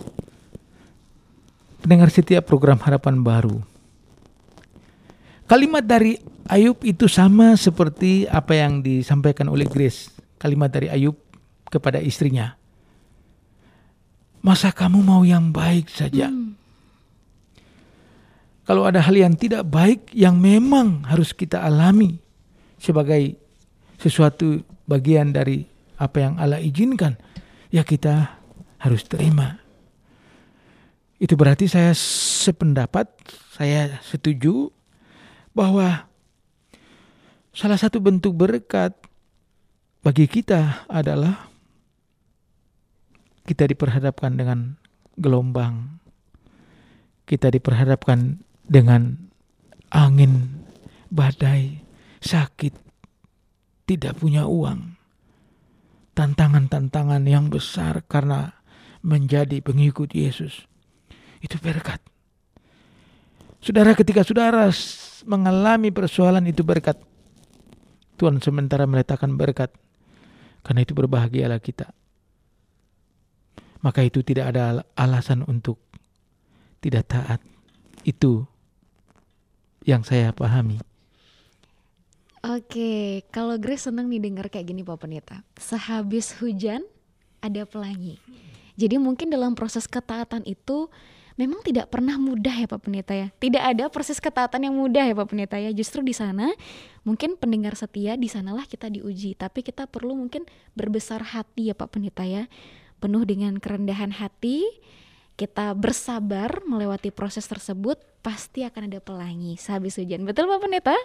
Pendengar 1.82 2.14
setiap 2.14 2.46
program 2.46 2.78
Harapan 2.78 3.18
Baru. 3.26 3.66
Kalimat 5.50 5.82
dari 5.82 6.22
Ayub 6.46 6.78
itu 6.86 7.10
sama 7.10 7.58
seperti 7.58 8.30
apa 8.30 8.54
yang 8.54 8.86
disampaikan 8.86 9.50
oleh 9.50 9.66
Grace. 9.66 10.14
Kalimat 10.38 10.70
dari 10.70 10.90
Ayub 10.90 11.18
kepada 11.70 11.98
istrinya. 11.98 12.54
Masa 14.46 14.70
kamu 14.70 15.02
mau 15.02 15.26
yang 15.26 15.50
baik 15.50 15.90
saja? 15.90 16.30
Kalau 18.66 18.86
ada 18.86 19.02
hal 19.02 19.18
yang 19.18 19.34
tidak 19.34 19.66
baik 19.66 20.14
yang 20.14 20.38
memang 20.38 21.02
harus 21.10 21.34
kita 21.34 21.66
alami 21.66 22.22
sebagai 22.78 23.42
sesuatu 23.98 24.62
bagian 24.86 25.34
dari 25.34 25.66
apa 25.98 26.18
yang 26.22 26.34
Allah 26.38 26.62
izinkan, 26.62 27.18
ya 27.74 27.82
kita 27.82 28.38
harus 28.86 29.02
terima. 29.10 29.58
Itu 31.18 31.34
berarti 31.34 31.66
saya 31.66 31.98
sependapat, 31.98 33.10
saya 33.50 33.98
setuju 34.06 34.70
bahwa 35.58 36.06
salah 37.50 37.82
satu 37.82 37.98
bentuk 37.98 38.38
berkat 38.38 38.94
bagi 40.06 40.30
kita 40.30 40.86
adalah 40.86 41.50
kita 43.46 43.70
diperhadapkan 43.70 44.34
dengan 44.34 44.82
gelombang, 45.16 46.02
kita 47.30 47.54
diperhadapkan 47.54 48.42
dengan 48.66 49.30
angin, 49.94 50.66
badai, 51.14 51.86
sakit, 52.20 52.74
tidak 53.86 54.18
punya 54.18 54.50
uang, 54.50 54.98
tantangan-tantangan 56.18 57.22
yang 57.30 57.54
besar 57.54 58.02
karena 58.10 58.58
menjadi 59.06 59.62
pengikut 59.62 60.10
Yesus. 60.12 60.66
Itu 61.40 61.62
berkat. 61.62 62.02
Saudara, 63.62 63.94
ketika 63.94 64.26
saudara 64.26 64.70
mengalami 65.26 65.94
persoalan 65.94 66.46
itu 66.50 66.66
berkat, 66.66 66.98
Tuhan 68.18 68.42
sementara 68.42 68.90
meletakkan 68.90 69.38
berkat. 69.38 69.70
Karena 70.66 70.82
itu 70.82 70.98
berbahagialah 70.98 71.62
kita. 71.62 71.94
Maka 73.86 74.02
itu 74.02 74.26
tidak 74.26 74.50
ada 74.50 74.82
al- 74.82 74.86
alasan 74.98 75.46
untuk 75.46 75.78
tidak 76.82 77.06
taat. 77.06 77.38
Itu 78.02 78.50
yang 79.86 80.02
saya 80.02 80.34
pahami. 80.34 80.82
Oke, 82.46 83.26
kalau 83.34 83.58
Grace 83.58 83.90
senang 83.90 84.10
nih 84.10 84.22
dengar 84.22 84.50
kayak 84.50 84.70
gini 84.70 84.82
Pak 84.86 85.02
Pendeta. 85.02 85.42
Sehabis 85.58 86.34
hujan 86.42 86.82
ada 87.42 87.66
pelangi. 87.66 88.18
Jadi 88.78 89.02
mungkin 89.02 89.34
dalam 89.34 89.58
proses 89.58 89.90
ketaatan 89.90 90.46
itu 90.46 90.90
memang 91.42 91.64
tidak 91.66 91.90
pernah 91.90 92.22
mudah 92.22 92.54
ya 92.54 92.68
Pak 92.70 92.86
Pendeta 92.86 93.14
ya. 93.18 93.34
Tidak 93.34 93.64
ada 93.64 93.90
proses 93.90 94.22
ketaatan 94.22 94.70
yang 94.70 94.76
mudah 94.78 95.10
ya 95.10 95.18
Pak 95.18 95.26
Pendeta 95.30 95.58
ya. 95.58 95.74
Justru 95.74 96.06
di 96.06 96.14
sana 96.14 96.54
mungkin 97.02 97.34
pendengar 97.34 97.74
setia 97.74 98.14
di 98.14 98.30
sanalah 98.30 98.70
kita 98.70 98.94
diuji. 98.94 99.34
Tapi 99.34 99.66
kita 99.66 99.90
perlu 99.90 100.14
mungkin 100.14 100.46
berbesar 100.78 101.26
hati 101.26 101.72
ya 101.72 101.76
Pak 101.78 101.98
Pendeta 101.98 102.30
ya. 102.30 102.46
Penuh 103.06 103.22
dengan 103.22 103.54
kerendahan 103.62 104.10
hati, 104.18 104.66
kita 105.38 105.78
bersabar 105.78 106.66
melewati 106.66 107.14
proses 107.14 107.46
tersebut, 107.46 108.02
pasti 108.26 108.66
akan 108.66 108.90
ada 108.90 108.98
pelangi 108.98 109.62
sehabis 109.62 110.02
hujan. 110.02 110.26
Betul 110.26 110.50
Pak 110.50 110.66
Pendeta? 110.66 110.98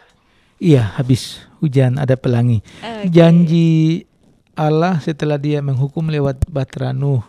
Iya, 0.56 0.96
habis 0.96 1.44
hujan 1.60 2.00
ada 2.00 2.16
pelangi. 2.16 2.64
Oke. 2.80 3.12
Janji 3.12 4.08
Allah 4.56 4.96
setelah 5.04 5.36
dia 5.36 5.60
menghukum 5.60 6.08
lewat 6.08 6.48
Batra 6.48 6.96
Nuh 6.96 7.20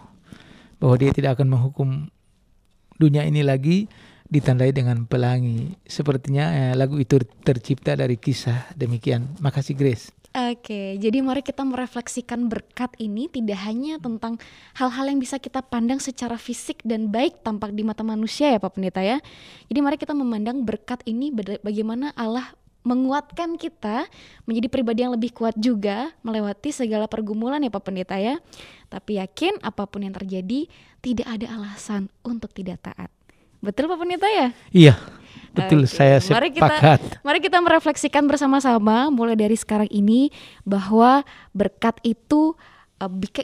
bahwa 0.80 0.96
dia 0.96 1.12
tidak 1.12 1.36
akan 1.36 1.52
menghukum 1.52 2.08
dunia 2.96 3.28
ini 3.28 3.44
lagi 3.44 3.92
ditandai 4.32 4.72
dengan 4.72 5.04
pelangi. 5.04 5.76
Sepertinya 5.84 6.48
eh, 6.56 6.74
lagu 6.80 6.96
itu 6.96 7.20
tercipta 7.44 8.00
dari 8.00 8.16
kisah 8.16 8.72
demikian. 8.80 9.36
Makasih 9.44 9.76
Grace. 9.76 10.16
Oke, 10.32 10.96
jadi 10.96 11.20
mari 11.20 11.44
kita 11.44 11.68
merefleksikan 11.68 12.48
berkat 12.48 12.96
ini 13.04 13.28
tidak 13.28 13.68
hanya 13.68 14.00
tentang 14.00 14.40
hal-hal 14.80 15.12
yang 15.12 15.20
bisa 15.20 15.36
kita 15.36 15.60
pandang 15.60 16.00
secara 16.00 16.40
fisik 16.40 16.80
dan 16.88 17.12
baik 17.12 17.44
tampak 17.44 17.76
di 17.76 17.84
mata 17.84 18.00
manusia 18.00 18.48
ya 18.48 18.56
Pak 18.56 18.80
Pendeta 18.80 19.04
ya. 19.04 19.20
Jadi 19.68 19.80
mari 19.84 20.00
kita 20.00 20.16
memandang 20.16 20.64
berkat 20.64 21.04
ini 21.04 21.36
bagaimana 21.36 22.16
Allah 22.16 22.48
menguatkan 22.88 23.60
kita 23.60 24.08
menjadi 24.48 24.68
pribadi 24.72 25.04
yang 25.04 25.12
lebih 25.12 25.36
kuat 25.36 25.54
juga 25.60 26.16
melewati 26.24 26.72
segala 26.72 27.12
pergumulan 27.12 27.60
ya 27.60 27.68
Pak 27.68 27.84
Pendeta 27.92 28.16
ya. 28.16 28.40
Tapi 28.88 29.20
yakin 29.20 29.60
apa 29.60 29.84
pun 29.84 30.08
yang 30.08 30.16
terjadi 30.16 30.72
tidak 31.04 31.28
ada 31.28 31.60
alasan 31.60 32.08
untuk 32.24 32.56
tidak 32.56 32.80
taat. 32.80 33.12
Betul 33.60 33.92
Pak 33.92 34.00
Pendeta 34.00 34.32
ya? 34.32 34.48
Iya, 34.72 34.96
betul 35.52 35.84
Oke, 35.84 35.92
saya 35.92 36.18
mari 36.32 36.50
kita- 36.50 36.68
sepakat. 36.68 37.00
Mari 37.22 37.40
kita 37.44 37.58
merefleksikan 37.60 38.24
bersama-sama 38.26 39.12
mulai 39.12 39.36
dari 39.36 39.56
sekarang 39.56 39.92
ini 39.92 40.32
bahwa 40.64 41.28
berkat 41.52 42.00
itu 42.02 42.56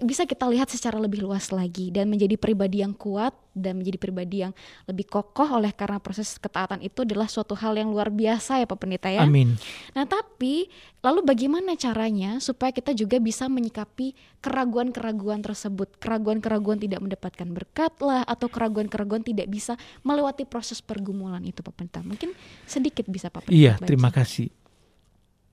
bisa 0.04 0.30
kita 0.30 0.46
lihat 0.46 0.70
secara 0.70 1.02
lebih 1.02 1.26
luas 1.26 1.50
lagi 1.50 1.90
dan 1.90 2.12
menjadi 2.12 2.38
pribadi 2.38 2.86
yang 2.86 2.94
kuat 2.94 3.34
dan 3.58 3.82
menjadi 3.82 3.98
pribadi 3.98 4.46
yang 4.46 4.54
lebih 4.86 5.10
kokoh 5.10 5.58
oleh 5.58 5.74
karena 5.74 5.98
proses 5.98 6.38
ketaatan 6.38 6.86
itu 6.86 7.02
adalah 7.02 7.26
suatu 7.26 7.58
hal 7.58 7.74
yang 7.74 7.90
luar 7.90 8.14
biasa 8.14 8.62
ya 8.62 8.70
Pak 8.70 8.78
Pendeta 8.78 9.10
ya. 9.10 9.26
Amin. 9.26 9.58
Nah, 9.98 10.06
tapi 10.06 10.70
lalu 11.02 11.26
bagaimana 11.26 11.74
caranya 11.74 12.38
supaya 12.38 12.70
kita 12.70 12.94
juga 12.94 13.18
bisa 13.18 13.50
menyikapi 13.50 14.14
keraguan-keraguan 14.46 15.42
tersebut? 15.42 15.98
Keraguan-keraguan 15.98 16.78
tidak 16.78 17.02
mendapatkan 17.02 17.50
berkat 17.50 17.98
lah 18.06 18.22
atau 18.30 18.46
keraguan-keraguan 18.52 19.26
tidak 19.26 19.50
bisa 19.50 19.74
melewati 20.06 20.46
proses 20.46 20.86
pergumulan 20.86 21.42
itu 21.42 21.66
Pak 21.66 21.74
Pendeta. 21.74 22.06
Mungkin 22.06 22.36
sedikit 22.70 23.10
bisa 23.10 23.34
Pak 23.34 23.50
Pendeta. 23.50 23.58
Iya, 23.58 23.74
terima 23.82 24.14
kasih. 24.14 24.54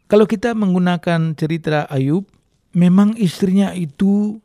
Kalau 0.04 0.28
kita 0.28 0.52
menggunakan 0.52 1.32
cerita 1.32 1.88
Ayub, 1.88 2.28
memang 2.74 3.14
istrinya 3.16 3.72
itu 3.72 4.42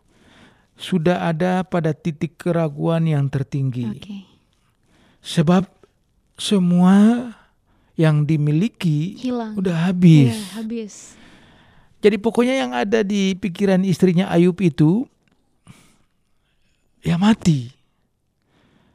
sudah 0.79 1.27
ada 1.27 1.67
pada 1.67 1.91
titik 1.91 2.39
keraguan 2.39 3.03
yang 3.03 3.27
tertinggi. 3.27 3.89
Oke. 3.91 4.17
Sebab 5.19 5.67
semua 6.39 7.27
yang 7.99 8.23
dimiliki 8.23 9.19
Hilang. 9.19 9.59
udah 9.59 9.91
habis. 9.91 10.31
Iya, 10.31 10.47
habis. 10.55 10.93
Jadi 11.99 12.15
pokoknya 12.15 12.55
yang 12.63 12.71
ada 12.71 13.03
di 13.03 13.35
pikiran 13.35 13.83
istrinya 13.83 14.31
Ayub 14.31 14.55
itu 14.63 15.03
ya 17.03 17.19
mati. 17.19 17.75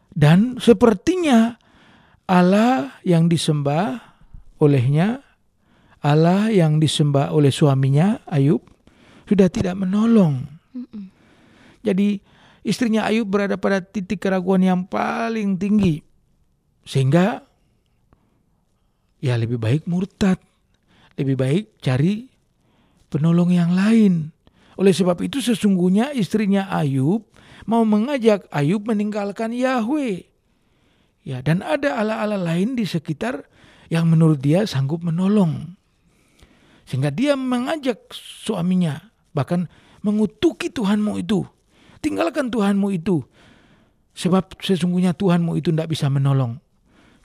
Dan 0.09 0.57
sepertinya 0.57 1.61
Allah 2.24 2.97
yang 3.05 3.28
disembah 3.28 4.01
olehnya, 4.57 5.20
Allah 6.01 6.49
yang 6.49 6.80
disembah 6.80 7.28
oleh 7.37 7.53
suaminya 7.53 8.24
Ayub 8.24 8.64
sudah 9.28 9.48
tidak 9.48 9.76
menolong. 9.76 10.44
Mm-mm. 10.72 11.08
Jadi 11.84 12.20
istrinya 12.64 13.04
Ayub 13.04 13.28
berada 13.28 13.60
pada 13.60 13.84
titik 13.84 14.24
keraguan 14.24 14.64
yang 14.64 14.88
paling 14.88 15.60
tinggi. 15.60 16.00
Sehingga 16.84 17.44
ya 19.20 19.36
lebih 19.36 19.60
baik 19.60 19.84
murtad. 19.84 20.40
Lebih 21.14 21.36
baik 21.38 21.64
cari 21.78 22.26
penolong 23.12 23.54
yang 23.54 23.70
lain. 23.70 24.34
Oleh 24.74 24.90
sebab 24.90 25.22
itu 25.22 25.38
sesungguhnya 25.38 26.10
istrinya 26.10 26.66
Ayub 26.74 27.22
mau 27.70 27.86
mengajak 27.86 28.50
Ayub 28.50 28.82
meninggalkan 28.90 29.54
Yahweh. 29.54 30.26
Ya, 31.24 31.40
dan 31.40 31.64
ada 31.64 31.96
ala-ala 31.96 32.36
lain 32.36 32.76
di 32.76 32.84
sekitar 32.84 33.48
yang 33.88 34.10
menurut 34.10 34.42
dia 34.42 34.68
sanggup 34.68 35.00
menolong. 35.00 35.72
Sehingga 36.84 37.08
dia 37.08 37.32
mengajak 37.32 38.12
suaminya 38.12 39.13
bahkan 39.35 39.66
mengutuki 40.01 40.70
Tuhanmu 40.70 41.20
itu. 41.20 41.43
Tinggalkan 41.99 42.49
Tuhanmu 42.49 42.95
itu. 42.95 43.26
Sebab 44.14 44.62
sesungguhnya 44.62 45.12
Tuhanmu 45.12 45.59
itu 45.59 45.74
tidak 45.74 45.91
bisa 45.91 46.07
menolong. 46.07 46.62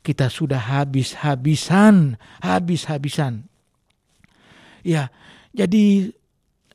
Kita 0.02 0.26
sudah 0.28 0.58
habis-habisan, 0.58 2.18
habis-habisan. 2.42 3.46
Ya, 4.82 5.14
jadi 5.54 6.10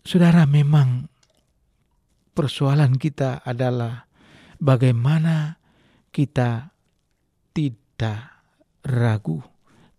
saudara 0.05 0.47
memang 0.47 1.09
persoalan 2.37 3.01
kita 3.01 3.43
adalah 3.43 4.07
bagaimana 4.61 5.59
kita 6.15 6.71
tidak 7.57 8.21
ragu, 8.85 9.41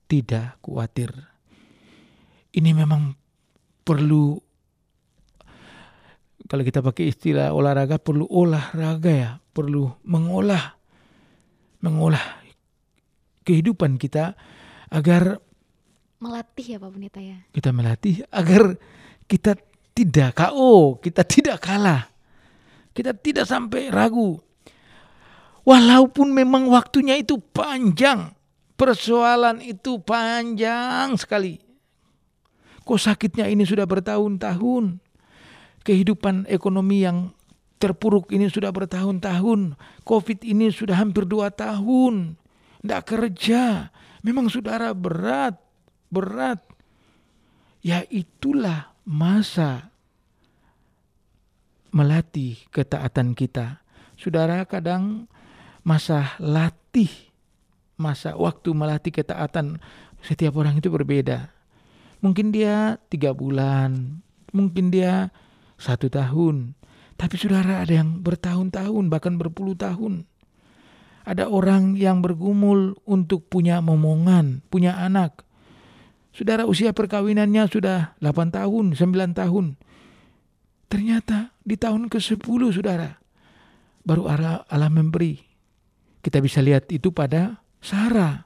tidak 0.06 0.62
khawatir. 0.62 1.12
Ini 2.56 2.72
memang 2.72 3.18
perlu 3.84 4.45
kalau 6.46 6.62
kita 6.62 6.86
pakai 6.86 7.10
istilah 7.10 7.50
olahraga 7.54 7.98
perlu 7.98 8.30
olahraga 8.30 9.12
ya, 9.12 9.32
perlu 9.54 9.90
mengolah 10.06 10.78
mengolah 11.82 12.42
kehidupan 13.46 14.02
kita 14.02 14.34
agar 14.90 15.38
melatih 16.18 16.66
ya 16.66 16.78
Pak 16.82 16.90
Pendeta 16.90 17.22
ya. 17.22 17.38
Kita 17.54 17.70
melatih 17.70 18.26
agar 18.34 18.74
kita 19.30 19.54
tidak 19.96 20.30
KO, 20.34 20.98
kita 21.00 21.22
tidak 21.24 21.62
kalah. 21.62 22.10
Kita 22.96 23.12
tidak 23.14 23.46
sampai 23.46 23.92
ragu. 23.92 24.40
Walaupun 25.66 26.30
memang 26.32 26.70
waktunya 26.70 27.18
itu 27.18 27.42
panjang, 27.42 28.34
persoalan 28.78 29.60
itu 29.62 29.98
panjang 30.00 31.18
sekali. 31.18 31.58
Kok 32.86 33.02
sakitnya 33.02 33.50
ini 33.50 33.66
sudah 33.66 33.90
bertahun-tahun. 33.90 35.05
Kehidupan 35.86 36.50
ekonomi 36.50 37.06
yang 37.06 37.30
terpuruk 37.78 38.34
ini 38.34 38.50
sudah 38.50 38.74
bertahun-tahun. 38.74 39.78
Covid 40.02 40.42
ini 40.42 40.74
sudah 40.74 40.98
hampir 40.98 41.30
dua 41.30 41.54
tahun. 41.54 42.34
Tidak 42.82 43.04
kerja. 43.06 43.94
Memang 44.26 44.50
saudara 44.50 44.90
berat, 44.98 45.62
berat. 46.10 46.66
Ya 47.86 48.02
itulah 48.10 48.98
masa 49.06 49.94
melatih 51.94 52.58
ketaatan 52.74 53.38
kita. 53.38 53.86
Saudara 54.18 54.66
kadang 54.66 55.30
masa 55.86 56.34
latih, 56.42 57.14
masa 57.94 58.34
waktu 58.34 58.74
melatih 58.74 59.14
ketaatan 59.14 59.78
setiap 60.26 60.58
orang 60.58 60.82
itu 60.82 60.90
berbeda. 60.90 61.54
Mungkin 62.26 62.50
dia 62.50 62.98
tiga 63.08 63.38
bulan, 63.38 64.18
mungkin 64.50 64.90
dia 64.90 65.30
satu 65.76 66.08
tahun. 66.12 66.76
Tapi 67.16 67.36
saudara 67.40 67.84
ada 67.84 67.94
yang 67.96 68.20
bertahun-tahun, 68.20 69.08
bahkan 69.08 69.40
berpuluh 69.40 69.76
tahun. 69.80 70.28
Ada 71.26 71.50
orang 71.50 71.98
yang 71.98 72.22
bergumul 72.22 73.00
untuk 73.08 73.50
punya 73.50 73.82
momongan, 73.82 74.62
punya 74.70 75.00
anak. 75.00 75.42
Saudara 76.36 76.68
usia 76.68 76.92
perkawinannya 76.92 77.66
sudah 77.72 78.20
8 78.20 78.52
tahun, 78.52 78.94
9 78.94 79.32
tahun. 79.32 79.66
Ternyata 80.92 81.56
di 81.64 81.80
tahun 81.80 82.12
ke-10 82.12 82.62
saudara, 82.76 83.18
baru 84.06 84.30
Allah, 84.30 84.92
memberi. 84.92 85.40
Kita 86.22 86.44
bisa 86.44 86.62
lihat 86.62 86.92
itu 86.92 87.10
pada 87.10 87.64
Sarah. 87.82 88.46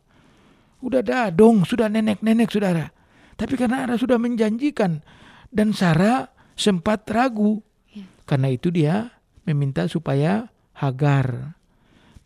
Udah 0.80 1.04
dadong, 1.04 1.68
sudah 1.68 1.92
nenek-nenek 1.92 2.48
saudara. 2.48 2.88
Tapi 3.36 3.60
karena 3.60 3.84
Allah 3.84 4.00
sudah 4.00 4.16
menjanjikan 4.16 5.04
dan 5.52 5.76
Sarah 5.76 6.32
sempat 6.60 7.08
ragu. 7.08 7.64
Ya. 7.96 8.04
Karena 8.28 8.52
itu 8.52 8.68
dia 8.68 9.16
meminta 9.48 9.88
supaya 9.88 10.52
Hagar 10.76 11.56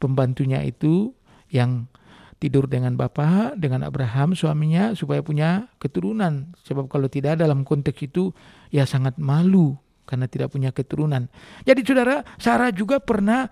pembantunya 0.02 0.62
itu 0.62 1.14
yang 1.50 1.90
tidur 2.38 2.68
dengan 2.68 2.94
bapak, 3.00 3.56
dengan 3.56 3.88
Abraham 3.88 4.36
suaminya 4.36 4.92
supaya 4.94 5.24
punya 5.24 5.72
keturunan. 5.80 6.52
Sebab 6.68 6.92
kalau 6.92 7.08
tidak 7.08 7.40
dalam 7.40 7.64
konteks 7.64 7.98
itu 8.04 8.36
ya 8.68 8.84
sangat 8.84 9.16
malu 9.16 9.80
karena 10.04 10.28
tidak 10.28 10.52
punya 10.52 10.76
keturunan. 10.76 11.32
Jadi 11.64 11.82
saudara, 11.88 12.22
Sarah 12.36 12.70
juga 12.76 13.00
pernah 13.00 13.48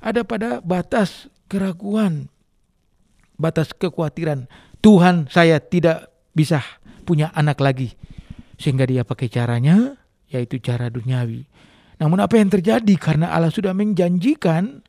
ada 0.00 0.24
pada 0.24 0.58
batas 0.64 1.28
keraguan, 1.46 2.32
batas 3.36 3.76
kekhawatiran. 3.76 4.48
Tuhan 4.82 5.30
saya 5.30 5.60
tidak 5.62 6.10
bisa 6.32 6.64
punya 7.04 7.30
anak 7.36 7.60
lagi. 7.62 7.94
Sehingga 8.56 8.88
dia 8.88 9.06
pakai 9.06 9.28
caranya, 9.28 10.01
yaitu 10.32 10.56
cara 10.58 10.88
duniawi. 10.88 11.44
Namun 12.00 12.18
apa 12.18 12.40
yang 12.40 12.50
terjadi 12.50 12.94
karena 12.96 13.30
Allah 13.30 13.52
sudah 13.52 13.76
menjanjikan 13.76 14.82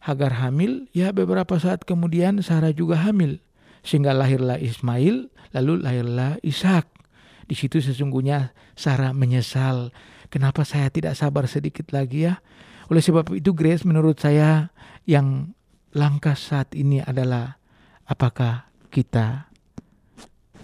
Hagar 0.00 0.40
hamil, 0.40 0.88
ya 0.96 1.12
beberapa 1.12 1.60
saat 1.60 1.84
kemudian 1.84 2.40
Sarah 2.40 2.72
juga 2.72 3.04
hamil. 3.04 3.44
Sehingga 3.84 4.16
lahirlah 4.16 4.56
Ismail, 4.56 5.28
lalu 5.52 5.76
lahirlah 5.76 6.40
Ishak. 6.40 6.88
Di 7.44 7.52
situ 7.52 7.84
sesungguhnya 7.84 8.56
Sarah 8.72 9.12
menyesal. 9.12 9.92
Kenapa 10.32 10.64
saya 10.64 10.88
tidak 10.88 11.20
sabar 11.20 11.44
sedikit 11.44 11.92
lagi 11.92 12.32
ya? 12.32 12.40
Oleh 12.88 13.04
sebab 13.04 13.28
itu 13.36 13.52
Grace 13.52 13.84
menurut 13.84 14.16
saya 14.16 14.72
yang 15.04 15.52
langkah 15.92 16.32
saat 16.32 16.72
ini 16.72 17.04
adalah 17.04 17.60
apakah 18.08 18.72
kita 18.88 19.52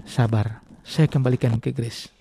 sabar. 0.09 0.65
Saya 0.81 1.13
kembalikan 1.13 1.61
ke 1.61 1.77
Grace. 1.77 2.16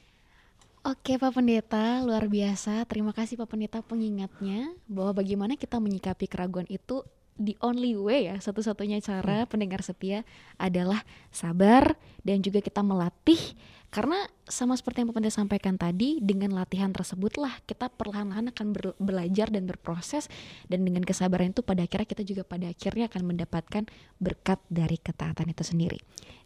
Oke 0.86 1.18
Pak 1.18 1.34
Pendeta, 1.34 2.06
luar 2.06 2.30
biasa. 2.30 2.86
Terima 2.86 3.10
kasih 3.10 3.42
Pak 3.42 3.50
Pendeta 3.50 3.82
pengingatnya 3.82 4.70
bahwa 4.86 5.18
bagaimana 5.18 5.58
kita 5.58 5.82
menyikapi 5.82 6.30
keraguan 6.30 6.70
itu 6.70 7.02
the 7.42 7.58
only 7.66 7.98
way 7.98 8.30
ya, 8.30 8.38
satu-satunya 8.38 9.02
cara 9.02 9.44
hmm. 9.44 9.50
pendengar 9.50 9.82
setia 9.82 10.22
adalah 10.62 11.02
sabar 11.34 11.98
dan 12.22 12.46
juga 12.46 12.62
kita 12.62 12.86
melatih 12.86 13.58
karena 13.90 14.30
sama 14.46 14.78
seperti 14.78 15.02
yang 15.02 15.10
Pak 15.10 15.16
Pendeta 15.18 15.40
sampaikan 15.40 15.74
tadi, 15.74 16.22
dengan 16.22 16.54
latihan 16.54 16.94
tersebutlah 16.94 17.66
kita 17.66 17.90
perlahan-lahan 17.90 18.54
akan 18.54 18.68
ber 18.70 18.92
belajar 19.02 19.50
dan 19.50 19.66
berproses 19.66 20.30
dan 20.70 20.86
dengan 20.86 21.02
kesabaran 21.02 21.50
itu 21.50 21.66
pada 21.66 21.82
akhirnya 21.82 22.06
kita 22.06 22.22
juga 22.22 22.46
pada 22.46 22.70
akhirnya 22.70 23.10
akan 23.10 23.24
mendapatkan 23.26 23.90
berkat 24.22 24.62
dari 24.70 25.02
ketaatan 25.02 25.50
itu 25.50 25.64
sendiri. 25.66 25.98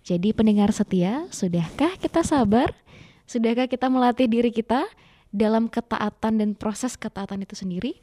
Jadi 0.05 0.31
pendengar 0.31 0.71
setia, 0.71 1.27
sudahkah 1.27 1.99
kita 1.99 2.23
sabar? 2.23 2.71
Sudahkah 3.29 3.69
kita 3.69 3.93
melatih 3.93 4.25
diri 4.25 4.49
kita 4.49 4.89
dalam 5.29 5.69
ketaatan 5.69 6.41
dan 6.41 6.49
proses 6.57 6.97
ketaatan 6.97 7.45
itu 7.45 7.53
sendiri? 7.53 7.93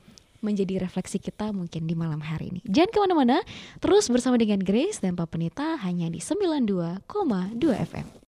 menjadi 0.45 0.85
refleksi 0.85 1.19
kita 1.19 1.51
mungkin 1.51 1.89
di 1.89 1.97
malam 1.97 2.21
hari 2.21 2.53
ini. 2.53 2.61
Jangan 2.69 2.91
ke 2.93 2.99
mana-mana, 3.03 3.37
terus 3.81 4.07
bersama 4.07 4.37
dengan 4.39 4.61
Grace 4.61 5.01
dan 5.01 5.17
Pak 5.17 5.33
Penita 5.33 5.81
hanya 5.81 6.13
di 6.13 6.21
92,2 6.21 7.03
FM. 7.73 8.26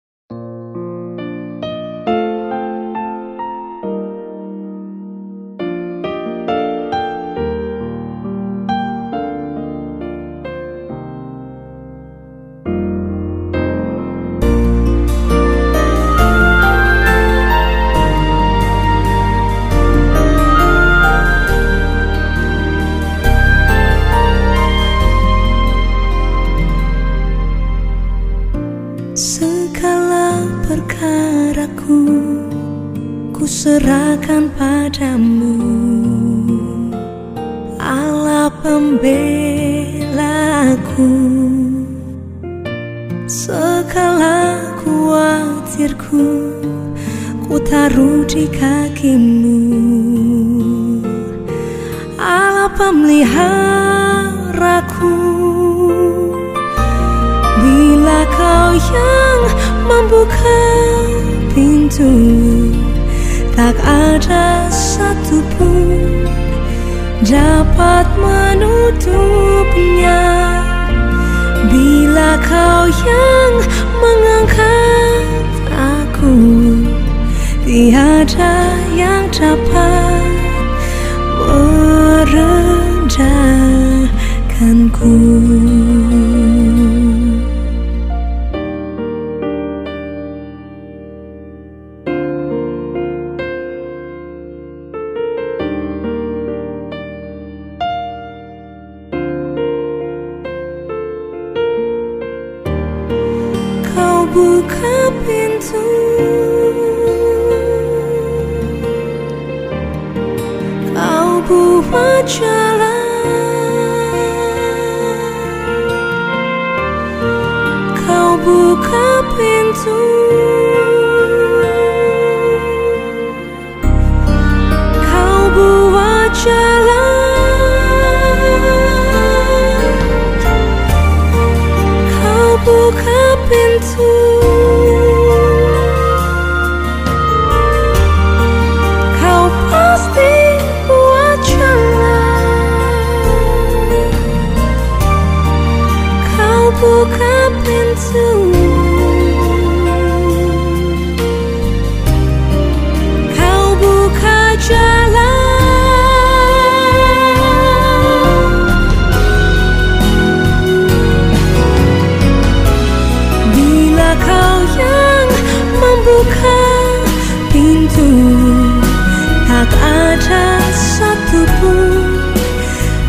Ada 170.15 170.63
satupun 170.79 172.07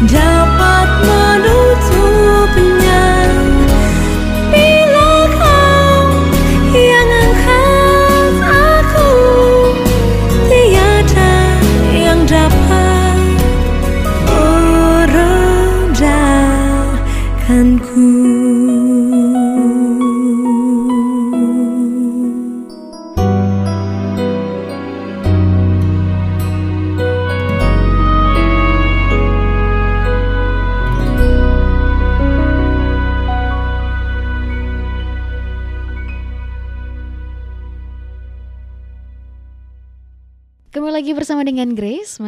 dapat 0.09 0.89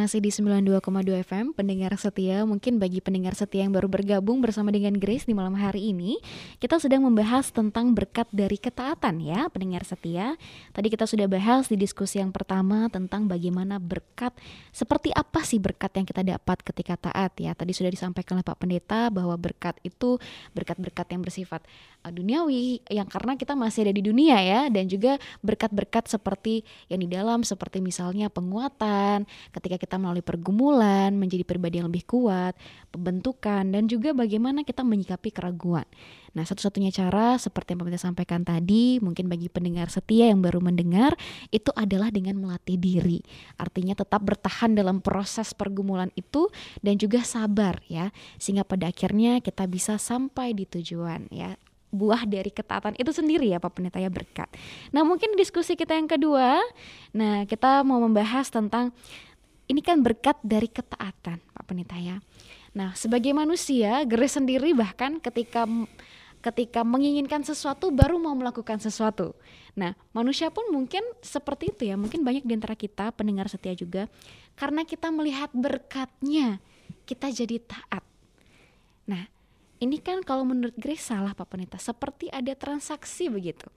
masih 0.08 0.24
di 0.24 0.32
92,2 0.32 0.80
FM, 1.20 1.52
pendengar 1.52 1.92
setia. 2.00 2.40
Mungkin 2.48 2.80
bagi 2.80 3.04
pendengar 3.04 3.36
setia 3.36 3.68
yang 3.68 3.76
baru 3.76 3.92
bergabung 3.92 4.40
bersama 4.40 4.72
dengan 4.72 4.96
Grace 4.96 5.28
di 5.28 5.36
malam 5.36 5.52
hari 5.52 5.92
ini, 5.92 6.16
kita 6.64 6.80
sedang 6.80 7.04
membahas 7.04 7.52
tentang 7.52 7.92
berkat 7.92 8.24
dari 8.32 8.56
ketaatan 8.56 9.20
ya, 9.20 9.52
pendengar 9.52 9.84
setia. 9.84 10.40
Tadi 10.72 10.88
kita 10.88 11.04
sudah 11.04 11.28
bahas 11.28 11.68
di 11.68 11.76
diskusi 11.76 12.24
yang 12.24 12.32
pertama 12.32 12.88
tentang 12.88 13.28
bagaimana 13.28 13.76
berkat, 13.76 14.32
seperti 14.72 15.12
apa 15.12 15.44
sih 15.44 15.60
berkat 15.60 15.92
yang 16.00 16.08
kita 16.08 16.24
dapat 16.24 16.56
ketika 16.64 17.12
taat 17.12 17.36
ya. 17.36 17.52
Tadi 17.52 17.76
sudah 17.76 17.92
disampaikan 17.92 18.40
oleh 18.40 18.48
Pak 18.48 18.64
Pendeta 18.64 19.12
bahwa 19.12 19.36
berkat 19.36 19.76
itu 19.84 20.16
berkat-berkat 20.56 21.04
yang 21.12 21.20
bersifat 21.20 21.60
uh, 22.00 22.08
duniawi, 22.08 22.80
yang 22.88 23.04
karena 23.12 23.36
kita 23.36 23.52
masih 23.52 23.84
ada 23.84 23.92
di 23.92 24.00
dunia 24.00 24.40
ya, 24.40 24.72
dan 24.72 24.88
juga 24.88 25.20
berkat-berkat 25.44 26.08
seperti 26.08 26.64
yang 26.88 27.04
di 27.04 27.12
dalam, 27.12 27.44
seperti 27.44 27.84
misalnya 27.84 28.32
penguatan, 28.32 29.28
ketika 29.52 29.76
kita 29.76 29.97
melalui 29.98 30.22
pergumulan, 30.22 31.12
menjadi 31.12 31.42
pribadi 31.42 31.82
yang 31.82 31.90
lebih 31.90 32.06
kuat, 32.06 32.54
pembentukan, 32.94 33.68
dan 33.68 33.90
juga 33.90 34.14
bagaimana 34.14 34.62
kita 34.62 34.86
menyikapi 34.86 35.34
keraguan. 35.34 35.84
Nah, 36.32 36.46
satu-satunya 36.46 36.94
cara 36.94 37.34
seperti 37.34 37.74
yang 37.74 37.82
pemerintah 37.82 38.06
sampaikan 38.08 38.46
tadi, 38.46 39.02
mungkin 39.02 39.26
bagi 39.26 39.50
pendengar 39.50 39.90
setia 39.90 40.30
yang 40.30 40.38
baru 40.38 40.62
mendengar, 40.62 41.18
itu 41.50 41.74
adalah 41.74 42.14
dengan 42.14 42.38
melatih 42.38 42.78
diri. 42.78 43.18
Artinya 43.58 43.98
tetap 43.98 44.22
bertahan 44.22 44.78
dalam 44.78 45.02
proses 45.02 45.50
pergumulan 45.52 46.14
itu 46.14 46.46
dan 46.80 46.94
juga 46.94 47.26
sabar 47.26 47.82
ya, 47.90 48.14
sehingga 48.38 48.62
pada 48.62 48.88
akhirnya 48.88 49.42
kita 49.42 49.66
bisa 49.66 49.98
sampai 49.98 50.54
di 50.54 50.64
tujuan 50.64 51.26
ya 51.34 51.58
buah 51.88 52.28
dari 52.28 52.52
ketaatan 52.52 53.00
itu 53.00 53.10
sendiri 53.12 53.48
ya 53.48 53.58
Pak 53.60 53.80
Pendeta 53.80 53.96
ya 53.96 54.12
berkat. 54.12 54.48
Nah 54.92 55.02
mungkin 55.04 55.32
diskusi 55.40 55.72
kita 55.72 55.96
yang 55.96 56.08
kedua, 56.08 56.60
nah 57.16 57.48
kita 57.48 57.80
mau 57.84 58.00
membahas 58.04 58.52
tentang 58.52 58.92
ini 59.68 59.84
kan 59.84 60.00
berkat 60.00 60.40
dari 60.40 60.66
ketaatan 60.66 61.38
Pak 61.38 61.64
Pendeta 61.68 62.00
ya. 62.00 62.18
Nah 62.72 62.96
sebagai 62.96 63.30
manusia, 63.36 64.02
Grace 64.08 64.40
sendiri 64.40 64.72
bahkan 64.72 65.20
ketika 65.20 65.68
ketika 66.38 66.86
menginginkan 66.86 67.42
sesuatu 67.42 67.90
baru 67.92 68.16
mau 68.16 68.32
melakukan 68.32 68.80
sesuatu. 68.80 69.36
Nah 69.76 69.92
manusia 70.16 70.48
pun 70.48 70.72
mungkin 70.72 71.04
seperti 71.20 71.70
itu 71.74 71.82
ya, 71.92 72.00
mungkin 72.00 72.24
banyak 72.24 72.48
di 72.48 72.52
antara 72.56 72.74
kita 72.74 73.12
pendengar 73.12 73.52
setia 73.52 73.76
juga, 73.76 74.08
karena 74.56 74.88
kita 74.88 75.12
melihat 75.12 75.52
berkatnya 75.52 76.58
kita 77.04 77.28
jadi 77.28 77.60
taat. 77.60 78.04
Nah 79.04 79.28
ini 79.78 80.00
kan 80.00 80.24
kalau 80.24 80.42
menurut 80.48 80.74
Grace 80.80 81.06
salah 81.06 81.36
Pak 81.36 81.54
Pendeta, 81.54 81.78
seperti 81.78 82.32
ada 82.32 82.56
transaksi 82.56 83.28
begitu. 83.28 83.68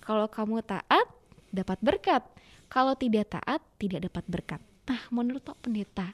Kalau 0.00 0.30
kamu 0.30 0.62
taat, 0.62 1.06
dapat 1.50 1.78
berkat. 1.82 2.22
Kalau 2.70 2.94
tidak 2.94 3.34
taat, 3.34 3.58
tidak 3.82 4.06
dapat 4.06 4.24
berkat. 4.30 4.62
Nah, 4.90 5.06
menurut 5.14 5.38
Pak 5.46 5.62
Pendeta, 5.62 6.10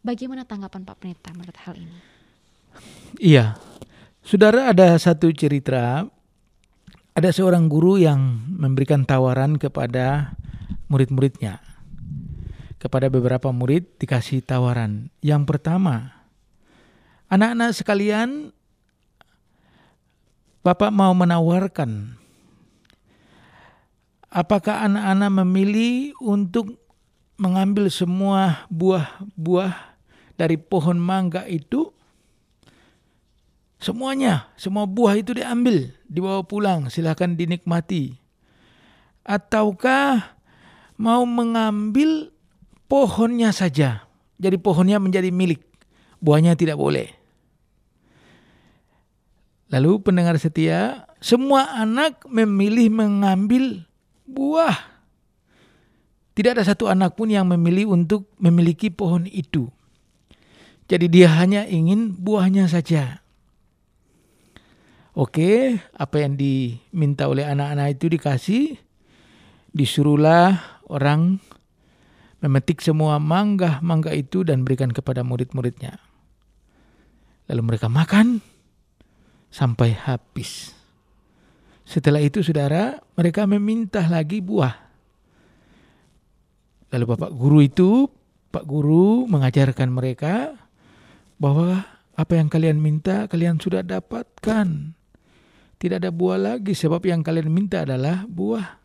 bagaimana 0.00 0.48
tanggapan 0.48 0.88
Pak 0.88 0.96
Pendeta 0.96 1.36
menurut 1.36 1.58
hal 1.68 1.76
ini? 1.76 2.00
Iya, 3.20 3.60
saudara 4.24 4.72
ada 4.72 4.96
satu 4.96 5.28
cerita, 5.36 6.08
ada 7.12 7.28
seorang 7.28 7.68
guru 7.68 8.00
yang 8.00 8.40
memberikan 8.56 9.04
tawaran 9.04 9.60
kepada 9.60 10.32
murid-muridnya. 10.88 11.60
Kepada 12.80 13.12
beberapa 13.12 13.52
murid 13.52 14.00
dikasih 14.00 14.40
tawaran. 14.40 15.12
Yang 15.20 15.52
pertama, 15.52 16.16
anak-anak 17.28 17.76
sekalian, 17.76 18.48
Bapak 20.64 20.88
mau 20.88 21.12
menawarkan, 21.12 22.16
apakah 24.32 24.88
anak-anak 24.88 25.30
memilih 25.44 26.16
untuk 26.24 26.85
mengambil 27.36 27.92
semua 27.92 28.66
buah-buah 28.72 29.96
dari 30.36 30.56
pohon 30.60 30.96
mangga 30.96 31.44
itu? 31.48 31.92
Semuanya, 33.76 34.48
semua 34.56 34.88
buah 34.88 35.20
itu 35.20 35.36
diambil, 35.36 35.92
dibawa 36.08 36.40
pulang, 36.42 36.88
silahkan 36.88 37.36
dinikmati. 37.36 38.16
Ataukah 39.20 40.36
mau 40.96 41.28
mengambil 41.28 42.32
pohonnya 42.88 43.52
saja, 43.52 44.08
jadi 44.40 44.56
pohonnya 44.56 44.96
menjadi 44.96 45.28
milik, 45.28 45.60
buahnya 46.24 46.56
tidak 46.56 46.80
boleh. 46.80 47.12
Lalu 49.68 49.98
pendengar 50.00 50.38
setia, 50.40 51.04
semua 51.18 51.68
anak 51.74 52.22
memilih 52.30 52.86
mengambil 52.88 53.84
buah. 54.24 54.95
Tidak 56.36 56.52
ada 56.52 56.60
satu 56.68 56.92
anak 56.92 57.16
pun 57.16 57.32
yang 57.32 57.48
memilih 57.48 57.96
untuk 57.96 58.28
memiliki 58.36 58.92
pohon 58.92 59.24
itu. 59.24 59.72
Jadi 60.84 61.08
dia 61.08 61.32
hanya 61.32 61.64
ingin 61.64 62.12
buahnya 62.12 62.68
saja. 62.68 63.24
Oke, 65.16 65.80
apa 65.96 66.20
yang 66.20 66.36
diminta 66.36 67.24
oleh 67.24 67.48
anak-anak 67.48 67.96
itu 67.96 68.12
dikasih. 68.12 68.64
Disuruhlah 69.72 70.84
orang 70.92 71.40
memetik 72.44 72.84
semua 72.84 73.16
mangga-mangga 73.16 74.12
itu 74.12 74.44
dan 74.44 74.60
berikan 74.60 74.92
kepada 74.92 75.24
murid-muridnya. 75.24 75.96
Lalu 77.48 77.62
mereka 77.64 77.88
makan 77.88 78.44
sampai 79.48 79.96
habis. 79.96 80.76
Setelah 81.88 82.20
itu 82.20 82.44
saudara, 82.44 83.00
mereka 83.16 83.48
meminta 83.48 84.04
lagi 84.04 84.44
buah. 84.44 84.85
Lalu 86.94 87.04
Bapak 87.16 87.30
Guru 87.34 87.58
itu, 87.64 88.06
Pak 88.54 88.64
Guru 88.64 89.26
mengajarkan 89.26 89.90
mereka 89.90 90.54
bahwa 91.36 91.84
apa 92.16 92.32
yang 92.40 92.48
kalian 92.48 92.80
minta 92.80 93.28
kalian 93.28 93.60
sudah 93.60 93.84
dapatkan. 93.84 94.96
Tidak 95.76 95.96
ada 96.00 96.08
buah 96.08 96.40
lagi 96.40 96.72
sebab 96.72 97.04
yang 97.04 97.20
kalian 97.20 97.52
minta 97.52 97.84
adalah 97.84 98.24
buah. 98.24 98.80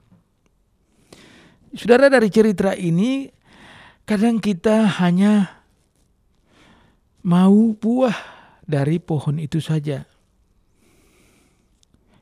Saudara 1.72 2.12
dari 2.12 2.28
cerita 2.28 2.76
ini 2.76 3.32
kadang 4.04 4.44
kita 4.44 5.00
hanya 5.00 5.64
mau 7.24 7.72
buah 7.72 8.18
dari 8.68 9.00
pohon 9.00 9.40
itu 9.40 9.64
saja. 9.64 10.04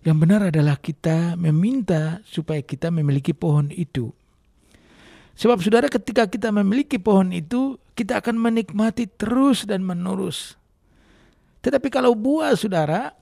Yang 0.05 0.17
benar 0.21 0.41
adalah 0.53 0.77
kita 0.77 1.33
meminta 1.33 2.21
supaya 2.29 2.61
kita 2.61 2.93
memiliki 2.93 3.33
pohon 3.33 3.73
itu. 3.73 4.13
Sebab 5.39 5.63
saudara 5.63 5.87
ketika 5.87 6.27
kita 6.27 6.51
memiliki 6.51 6.99
pohon 6.99 7.31
itu, 7.31 7.79
kita 7.95 8.19
akan 8.19 8.35
menikmati 8.35 9.07
terus 9.07 9.63
dan 9.63 9.87
menerus. 9.87 10.59
Tetapi 11.63 11.87
kalau 11.87 12.11
buah 12.11 12.59
saudara, 12.59 13.15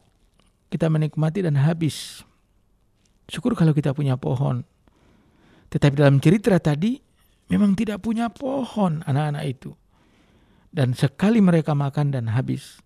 kita 0.74 0.90
menikmati 0.90 1.46
dan 1.46 1.54
habis. 1.62 2.26
Syukur 3.30 3.54
kalau 3.54 3.70
kita 3.70 3.94
punya 3.94 4.18
pohon. 4.18 4.66
Tetapi 5.70 5.94
dalam 5.94 6.18
cerita 6.18 6.58
tadi, 6.58 6.98
memang 7.54 7.78
tidak 7.78 8.02
punya 8.02 8.34
pohon 8.34 9.06
anak-anak 9.06 9.44
itu. 9.46 9.78
Dan 10.74 10.98
sekali 10.98 11.38
mereka 11.38 11.78
makan 11.78 12.18
dan 12.18 12.34
habis. 12.34 12.82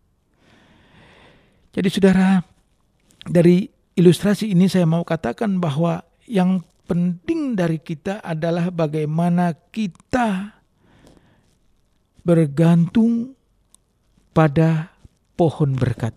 Jadi 1.71 1.88
saudara, 1.88 2.43
dari 3.23 3.63
ilustrasi 3.95 4.51
ini 4.51 4.67
saya 4.67 4.84
mau 4.84 5.07
katakan 5.07 5.55
bahwa 5.63 6.03
yang 6.27 6.67
penting 6.92 7.56
dari 7.56 7.80
kita 7.80 8.20
adalah 8.20 8.68
bagaimana 8.68 9.56
kita 9.56 10.60
bergantung 12.20 13.32
pada 14.36 14.92
pohon 15.39 15.72
berkat. 15.72 16.12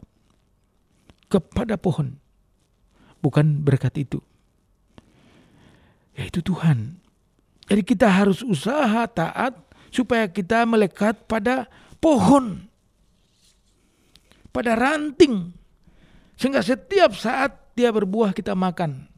Kepada 1.30 1.78
pohon. 1.78 2.18
Bukan 3.22 3.62
berkat 3.62 4.02
itu. 4.02 4.18
Yaitu 6.18 6.42
Tuhan. 6.42 6.98
Jadi 7.70 7.82
kita 7.86 8.10
harus 8.10 8.42
usaha 8.42 9.06
taat 9.06 9.54
supaya 9.94 10.26
kita 10.26 10.66
melekat 10.66 11.22
pada 11.30 11.70
pohon. 12.02 12.66
Pada 14.50 14.74
ranting. 14.74 15.54
Sehingga 16.34 16.66
setiap 16.66 17.14
saat 17.14 17.78
dia 17.78 17.94
berbuah 17.94 18.34
kita 18.34 18.58
makan. 18.58 19.13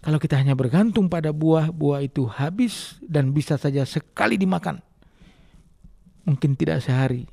Kalau 0.00 0.16
kita 0.16 0.40
hanya 0.40 0.56
bergantung 0.56 1.12
pada 1.12 1.28
buah, 1.28 1.68
buah 1.68 2.00
itu 2.00 2.24
habis 2.24 2.96
dan 3.04 3.36
bisa 3.36 3.60
saja 3.60 3.84
sekali 3.84 4.40
dimakan. 4.40 4.80
Mungkin 6.24 6.56
tidak 6.56 6.80
sehari. 6.80 7.28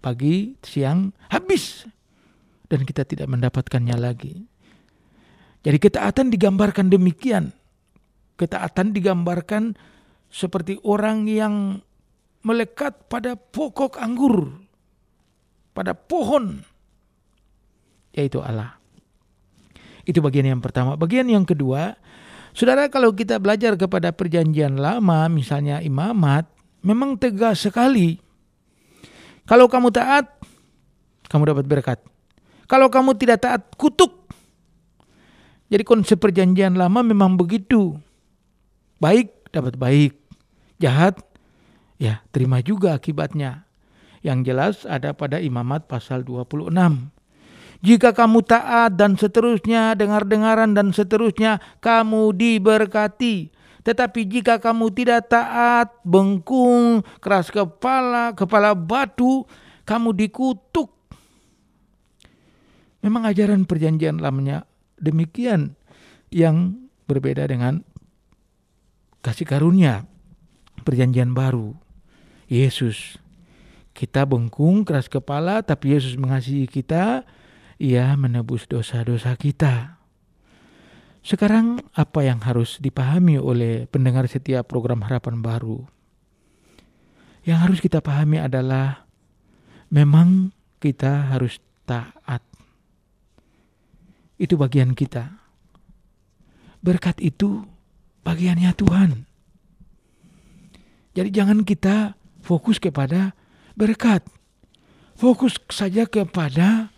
Pagi, 0.00 0.56
siang, 0.60 1.12
habis. 1.32 1.88
Dan 2.68 2.84
kita 2.84 3.08
tidak 3.08 3.32
mendapatkannya 3.32 3.96
lagi. 3.96 4.44
Jadi 5.64 5.78
ketaatan 5.80 6.28
digambarkan 6.28 6.92
demikian. 6.92 7.52
Ketaatan 8.36 8.92
digambarkan 8.92 9.76
seperti 10.28 10.80
orang 10.84 11.28
yang 11.28 11.80
melekat 12.44 13.08
pada 13.08 13.36
pokok 13.36 14.00
anggur. 14.00 14.52
Pada 15.72 15.96
pohon. 15.96 16.60
Yaitu 18.12 18.40
Allah. 18.44 18.79
Itu 20.04 20.24
bagian 20.24 20.48
yang 20.48 20.62
pertama. 20.62 20.96
Bagian 20.96 21.28
yang 21.28 21.44
kedua, 21.44 21.96
saudara 22.56 22.88
kalau 22.88 23.12
kita 23.12 23.36
belajar 23.38 23.76
kepada 23.76 24.12
perjanjian 24.14 24.78
lama, 24.80 25.28
misalnya 25.28 25.80
imamat, 25.84 26.48
memang 26.80 27.16
tegas 27.20 27.64
sekali. 27.64 28.20
Kalau 29.44 29.66
kamu 29.66 29.90
taat, 29.90 30.30
kamu 31.26 31.54
dapat 31.54 31.64
berkat. 31.66 31.98
Kalau 32.70 32.86
kamu 32.86 33.18
tidak 33.18 33.42
taat, 33.42 33.62
kutuk. 33.74 34.30
Jadi 35.70 35.86
konsep 35.86 36.18
perjanjian 36.18 36.74
lama 36.74 37.02
memang 37.02 37.38
begitu. 37.38 37.94
Baik 38.98 39.50
dapat 39.54 39.78
baik, 39.78 40.18
jahat 40.82 41.18
ya 42.00 42.24
terima 42.34 42.58
juga 42.64 42.98
akibatnya. 42.98 43.68
Yang 44.20 44.38
jelas 44.52 44.76
ada 44.84 45.16
pada 45.16 45.40
imamat 45.40 45.88
pasal 45.88 46.26
26. 46.26 46.70
Jika 47.80 48.12
kamu 48.12 48.44
taat 48.44 48.96
dan 48.96 49.16
seterusnya, 49.16 49.96
dengar-dengaran 49.96 50.76
dan 50.76 50.92
seterusnya, 50.92 51.64
kamu 51.80 52.36
diberkati. 52.36 53.48
Tetapi 53.80 54.20
jika 54.28 54.60
kamu 54.60 54.92
tidak 54.92 55.32
taat, 55.32 55.88
bengkung, 56.04 57.00
keras 57.24 57.48
kepala, 57.48 58.36
kepala 58.36 58.76
batu, 58.76 59.48
kamu 59.88 60.12
dikutuk. 60.12 60.92
Memang 63.00 63.24
ajaran 63.24 63.64
perjanjian 63.64 64.20
lamanya 64.20 64.68
demikian 65.00 65.72
yang 66.28 66.76
berbeda 67.08 67.48
dengan 67.48 67.80
kasih 69.24 69.48
karunia 69.48 70.04
perjanjian 70.84 71.32
baru. 71.32 71.72
Yesus. 72.50 73.16
Kita 73.94 74.26
bengkung, 74.26 74.82
keras 74.82 75.06
kepala, 75.06 75.62
tapi 75.62 75.94
Yesus 75.94 76.18
mengasihi 76.18 76.66
kita, 76.66 77.22
ia 77.80 78.12
menebus 78.12 78.68
dosa-dosa 78.68 79.32
kita. 79.40 79.96
Sekarang 81.24 81.80
apa 81.96 82.20
yang 82.20 82.44
harus 82.44 82.76
dipahami 82.76 83.40
oleh 83.40 83.88
pendengar 83.88 84.28
setiap 84.28 84.68
program 84.68 85.00
harapan 85.08 85.40
baru? 85.40 85.88
Yang 87.48 87.58
harus 87.64 87.78
kita 87.80 88.04
pahami 88.04 88.36
adalah 88.36 89.08
memang 89.88 90.52
kita 90.76 91.32
harus 91.32 91.56
taat. 91.88 92.44
Itu 94.36 94.60
bagian 94.60 94.92
kita. 94.92 95.40
Berkat 96.84 97.20
itu 97.20 97.64
bagiannya 98.24 98.72
Tuhan. 98.76 99.10
Jadi 101.16 101.28
jangan 101.32 101.64
kita 101.64 102.16
fokus 102.44 102.80
kepada 102.80 103.32
berkat. 103.76 104.24
Fokus 105.16 105.60
saja 105.68 106.08
kepada 106.08 106.88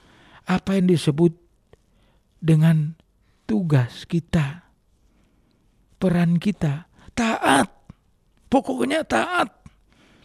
apa 0.46 0.78
yang 0.78 0.90
disebut 0.90 1.34
dengan 2.42 2.98
tugas 3.46 4.08
kita, 4.08 4.66
peran 6.02 6.42
kita, 6.42 6.90
taat. 7.14 7.70
Pokoknya 8.50 9.06
taat. 9.06 9.48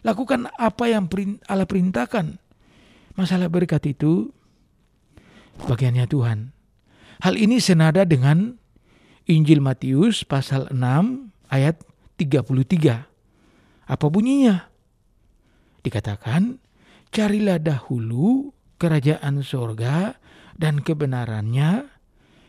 Lakukan 0.04 0.50
apa 0.54 0.84
yang 0.90 1.08
Allah 1.48 1.66
perintahkan. 1.66 2.38
Masalah 3.18 3.50
berkat 3.50 3.82
itu 3.88 4.30
bagiannya 5.66 6.06
Tuhan. 6.06 6.38
Hal 7.18 7.34
ini 7.34 7.58
senada 7.58 8.06
dengan 8.06 8.54
Injil 9.26 9.58
Matius 9.58 10.22
pasal 10.22 10.70
6 10.70 10.78
ayat 11.50 11.82
33. 12.14 13.10
Apa 13.88 14.06
bunyinya? 14.06 14.70
Dikatakan, 15.82 16.62
carilah 17.10 17.58
dahulu 17.58 18.54
kerajaan 18.78 19.42
sorga 19.42 20.16
dan 20.54 20.80
kebenarannya 20.80 21.86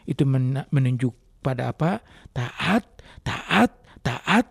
itu 0.10 0.26
menunjuk 0.70 1.14
pada 1.46 1.74
apa? 1.74 2.02
Taat, 2.34 2.86
taat, 3.22 3.72
taat. 4.02 4.48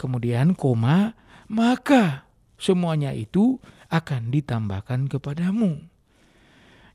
Kemudian 0.00 0.56
koma, 0.56 1.16
maka 1.48 2.28
semuanya 2.56 3.12
itu 3.12 3.60
akan 3.92 4.32
ditambahkan 4.32 5.12
kepadamu. 5.12 5.92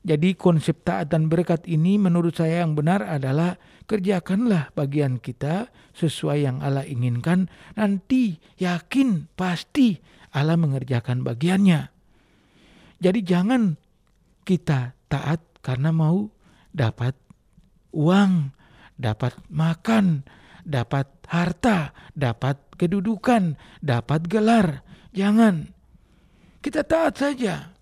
Jadi 0.00 0.32
konsep 0.32 0.80
taat 0.80 1.12
dan 1.12 1.28
berkat 1.28 1.68
ini 1.68 2.00
menurut 2.00 2.40
saya 2.40 2.64
yang 2.64 2.72
benar 2.72 3.04
adalah 3.04 3.60
kerjakanlah 3.84 4.72
bagian 4.72 5.20
kita 5.20 5.68
sesuai 5.92 6.48
yang 6.48 6.64
Allah 6.64 6.88
inginkan. 6.88 7.52
Nanti 7.76 8.40
yakin 8.56 9.28
pasti 9.36 10.00
Allah 10.32 10.56
mengerjakan 10.56 11.20
bagiannya. 11.20 11.99
Jadi 13.00 13.24
jangan 13.24 13.74
kita 14.44 14.92
taat 15.08 15.40
karena 15.64 15.88
mau 15.88 16.28
dapat 16.70 17.16
uang, 17.96 18.52
dapat 19.00 19.32
makan, 19.48 20.22
dapat 20.62 21.08
harta, 21.26 21.96
dapat 22.12 22.60
kedudukan, 22.76 23.56
dapat 23.80 24.20
gelar. 24.28 24.84
Jangan. 25.16 25.72
Kita 26.60 26.84
taat 26.84 27.16
saja. 27.16 27.72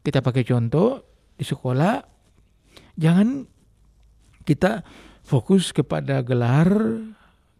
Kita 0.00 0.22
pakai 0.22 0.46
contoh 0.46 1.02
di 1.34 1.44
sekolah, 1.44 2.00
jangan 2.94 3.44
kita 4.46 4.86
fokus 5.26 5.74
kepada 5.76 6.24
gelar 6.24 6.70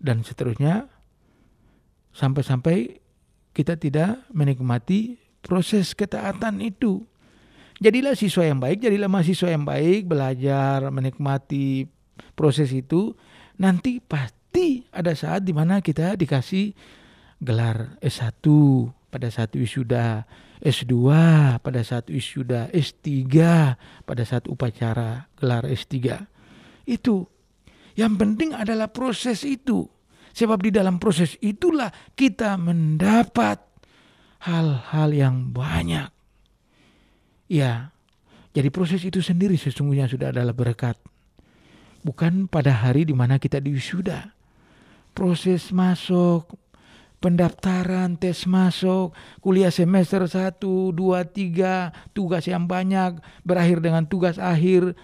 dan 0.01 0.25
seterusnya 0.25 0.89
sampai-sampai 2.17 2.99
kita 3.53 3.77
tidak 3.77 4.25
menikmati 4.33 5.21
proses 5.43 5.93
ketaatan 5.97 6.61
itu. 6.61 7.05
Jadilah 7.81 8.13
siswa 8.13 8.45
yang 8.45 8.61
baik, 8.61 8.85
jadilah 8.85 9.09
mahasiswa 9.09 9.49
yang 9.57 9.65
baik, 9.65 10.05
belajar, 10.05 10.85
menikmati 10.93 11.89
proses 12.37 12.77
itu. 12.77 13.17
Nanti 13.57 14.05
pasti 14.05 14.85
ada 14.93 15.17
saat 15.17 15.49
di 15.49 15.57
mana 15.57 15.81
kita 15.81 16.13
dikasih 16.13 16.77
gelar 17.41 17.97
S1 18.05 18.45
pada 19.09 19.33
saat 19.33 19.57
wisuda, 19.57 20.29
S2 20.61 20.93
pada 21.65 21.81
saat 21.81 22.13
wisuda, 22.13 22.69
S3 22.69 23.33
pada 24.05 24.23
saat 24.29 24.45
upacara 24.45 25.33
gelar 25.41 25.65
S3. 25.65 26.21
Itu 26.85 27.29
Yang 27.99 28.15
penting 28.17 28.51
adalah 28.55 28.89
proses 28.89 29.43
itu. 29.45 29.85
Sebab 30.31 30.63
di 30.63 30.71
dalam 30.71 31.03
proses 31.03 31.35
itulah 31.43 31.91
kita 32.15 32.55
mendapat 32.55 33.59
hal-hal 34.41 35.09
yang 35.13 35.53
banyak. 35.53 36.09
Ya, 37.51 37.93
jadi 38.57 38.71
proses 38.73 39.05
itu 39.05 39.21
sendiri 39.21 39.55
sesungguhnya 39.55 40.09
sudah 40.09 40.33
adalah 40.33 40.55
berkat. 40.55 40.97
Bukan 42.01 42.49
pada 42.49 42.73
hari 42.73 43.05
di 43.05 43.13
mana 43.13 43.37
kita 43.37 43.61
diwisuda. 43.61 44.33
Proses 45.13 45.69
masuk, 45.75 46.49
pendaftaran, 47.21 48.17
tes 48.17 48.49
masuk, 48.49 49.13
kuliah 49.45 49.69
semester 49.69 50.25
1, 50.25 50.57
2, 50.57 50.97
3, 50.97 51.93
tugas 52.17 52.49
yang 52.49 52.65
banyak, 52.65 53.21
berakhir 53.45 53.85
dengan 53.85 54.09
tugas 54.09 54.41
akhir, 54.41 54.97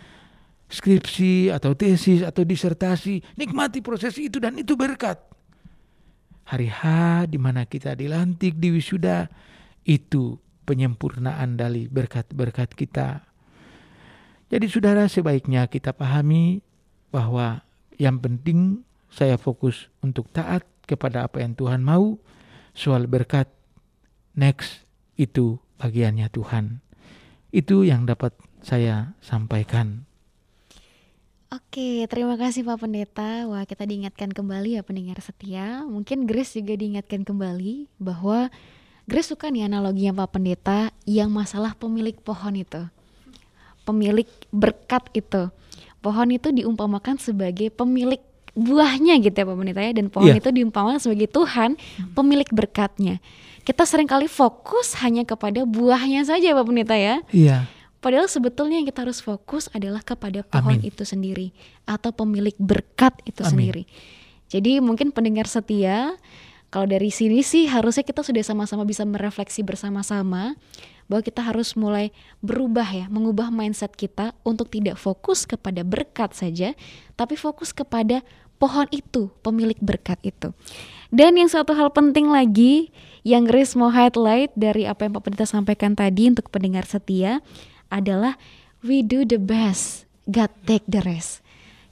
skripsi 0.73 1.53
atau 1.53 1.77
tesis 1.77 2.25
atau 2.25 2.43
disertasi. 2.43 3.21
Nikmati 3.37 3.85
proses 3.85 4.17
itu 4.17 4.41
dan 4.41 4.57
itu 4.57 4.73
berkat. 4.75 5.36
Hari 6.47 6.71
H 6.71 6.83
di 7.27 7.39
mana 7.43 7.67
kita 7.67 7.99
dilantik 7.99 8.55
di 8.63 8.71
wisuda 8.71 9.27
itu 9.83 10.39
penyempurnaan 10.63 11.59
dari 11.59 11.91
berkat-berkat 11.91 12.75
kita. 12.75 13.27
Jadi 14.47 14.67
saudara 14.71 15.11
sebaiknya 15.11 15.67
kita 15.67 15.91
pahami 15.91 16.63
bahwa 17.11 17.67
yang 17.99 18.23
penting 18.23 18.87
saya 19.11 19.35
fokus 19.43 19.91
untuk 20.07 20.31
taat 20.31 20.63
kepada 20.87 21.27
apa 21.27 21.43
yang 21.43 21.59
Tuhan 21.59 21.83
mau. 21.83 22.19
Soal 22.77 23.11
berkat 23.11 23.51
next 24.39 24.87
itu 25.19 25.59
bagiannya 25.83 26.31
Tuhan. 26.31 26.79
Itu 27.51 27.83
yang 27.83 28.07
dapat 28.07 28.37
saya 28.63 29.19
sampaikan. 29.19 30.06
Oke, 31.47 32.03
terima 32.11 32.35
kasih 32.35 32.67
Pak 32.67 32.83
Pendeta. 32.83 33.47
Wah, 33.47 33.63
kita 33.63 33.87
diingatkan 33.87 34.35
kembali 34.35 34.77
ya 34.77 34.83
pendengar 34.83 35.23
setia. 35.23 35.87
Mungkin 35.87 36.27
Grace 36.27 36.59
juga 36.59 36.75
diingatkan 36.75 37.23
kembali 37.23 37.87
bahwa 38.03 38.51
Grace 39.07 39.31
suka 39.31 39.47
nih 39.55 39.71
analoginya 39.71 40.27
Pak 40.27 40.35
Pendeta 40.35 40.91
yang 41.07 41.31
masalah 41.31 41.79
pemilik 41.79 42.19
pohon 42.19 42.59
itu. 42.59 42.83
Pemilik 43.87 44.27
berkat 44.51 45.07
itu. 45.15 45.47
Pohon 46.03 46.35
itu 46.35 46.51
diumpamakan 46.51 47.23
sebagai 47.23 47.71
pemilik 47.71 48.19
buahnya 48.59 49.23
gitu 49.23 49.37
ya 49.37 49.47
Pak 49.47 49.57
Pendeta 49.57 49.81
ya 49.87 49.93
dan 49.95 50.07
pohon 50.11 50.35
Iya. 50.35 50.43
itu 50.43 50.51
diumpamakan 50.51 50.99
sebagai 50.99 51.31
Tuhan 51.31 51.79
pemilik 52.19 52.49
berkatnya. 52.51 53.23
Kita 53.63 53.87
sering 53.87 54.11
kali 54.11 54.27
fokus 54.27 54.99
hanya 54.99 55.23
kepada 55.23 55.63
buahnya 55.63 56.27
saja 56.27 56.59
Pak 56.59 56.67
Pendeta 56.67 56.99
ya. 56.99 57.23
Iya, 57.31 57.71
Padahal 58.01 58.29
sebetulnya 58.29 58.79
yang 58.79 58.89
kita 58.89 59.03
harus 59.09 59.25
fokus 59.25 59.67
adalah 59.73 60.05
kepada 60.05 60.45
pohon 60.47 60.79
Amin. 60.79 60.87
itu 60.87 61.03
sendiri 61.03 61.51
atau 61.89 62.13
pemilik 62.13 62.55
berkat 62.61 63.17
itu 63.25 63.43
Amin. 63.43 63.51
sendiri. 63.51 63.85
Jadi 64.47 64.79
mungkin 64.79 65.11
pendengar 65.11 65.51
setia, 65.51 66.15
kalau 66.71 66.87
dari 66.87 67.11
sini 67.11 67.43
sih 67.43 67.67
harusnya 67.67 68.05
kita 68.07 68.23
sudah 68.23 68.43
sama-sama 68.45 68.87
bisa 68.87 69.03
merefleksi 69.03 69.65
bersama-sama 69.67 70.55
bahwa 71.07 71.23
kita 71.23 71.41
harus 71.43 71.75
mulai 71.79 72.11
berubah 72.43 72.87
ya, 72.87 73.07
mengubah 73.07 73.51
mindset 73.51 73.95
kita 73.95 74.35
untuk 74.43 74.71
tidak 74.71 74.99
fokus 74.99 75.47
kepada 75.47 75.87
berkat 75.87 76.35
saja, 76.35 76.75
tapi 77.15 77.39
fokus 77.39 77.71
kepada 77.71 78.27
pohon 78.59 78.87
itu, 78.91 79.31
pemilik 79.41 79.79
berkat 79.79 80.19
itu. 80.27 80.51
Dan 81.15 81.39
yang 81.39 81.47
satu 81.47 81.73
hal 81.79 81.95
penting 81.95 82.27
lagi 82.27 82.91
yang 83.23 83.47
Grace 83.47 83.79
mau 83.79 83.91
highlight 83.91 84.55
dari 84.59 84.87
apa 84.87 85.07
yang 85.07 85.15
Pak 85.15 85.23
Pendeta 85.27 85.47
sampaikan 85.47 85.95
tadi 85.95 86.31
untuk 86.31 86.51
pendengar 86.51 86.87
setia 86.87 87.43
adalah 87.89 88.39
we 88.83 89.03
do 89.03 89.23
the 89.27 89.39
best, 89.41 90.07
God 90.27 90.51
take 90.65 90.87
the 90.87 91.03
rest. 91.03 91.43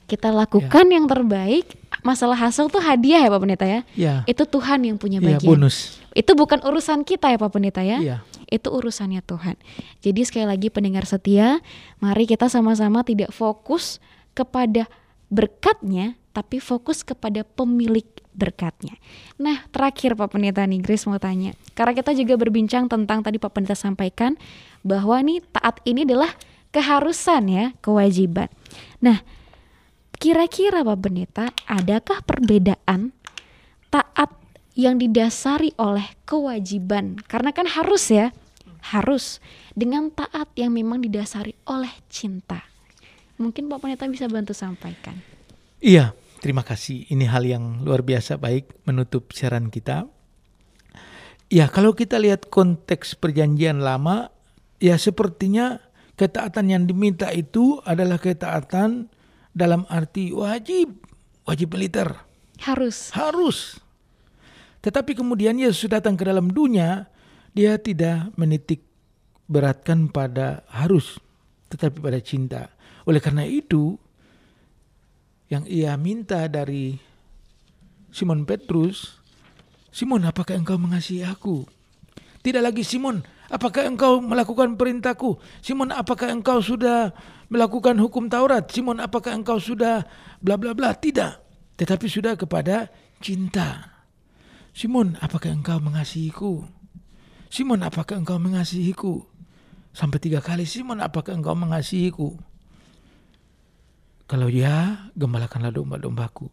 Kita 0.05 0.29
lakukan 0.29 0.85
yang 0.93 1.09
terbaik, 1.09 1.65
masalah 2.05 2.37
hasil 2.37 2.69
tuh 2.69 2.85
hadiah 2.85 3.25
ya 3.25 3.33
Pak 3.33 3.41
Pendeta 3.41 3.65
ya. 3.65 3.81
iya, 3.97 4.15
Itu 4.29 4.45
Tuhan 4.45 4.85
yang 4.85 5.01
punya 5.01 5.17
iya 5.19 5.41
bagian. 5.41 5.49
bonus. 5.57 5.97
Itu 6.13 6.37
bukan 6.37 6.61
urusan 6.61 7.09
kita 7.09 7.33
ya 7.33 7.41
Pak 7.41 7.51
Pendeta 7.51 7.81
ya. 7.81 7.99
Iya. 8.05 8.17
Itu 8.53 8.69
urusannya 8.69 9.25
Tuhan. 9.25 9.57
Jadi 10.05 10.21
sekali 10.29 10.45
lagi 10.45 10.69
pendengar 10.69 11.09
setia, 11.09 11.65
mari 12.05 12.29
kita 12.29 12.53
sama-sama 12.53 13.01
tidak 13.01 13.33
fokus 13.33 13.97
kepada 14.37 14.85
berkatnya, 15.33 16.21
tapi 16.37 16.61
fokus 16.61 17.01
kepada 17.01 17.41
pemilik 17.43 18.05
berkatnya. 18.35 18.99
Nah, 19.39 19.65
terakhir 19.71 20.19
Pak 20.19 20.35
Pendeta 20.35 20.67
nih, 20.67 20.83
Grace 20.83 21.07
mau 21.07 21.17
tanya. 21.23 21.55
Karena 21.73 21.95
kita 21.95 22.13
juga 22.13 22.35
berbincang 22.35 22.91
tentang 22.91 23.23
tadi 23.23 23.39
Pak 23.39 23.55
Pendeta 23.55 23.79
sampaikan 23.79 24.35
bahwa 24.83 25.17
nih 25.23 25.41
taat 25.55 25.81
ini 25.87 26.03
adalah 26.03 26.35
keharusan 26.75 27.47
ya, 27.49 27.65
kewajiban. 27.79 28.51
Nah, 28.99 29.23
kira-kira 30.19 30.83
Pak 30.83 30.99
Pendeta, 30.99 31.47
adakah 31.71 32.21
perbedaan 32.27 33.15
taat 33.89 34.35
yang 34.75 34.99
didasari 34.99 35.71
oleh 35.79 36.05
kewajiban? 36.27 37.17
Karena 37.31 37.55
kan 37.55 37.71
harus 37.71 38.11
ya, 38.11 38.35
harus 38.91 39.39
dengan 39.79 40.11
taat 40.11 40.51
yang 40.59 40.75
memang 40.75 41.01
didasari 41.01 41.55
oleh 41.71 41.95
cinta. 42.11 42.67
Mungkin 43.39 43.71
Pak 43.71 43.79
Pendeta 43.79 44.11
bisa 44.11 44.27
bantu 44.27 44.55
sampaikan. 44.55 45.19
Iya, 45.79 46.17
terima 46.45 46.61
kasih. 46.61 47.09
Ini 47.09 47.25
hal 47.33 47.49
yang 47.49 47.81
luar 47.81 48.05
biasa 48.05 48.37
baik 48.37 48.85
menutup 48.85 49.33
siaran 49.33 49.73
kita. 49.73 50.05
Ya, 51.49 51.73
kalau 51.73 51.97
kita 51.97 52.21
lihat 52.21 52.53
konteks 52.53 53.17
perjanjian 53.17 53.81
lama, 53.81 54.29
ya 54.77 55.01
sepertinya 55.01 55.81
ketaatan 56.21 56.69
yang 56.69 56.85
diminta 56.85 57.33
itu 57.33 57.81
adalah 57.89 58.21
ketaatan 58.21 59.09
dalam 59.57 59.89
arti 59.89 60.37
wajib, 60.37 61.01
wajib 61.49 61.73
militer, 61.73 62.13
Harus. 62.61 63.09
harus. 63.17 63.81
Tetapi 64.85 65.17
kemudian 65.17 65.57
Yesus 65.57 65.89
datang 65.89 66.13
ke 66.13 66.29
dalam 66.29 66.53
dunia, 66.53 67.09
dia 67.57 67.81
tidak 67.81 68.37
menitik 68.37 68.85
beratkan 69.49 70.13
pada 70.13 70.61
harus, 70.69 71.17
tetapi 71.73 72.05
pada 72.05 72.21
cinta. 72.21 72.69
Oleh 73.09 73.23
karena 73.23 73.49
itu, 73.49 73.97
yang 75.55 75.65
ia 75.71 75.95
minta 75.95 76.51
dari 76.51 76.99
Simon 78.11 78.43
Petrus, 78.43 79.23
Simon, 79.95 80.27
apakah 80.27 80.59
engkau 80.59 80.75
mengasihi 80.75 81.23
aku? 81.23 81.63
Tidak 82.43 82.59
lagi 82.59 82.83
Simon, 82.83 83.23
apakah 83.47 83.87
engkau 83.87 84.19
melakukan 84.19 84.75
perintahku? 84.75 85.39
Simon, 85.63 85.95
apakah 85.95 86.35
engkau 86.35 86.59
sudah 86.59 87.15
melakukan 87.47 87.95
hukum 88.03 88.27
Taurat? 88.27 88.67
Simon, 88.67 88.99
apakah 88.99 89.39
engkau 89.39 89.63
sudah 89.63 90.03
bla 90.43 90.59
bla 90.59 90.75
bla? 90.75 90.91
Tidak, 90.91 91.33
tetapi 91.79 92.07
sudah 92.11 92.35
kepada 92.35 92.91
cinta. 93.23 93.95
Simon, 94.75 95.15
apakah 95.23 95.55
engkau 95.55 95.79
mengasihiku? 95.79 96.67
Simon, 97.47 97.87
apakah 97.87 98.19
engkau 98.19 98.43
mengasihiku? 98.43 99.23
Sampai 99.95 100.19
tiga 100.19 100.43
kali, 100.43 100.67
Simon, 100.67 100.99
apakah 100.99 101.39
engkau 101.39 101.55
mengasihiku? 101.55 102.35
Kalau 104.35 104.51
ya, 104.51 105.07
gembalakanlah 105.15 105.71
domba-dombaku. 105.71 106.51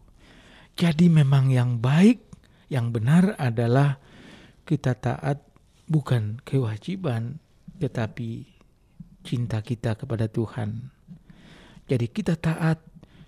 Jadi 0.78 1.10
memang 1.10 1.50
yang 1.50 1.82
baik, 1.82 2.22
yang 2.70 2.94
benar 2.94 3.34
adalah 3.42 3.98
kita 4.62 4.94
taat 4.94 5.42
bukan 5.90 6.38
kewajiban, 6.46 7.42
tetapi 7.82 8.46
cinta 9.26 9.58
kita 9.66 9.98
kepada 9.98 10.30
Tuhan. 10.30 10.94
Jadi 11.90 12.06
kita 12.06 12.38
taat 12.38 12.78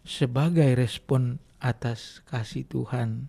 sebagai 0.06 0.70
respon 0.78 1.42
atas 1.58 2.22
kasih 2.30 2.62
Tuhan. 2.70 3.26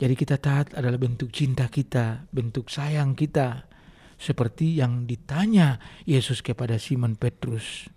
Jadi 0.00 0.16
kita 0.16 0.40
taat 0.40 0.72
adalah 0.72 0.96
bentuk 0.96 1.28
cinta 1.28 1.68
kita, 1.68 2.24
bentuk 2.32 2.72
sayang 2.72 3.12
kita. 3.12 3.68
Seperti 4.16 4.80
yang 4.80 5.04
ditanya 5.04 5.76
Yesus 6.08 6.40
kepada 6.40 6.80
Simon 6.80 7.20
Petrus. 7.20 7.92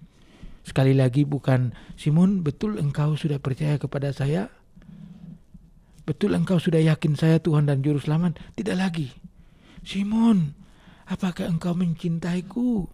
Sekali 0.61 0.93
lagi 0.93 1.25
bukan 1.25 1.73
Simon 1.97 2.45
betul 2.45 2.77
engkau 2.77 3.17
sudah 3.17 3.41
percaya 3.41 3.81
kepada 3.81 4.13
saya? 4.13 4.53
Betul 6.05 6.37
engkau 6.37 6.57
sudah 6.57 6.81
yakin 6.81 7.13
saya 7.17 7.37
Tuhan 7.41 7.69
dan 7.69 7.81
Juru 7.85 8.01
Selamat? 8.01 8.37
Tidak 8.57 8.77
lagi. 8.77 9.09
Simon, 9.81 10.53
apakah 11.09 11.49
engkau 11.49 11.73
mencintaiku? 11.73 12.85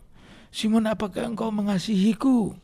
Simon, 0.51 0.87
apakah 0.87 1.27
engkau 1.27 1.51
mengasihiku? 1.51 2.55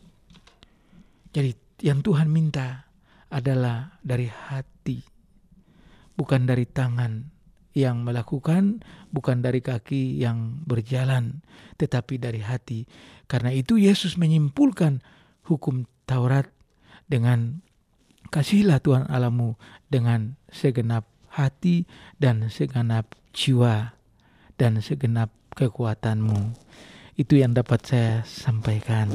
Jadi 1.36 1.52
yang 1.84 2.00
Tuhan 2.00 2.32
minta 2.32 2.88
adalah 3.28 4.00
dari 4.00 4.30
hati, 4.30 5.02
bukan 6.16 6.48
dari 6.48 6.64
tangan 6.70 7.34
yang 7.74 8.06
melakukan, 8.06 8.86
bukan 9.10 9.42
dari 9.42 9.60
kaki 9.60 10.22
yang 10.22 10.62
berjalan, 10.64 11.42
tetapi 11.82 12.22
dari 12.22 12.40
hati. 12.40 12.86
Karena 13.28 13.50
itu 13.56 13.80
Yesus 13.80 14.20
menyimpulkan 14.20 15.02
hukum 15.48 15.88
Taurat 16.04 16.52
dengan 17.08 17.64
kasihilah 18.30 18.82
Tuhan 18.84 19.06
Allahmu 19.08 19.56
dengan 19.88 20.36
segenap 20.50 21.08
hati 21.34 21.90
dan 22.22 22.50
segenap 22.50 23.14
jiwa 23.34 23.98
dan 24.58 24.80
segenap 24.80 25.34
kekuatanmu. 25.58 26.54
Itu 27.14 27.38
yang 27.38 27.54
dapat 27.54 27.86
saya 27.86 28.14
sampaikan. 28.26 29.10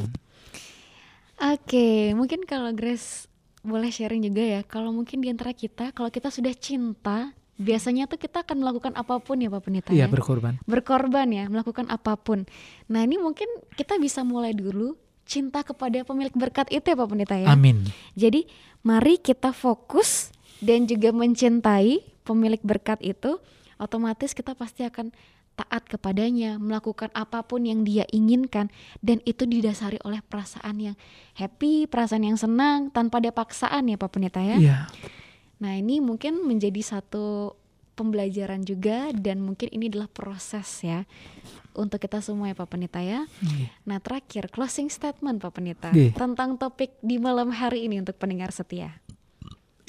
Oke, 1.39 2.11
mungkin 2.15 2.43
kalau 2.43 2.71
Grace 2.75 3.27
boleh 3.63 3.91
sharing 3.91 4.23
juga 4.23 4.43
ya. 4.43 4.61
Kalau 4.63 4.91
mungkin 4.91 5.23
di 5.23 5.31
antara 5.31 5.55
kita, 5.55 5.91
kalau 5.91 6.11
kita 6.11 6.31
sudah 6.31 6.51
cinta, 6.55 7.31
biasanya 7.59 8.07
tuh 8.07 8.15
kita 8.15 8.47
akan 8.47 8.63
melakukan 8.63 8.95
apa 8.95 9.19
pun 9.19 9.35
ya 9.35 9.51
Pak 9.51 9.61
Pendeta 9.67 9.91
Iya 9.91 10.07
ya. 10.07 10.07
berkorban. 10.07 10.55
berkorban 10.63 11.27
ya, 11.27 11.45
melakukan 11.51 11.91
apa 11.91 12.15
pun. 12.15 12.47
Nah, 12.87 13.03
ini 13.03 13.19
mungkin 13.19 13.51
kita 13.75 13.99
bisa 13.99 14.23
mulai 14.23 14.55
dulu 14.55 14.95
cinta 15.27 15.61
kepada 15.61 16.01
pemilik 16.07 16.31
berkat 16.33 16.71
itu 16.71 16.87
ya 16.87 16.95
Pak 16.95 17.07
Pendeta 17.11 17.35
ya. 17.35 17.51
Amin. 17.51 17.83
Jadi, 18.15 18.47
mari 18.81 19.19
kita 19.19 19.51
fokus 19.51 20.31
dan 20.63 20.87
juga 20.87 21.11
mencintai 21.11 22.01
pemilik 22.23 22.63
berkat 22.63 23.03
itu, 23.03 23.37
otomatis 23.75 24.31
kita 24.31 24.55
pasti 24.55 24.87
akan 24.87 25.11
taat 25.59 25.83
kepadanya, 25.91 26.55
melakukan 26.55 27.11
apa 27.11 27.43
pun 27.43 27.67
yang 27.67 27.83
dia 27.83 28.07
inginkan 28.15 28.71
dan 29.03 29.19
itu 29.27 29.43
didasari 29.43 29.99
oleh 30.07 30.23
perasaan 30.23 30.79
yang 30.79 30.95
happy, 31.35 31.83
perasaan 31.91 32.23
yang 32.23 32.39
senang 32.39 32.87
tanpa 32.87 33.19
ada 33.19 33.35
paksaan 33.35 33.91
ya 33.91 33.99
Pak 33.99 34.09
Pendeta 34.15 34.39
ya. 34.39 34.55
Iya. 34.55 34.77
Nah, 35.59 35.75
ini 35.75 35.99
mungkin 35.99 36.43
menjadi 36.47 36.79
satu 36.79 37.55
pembelajaran 37.99 38.63
juga 38.63 39.11
dan 39.11 39.43
mungkin 39.43 39.67
ini 39.75 39.91
adalah 39.91 40.07
proses 40.07 40.67
ya 40.79 41.03
untuk 41.75 41.99
kita 41.99 42.23
semua 42.23 42.47
ya 42.47 42.55
Pak 42.55 42.71
Penita 42.71 43.03
ya. 43.03 43.27
Iya. 43.43 43.67
Nah, 43.83 43.99
terakhir 43.99 44.47
closing 44.55 44.87
statement 44.87 45.43
Pak 45.43 45.51
Penita 45.51 45.91
Oke. 45.91 46.15
tentang 46.15 46.55
topik 46.55 46.95
di 47.03 47.19
malam 47.19 47.51
hari 47.51 47.91
ini 47.91 47.99
untuk 47.99 48.15
pendengar 48.15 48.55
setia. 48.55 49.03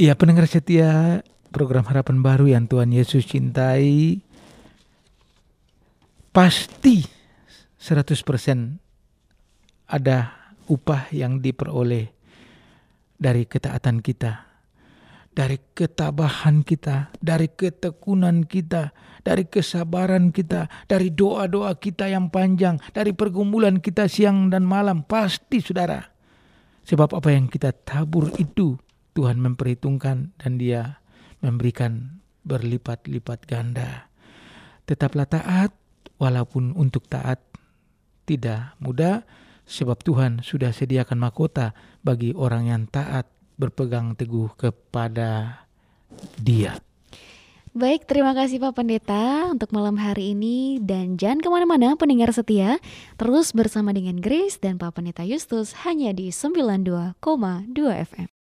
Iya 0.01 0.17
pendengar 0.17 0.49
setia 0.49 1.21
program 1.53 1.85
harapan 1.85 2.25
baru 2.25 2.49
yang 2.49 2.65
Tuhan 2.65 2.89
Yesus 2.89 3.29
cintai 3.29 4.25
pasti 6.33 7.05
100% 7.77 8.17
ada 9.91 10.19
upah 10.71 11.11
yang 11.13 11.43
diperoleh 11.45 12.09
dari 13.21 13.45
ketaatan 13.45 14.01
kita, 14.01 14.50
dari 15.41 15.57
ketabahan 15.73 16.61
kita, 16.61 17.17
dari 17.17 17.49
ketekunan 17.49 18.45
kita, 18.45 18.93
dari 19.25 19.49
kesabaran 19.49 20.37
kita, 20.37 20.69
dari 20.85 21.09
doa-doa 21.09 21.81
kita 21.81 22.13
yang 22.13 22.29
panjang, 22.29 22.77
dari 22.93 23.17
pergumulan 23.17 23.81
kita 23.81 24.05
siang 24.05 24.53
dan 24.53 24.69
malam, 24.69 25.01
pasti 25.01 25.65
saudara. 25.65 26.13
Sebab 26.85 27.17
apa 27.17 27.33
yang 27.33 27.49
kita 27.49 27.73
tabur 27.73 28.29
itu 28.37 28.77
Tuhan 29.17 29.41
memperhitungkan 29.41 30.37
dan 30.37 30.61
dia 30.61 31.01
memberikan 31.41 32.21
berlipat-lipat 32.45 33.49
ganda. 33.49 34.13
Tetaplah 34.85 35.25
taat 35.25 35.73
walaupun 36.21 36.77
untuk 36.77 37.09
taat 37.09 37.41
tidak 38.29 38.77
mudah 38.77 39.25
sebab 39.65 40.05
Tuhan 40.05 40.45
sudah 40.45 40.69
sediakan 40.69 41.17
mahkota 41.17 41.73
bagi 42.05 42.37
orang 42.37 42.69
yang 42.69 42.85
taat 42.93 43.40
berpegang 43.61 44.17
teguh 44.17 44.49
kepada 44.57 45.63
dia. 46.41 46.81
Baik, 47.71 48.03
terima 48.09 48.35
kasih 48.35 48.59
Pak 48.59 48.83
Pendeta 48.83 49.53
untuk 49.53 49.71
malam 49.71 49.95
hari 49.95 50.35
ini 50.35 50.83
dan 50.83 51.15
jangan 51.15 51.39
ke 51.39 51.49
mana-mana 51.53 51.95
pendengar 51.95 52.35
setia 52.35 52.83
terus 53.15 53.55
bersama 53.55 53.95
dengan 53.95 54.19
Grace 54.19 54.59
dan 54.59 54.75
Pak 54.75 54.99
Pendeta 54.99 55.23
Justus 55.23 55.87
hanya 55.87 56.11
di 56.11 56.35
92,2 56.35 57.21
FM. 58.11 58.40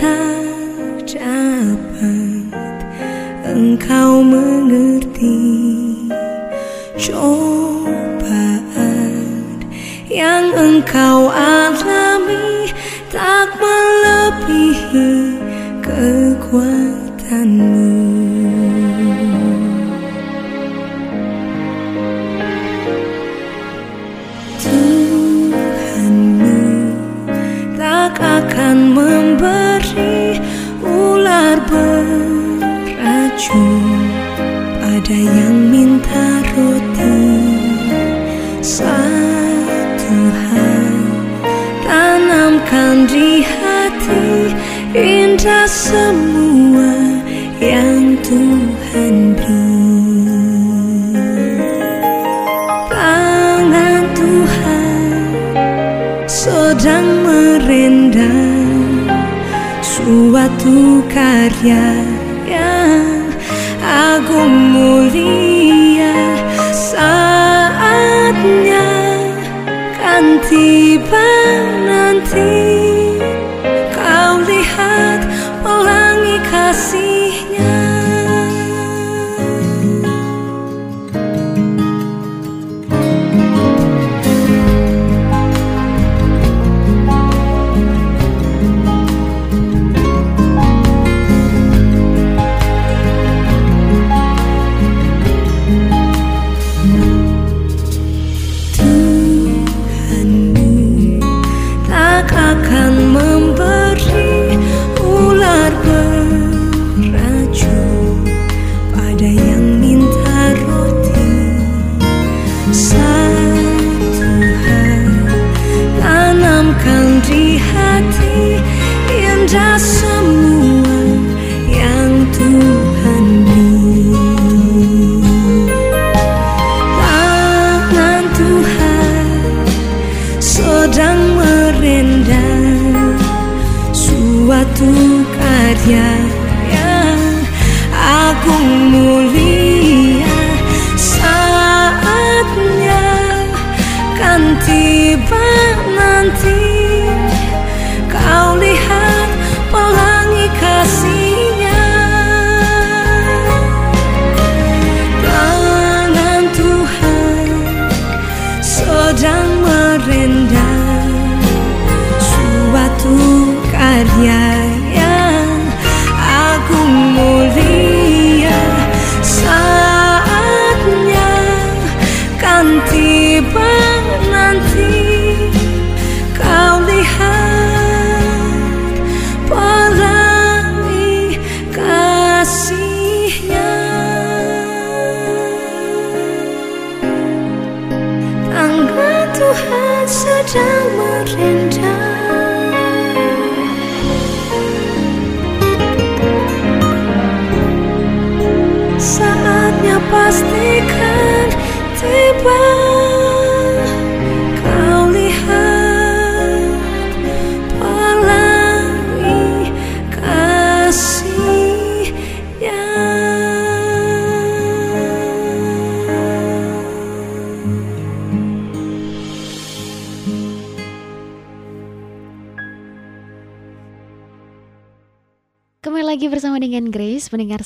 Tak 0.00 1.04
dapat 1.04 2.48
engkau 3.44 4.24
mengerti 4.24 5.36
cobaan 6.96 8.40
yang 10.08 10.56
engkau 10.56 11.28
alami 11.28 12.72
tak 13.12 13.52
melebihi 13.60 15.36
kekuatanmu. 15.84 16.88
Tuhanmu 24.64 26.56
tak 27.76 28.16
akan 28.16 28.76
memberi 28.96 29.39
beracun 33.40 34.12
pada 34.76 35.16
yang 35.16 35.56
minta 35.72 36.44
roti. 36.52 37.20
Satu 38.60 40.18
hal 40.28 40.92
tanamkan 41.80 43.08
di 43.08 43.40
hati 43.40 44.52
indah 44.92 45.64
semua 45.64 46.92
yang 47.64 48.20
Tuhan 48.20 49.14
beri. 49.40 50.76
Tangan 52.92 54.04
Tuhan 54.12 55.12
sedang 56.28 57.08
merendam 57.24 59.08
suatu 59.80 61.00
karya 61.08 61.88
yang 62.44 63.19
agung 63.90 64.54
mulia 64.70 66.14
saatnya 66.70 68.38
kan 69.98 70.38
tiba 70.46 71.34
nanti. 71.90 72.70
Kau 73.90 74.38
lihat 74.46 75.26
pelangi 75.66 76.38
kasihnya 76.46 77.09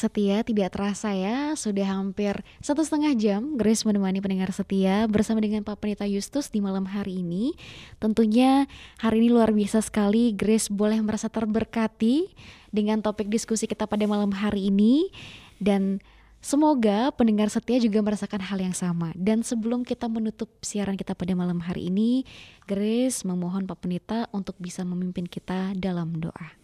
setia. 0.05 0.45
Tidak 0.45 0.69
terasa 0.69 1.17
ya, 1.17 1.57
sudah 1.57 1.89
hampir 1.89 2.37
satu 2.61 2.85
setengah 2.85 3.17
jam 3.17 3.57
Grace 3.57 3.89
menemani 3.89 4.21
pendengar 4.21 4.53
setia 4.53 5.09
bersama 5.09 5.41
dengan 5.41 5.65
Pak 5.65 5.81
Penita 5.81 6.05
Justus 6.05 6.53
di 6.53 6.61
malam 6.61 6.85
hari 6.85 7.25
ini. 7.25 7.57
Tentunya 7.97 8.69
hari 9.01 9.25
ini 9.25 9.33
luar 9.33 9.57
biasa 9.57 9.81
sekali, 9.81 10.37
Grace 10.37 10.69
boleh 10.69 11.01
merasa 11.01 11.33
terberkati 11.33 12.29
dengan 12.69 13.01
topik 13.01 13.33
diskusi 13.33 13.65
kita 13.65 13.89
pada 13.89 14.05
malam 14.05 14.29
hari 14.37 14.69
ini. 14.69 15.09
Dan 15.57 16.05
semoga 16.45 17.09
pendengar 17.17 17.49
setia 17.49 17.81
juga 17.81 18.05
merasakan 18.05 18.45
hal 18.45 18.61
yang 18.61 18.77
sama. 18.77 19.17
Dan 19.17 19.41
sebelum 19.41 19.89
kita 19.89 20.13
menutup 20.13 20.53
siaran 20.61 21.01
kita 21.01 21.17
pada 21.17 21.33
malam 21.33 21.65
hari 21.65 21.89
ini, 21.89 22.29
Grace 22.69 23.25
memohon 23.25 23.65
Pak 23.65 23.81
Penita 23.81 24.29
untuk 24.37 24.61
bisa 24.61 24.85
memimpin 24.85 25.25
kita 25.25 25.73
dalam 25.73 26.21
doa. 26.21 26.64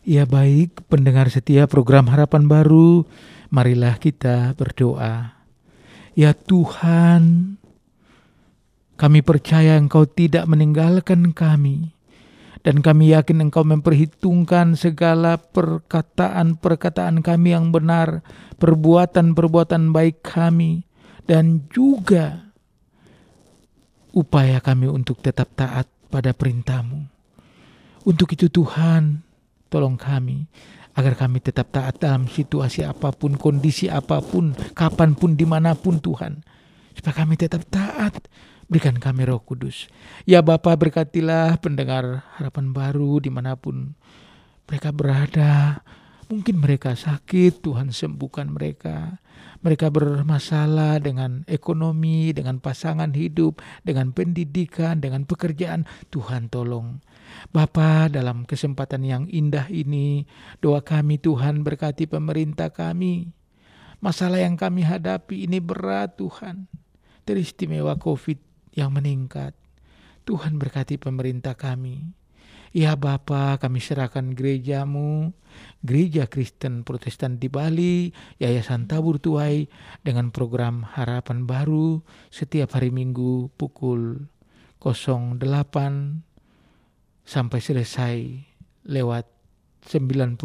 Ya 0.00 0.24
baik, 0.24 0.88
pendengar 0.88 1.28
setia 1.28 1.68
program 1.68 2.08
Harapan 2.08 2.48
Baru, 2.48 3.04
marilah 3.52 4.00
kita 4.00 4.56
berdoa. 4.56 5.36
Ya 6.16 6.32
Tuhan, 6.32 7.56
kami 8.96 9.20
percaya 9.20 9.76
Engkau 9.76 10.08
tidak 10.08 10.48
meninggalkan 10.48 11.36
kami. 11.36 11.92
Dan 12.64 12.80
kami 12.80 13.12
yakin 13.12 13.44
Engkau 13.48 13.60
memperhitungkan 13.60 14.72
segala 14.72 15.36
perkataan-perkataan 15.36 17.20
kami 17.20 17.52
yang 17.52 17.68
benar, 17.68 18.24
perbuatan-perbuatan 18.56 19.92
baik 19.92 20.24
kami, 20.24 20.84
dan 21.28 21.68
juga 21.68 22.52
upaya 24.16 24.64
kami 24.64 24.88
untuk 24.88 25.20
tetap 25.20 25.52
taat 25.52 25.88
pada 26.08 26.32
perintah-Mu. 26.32 27.00
Untuk 28.08 28.32
itu 28.32 28.48
Tuhan, 28.48 29.29
tolong 29.70 29.94
kami 29.94 30.50
agar 30.98 31.14
kami 31.14 31.38
tetap 31.38 31.70
taat 31.70 32.02
dalam 32.02 32.26
situasi 32.26 32.82
apa 32.82 33.14
pun, 33.14 33.38
kondisi 33.38 33.86
apa 33.86 34.18
pun, 34.18 34.52
kapan 34.74 35.14
pun, 35.14 35.38
di 35.38 35.46
mana 35.46 35.78
pun 35.78 36.02
Tuhan. 36.02 36.42
Supaya 36.92 37.24
kami 37.24 37.38
tetap 37.38 37.62
taat, 37.70 38.26
berikan 38.66 38.98
kami 38.98 39.24
roh 39.24 39.40
kudus. 39.40 39.86
Ya 40.26 40.42
Bapa 40.42 40.74
berkatilah 40.74 41.62
pendengar 41.62 42.26
harapan 42.36 42.74
baru 42.74 43.22
di 43.22 43.30
mana 43.30 43.54
pun 43.54 43.94
mereka 44.66 44.90
berada. 44.90 45.82
Mungkin 46.30 46.62
mereka 46.62 46.94
sakit, 46.94 47.58
Tuhan 47.58 47.90
sembuhkan 47.90 48.54
mereka. 48.54 49.18
Mereka 49.66 49.90
bermasalah 49.90 51.02
dengan 51.02 51.42
ekonomi, 51.50 52.30
dengan 52.30 52.62
pasangan 52.62 53.10
hidup, 53.10 53.58
dengan 53.82 54.14
pendidikan, 54.14 55.02
dengan 55.02 55.26
pekerjaan. 55.26 55.90
Tuhan 56.14 56.46
tolong. 56.46 57.02
Bapa 57.50 58.06
dalam 58.06 58.46
kesempatan 58.46 59.02
yang 59.02 59.24
indah 59.26 59.66
ini, 59.70 60.24
doa 60.62 60.80
kami 60.84 61.18
Tuhan 61.18 61.66
berkati 61.66 62.06
pemerintah 62.06 62.70
kami. 62.70 63.30
Masalah 64.00 64.40
yang 64.40 64.56
kami 64.56 64.86
hadapi 64.86 65.44
ini 65.44 65.60
berat 65.60 66.16
Tuhan. 66.16 66.70
Teristimewa 67.28 68.00
COVID 68.00 68.38
yang 68.72 68.94
meningkat. 68.94 69.52
Tuhan 70.24 70.56
berkati 70.56 70.96
pemerintah 70.96 71.58
kami. 71.58 72.20
Ya 72.70 72.94
Bapa, 72.94 73.58
kami 73.58 73.82
serahkan 73.82 74.30
gerejamu, 74.30 75.34
Gereja 75.82 76.30
Kristen 76.30 76.86
Protestan 76.86 77.42
di 77.42 77.50
Bali, 77.50 78.14
Yayasan 78.38 78.86
Tabur 78.86 79.18
Tuai, 79.18 79.66
dengan 80.06 80.30
program 80.30 80.86
Harapan 80.86 81.50
Baru 81.50 82.06
setiap 82.30 82.78
hari 82.78 82.94
Minggu 82.94 83.50
pukul 83.58 84.30
08 84.78 86.29
sampai 87.24 87.60
selesai 87.62 88.16
lewat 88.86 89.28
92,2 89.86 90.40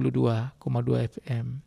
FM. 1.19 1.65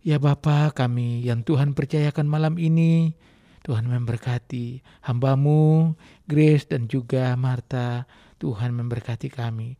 Ya 0.00 0.16
Bapa 0.16 0.72
kami 0.72 1.24
yang 1.24 1.44
Tuhan 1.44 1.76
percayakan 1.76 2.24
malam 2.24 2.56
ini, 2.56 3.12
Tuhan 3.60 3.84
memberkati 3.84 4.80
hambamu, 5.04 5.92
Grace 6.24 6.64
dan 6.64 6.88
juga 6.88 7.36
Marta, 7.36 8.08
Tuhan 8.40 8.72
memberkati 8.72 9.28
kami. 9.28 9.76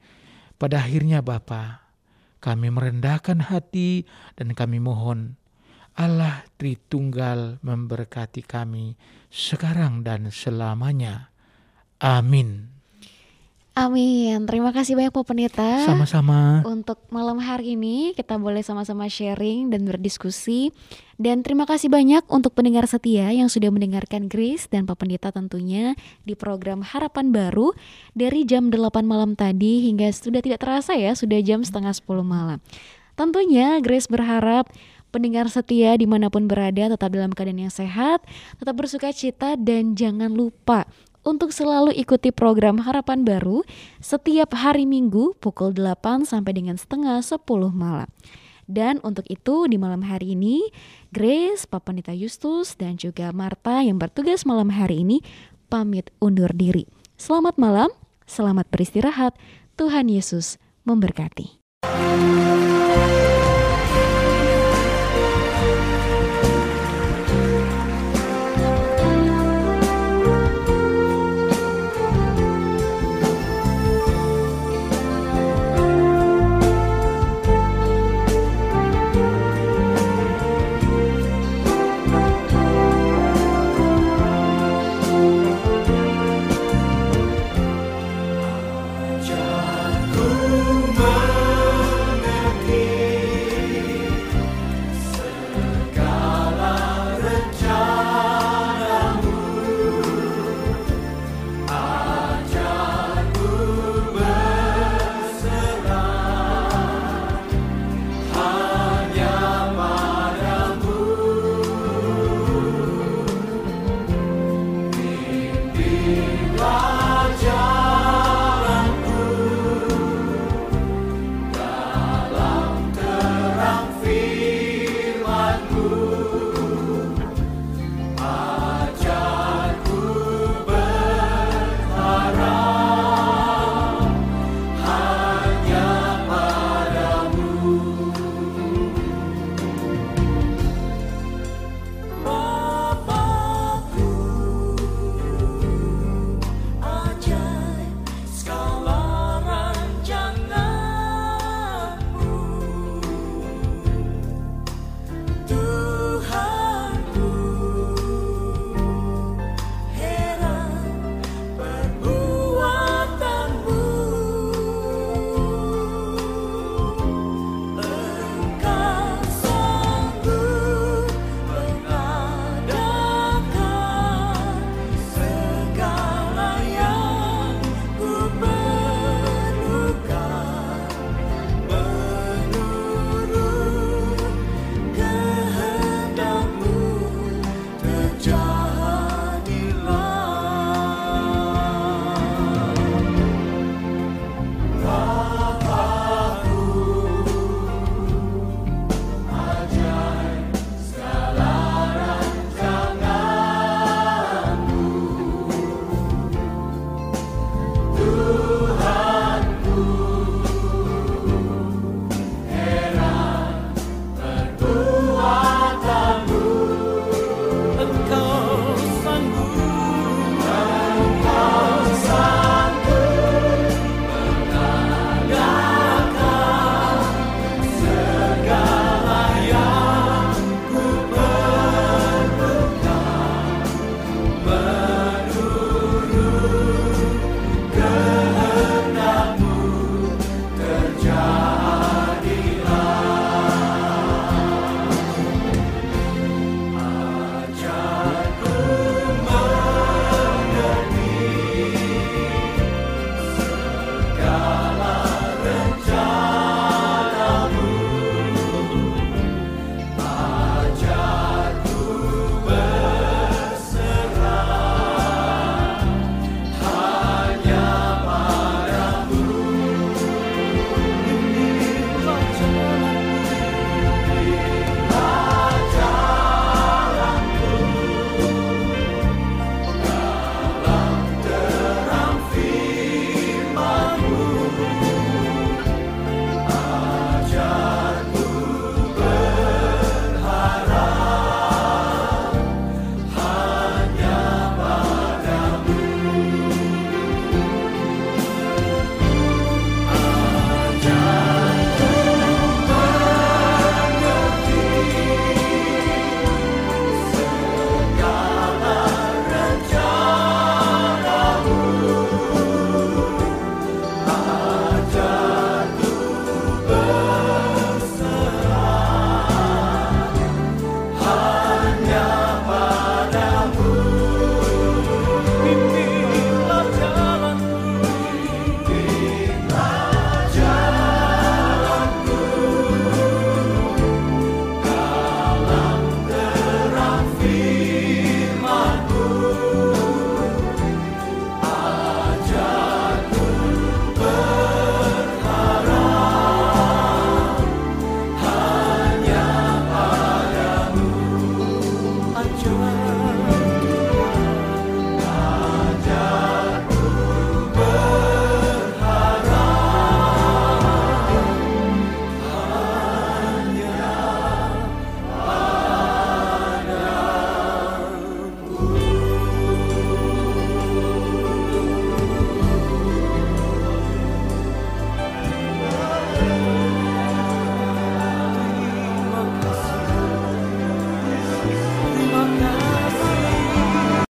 Pada 0.60 0.84
akhirnya 0.84 1.24
Bapa, 1.24 1.88
kami 2.44 2.68
merendahkan 2.68 3.48
hati 3.48 4.04
dan 4.36 4.52
kami 4.52 4.80
mohon 4.80 5.40
Allah 5.96 6.44
Tritunggal 6.56 7.60
memberkati 7.60 8.44
kami 8.44 8.96
sekarang 9.28 10.00
dan 10.00 10.32
selamanya. 10.32 11.32
Amin. 12.00 12.80
Amin. 13.78 14.51
Terima 14.51 14.74
kasih 14.74 14.98
banyak 14.98 15.14
Pak 15.14 15.26
Penita. 15.30 15.86
Sama-sama. 15.86 16.66
Untuk 16.66 16.98
malam 17.14 17.38
hari 17.38 17.78
ini 17.78 18.10
kita 18.18 18.34
boleh 18.34 18.66
sama-sama 18.66 19.06
sharing 19.06 19.70
dan 19.70 19.86
berdiskusi. 19.86 20.74
Dan 21.14 21.47
terima 21.47 21.70
kasih 21.70 21.86
banyak 21.86 22.26
untuk 22.26 22.56
pendengar 22.59 22.90
setia 22.90 23.30
yang 23.30 23.47
sudah 23.47 23.70
mendengarkan 23.70 24.26
Grace 24.26 24.66
dan 24.66 24.90
Pak 24.90 25.05
Pendeta 25.05 25.30
tentunya 25.30 25.94
di 26.26 26.34
program 26.34 26.82
Harapan 26.82 27.30
Baru 27.30 27.76
dari 28.16 28.42
jam 28.42 28.74
8 28.74 29.06
malam 29.06 29.38
tadi 29.38 29.86
hingga 29.86 30.10
sudah 30.10 30.42
tidak 30.42 30.64
terasa 30.64 30.98
ya, 30.98 31.14
sudah 31.14 31.38
jam 31.38 31.62
setengah 31.62 31.94
10 31.94 32.26
malam. 32.26 32.59
Tentunya 33.14 33.78
Grace 33.84 34.10
berharap 34.10 34.66
pendengar 35.14 35.47
setia 35.47 35.94
di 35.94 36.09
mana 36.10 36.26
pun 36.26 36.47
berada 36.51 36.90
tetap 36.90 37.10
dalam 37.12 37.30
keadaan 37.30 37.68
yang 37.68 37.74
sehat, 37.74 38.24
tetap 38.59 38.74
bersuka 38.74 39.14
cita 39.14 39.55
dan 39.60 39.94
jangan 39.94 40.32
lupa 40.32 40.90
untuk 41.22 41.52
selalu 41.52 41.92
ikuti 41.97 42.32
program 42.32 42.80
Harapan 42.82 43.24
Baru 43.24 43.64
setiap 44.01 44.56
hari 44.56 44.88
Minggu 44.88 45.36
pukul 45.38 45.76
8 45.76 46.24
sampai 46.24 46.52
dengan 46.56 46.76
setengah 46.80 47.20
10 47.20 47.40
malam. 47.72 48.09
Dan 48.70 49.02
untuk 49.02 49.26
itu 49.26 49.66
di 49.66 49.74
malam 49.82 50.06
hari 50.06 50.38
ini 50.38 50.70
Grace, 51.10 51.66
Papa 51.66 51.90
Nita 51.90 52.14
Justus 52.14 52.78
dan 52.78 52.94
juga 52.94 53.34
Marta 53.34 53.82
yang 53.82 53.98
bertugas 53.98 54.47
malam 54.47 54.70
hari 54.70 55.02
ini 55.02 55.18
pamit 55.66 56.14
undur 56.22 56.55
diri. 56.55 56.86
Selamat 57.18 57.59
malam, 57.59 57.90
selamat 58.30 58.70
beristirahat. 58.70 59.34
Tuhan 59.74 60.06
Yesus 60.06 60.60
memberkati. 60.86 61.59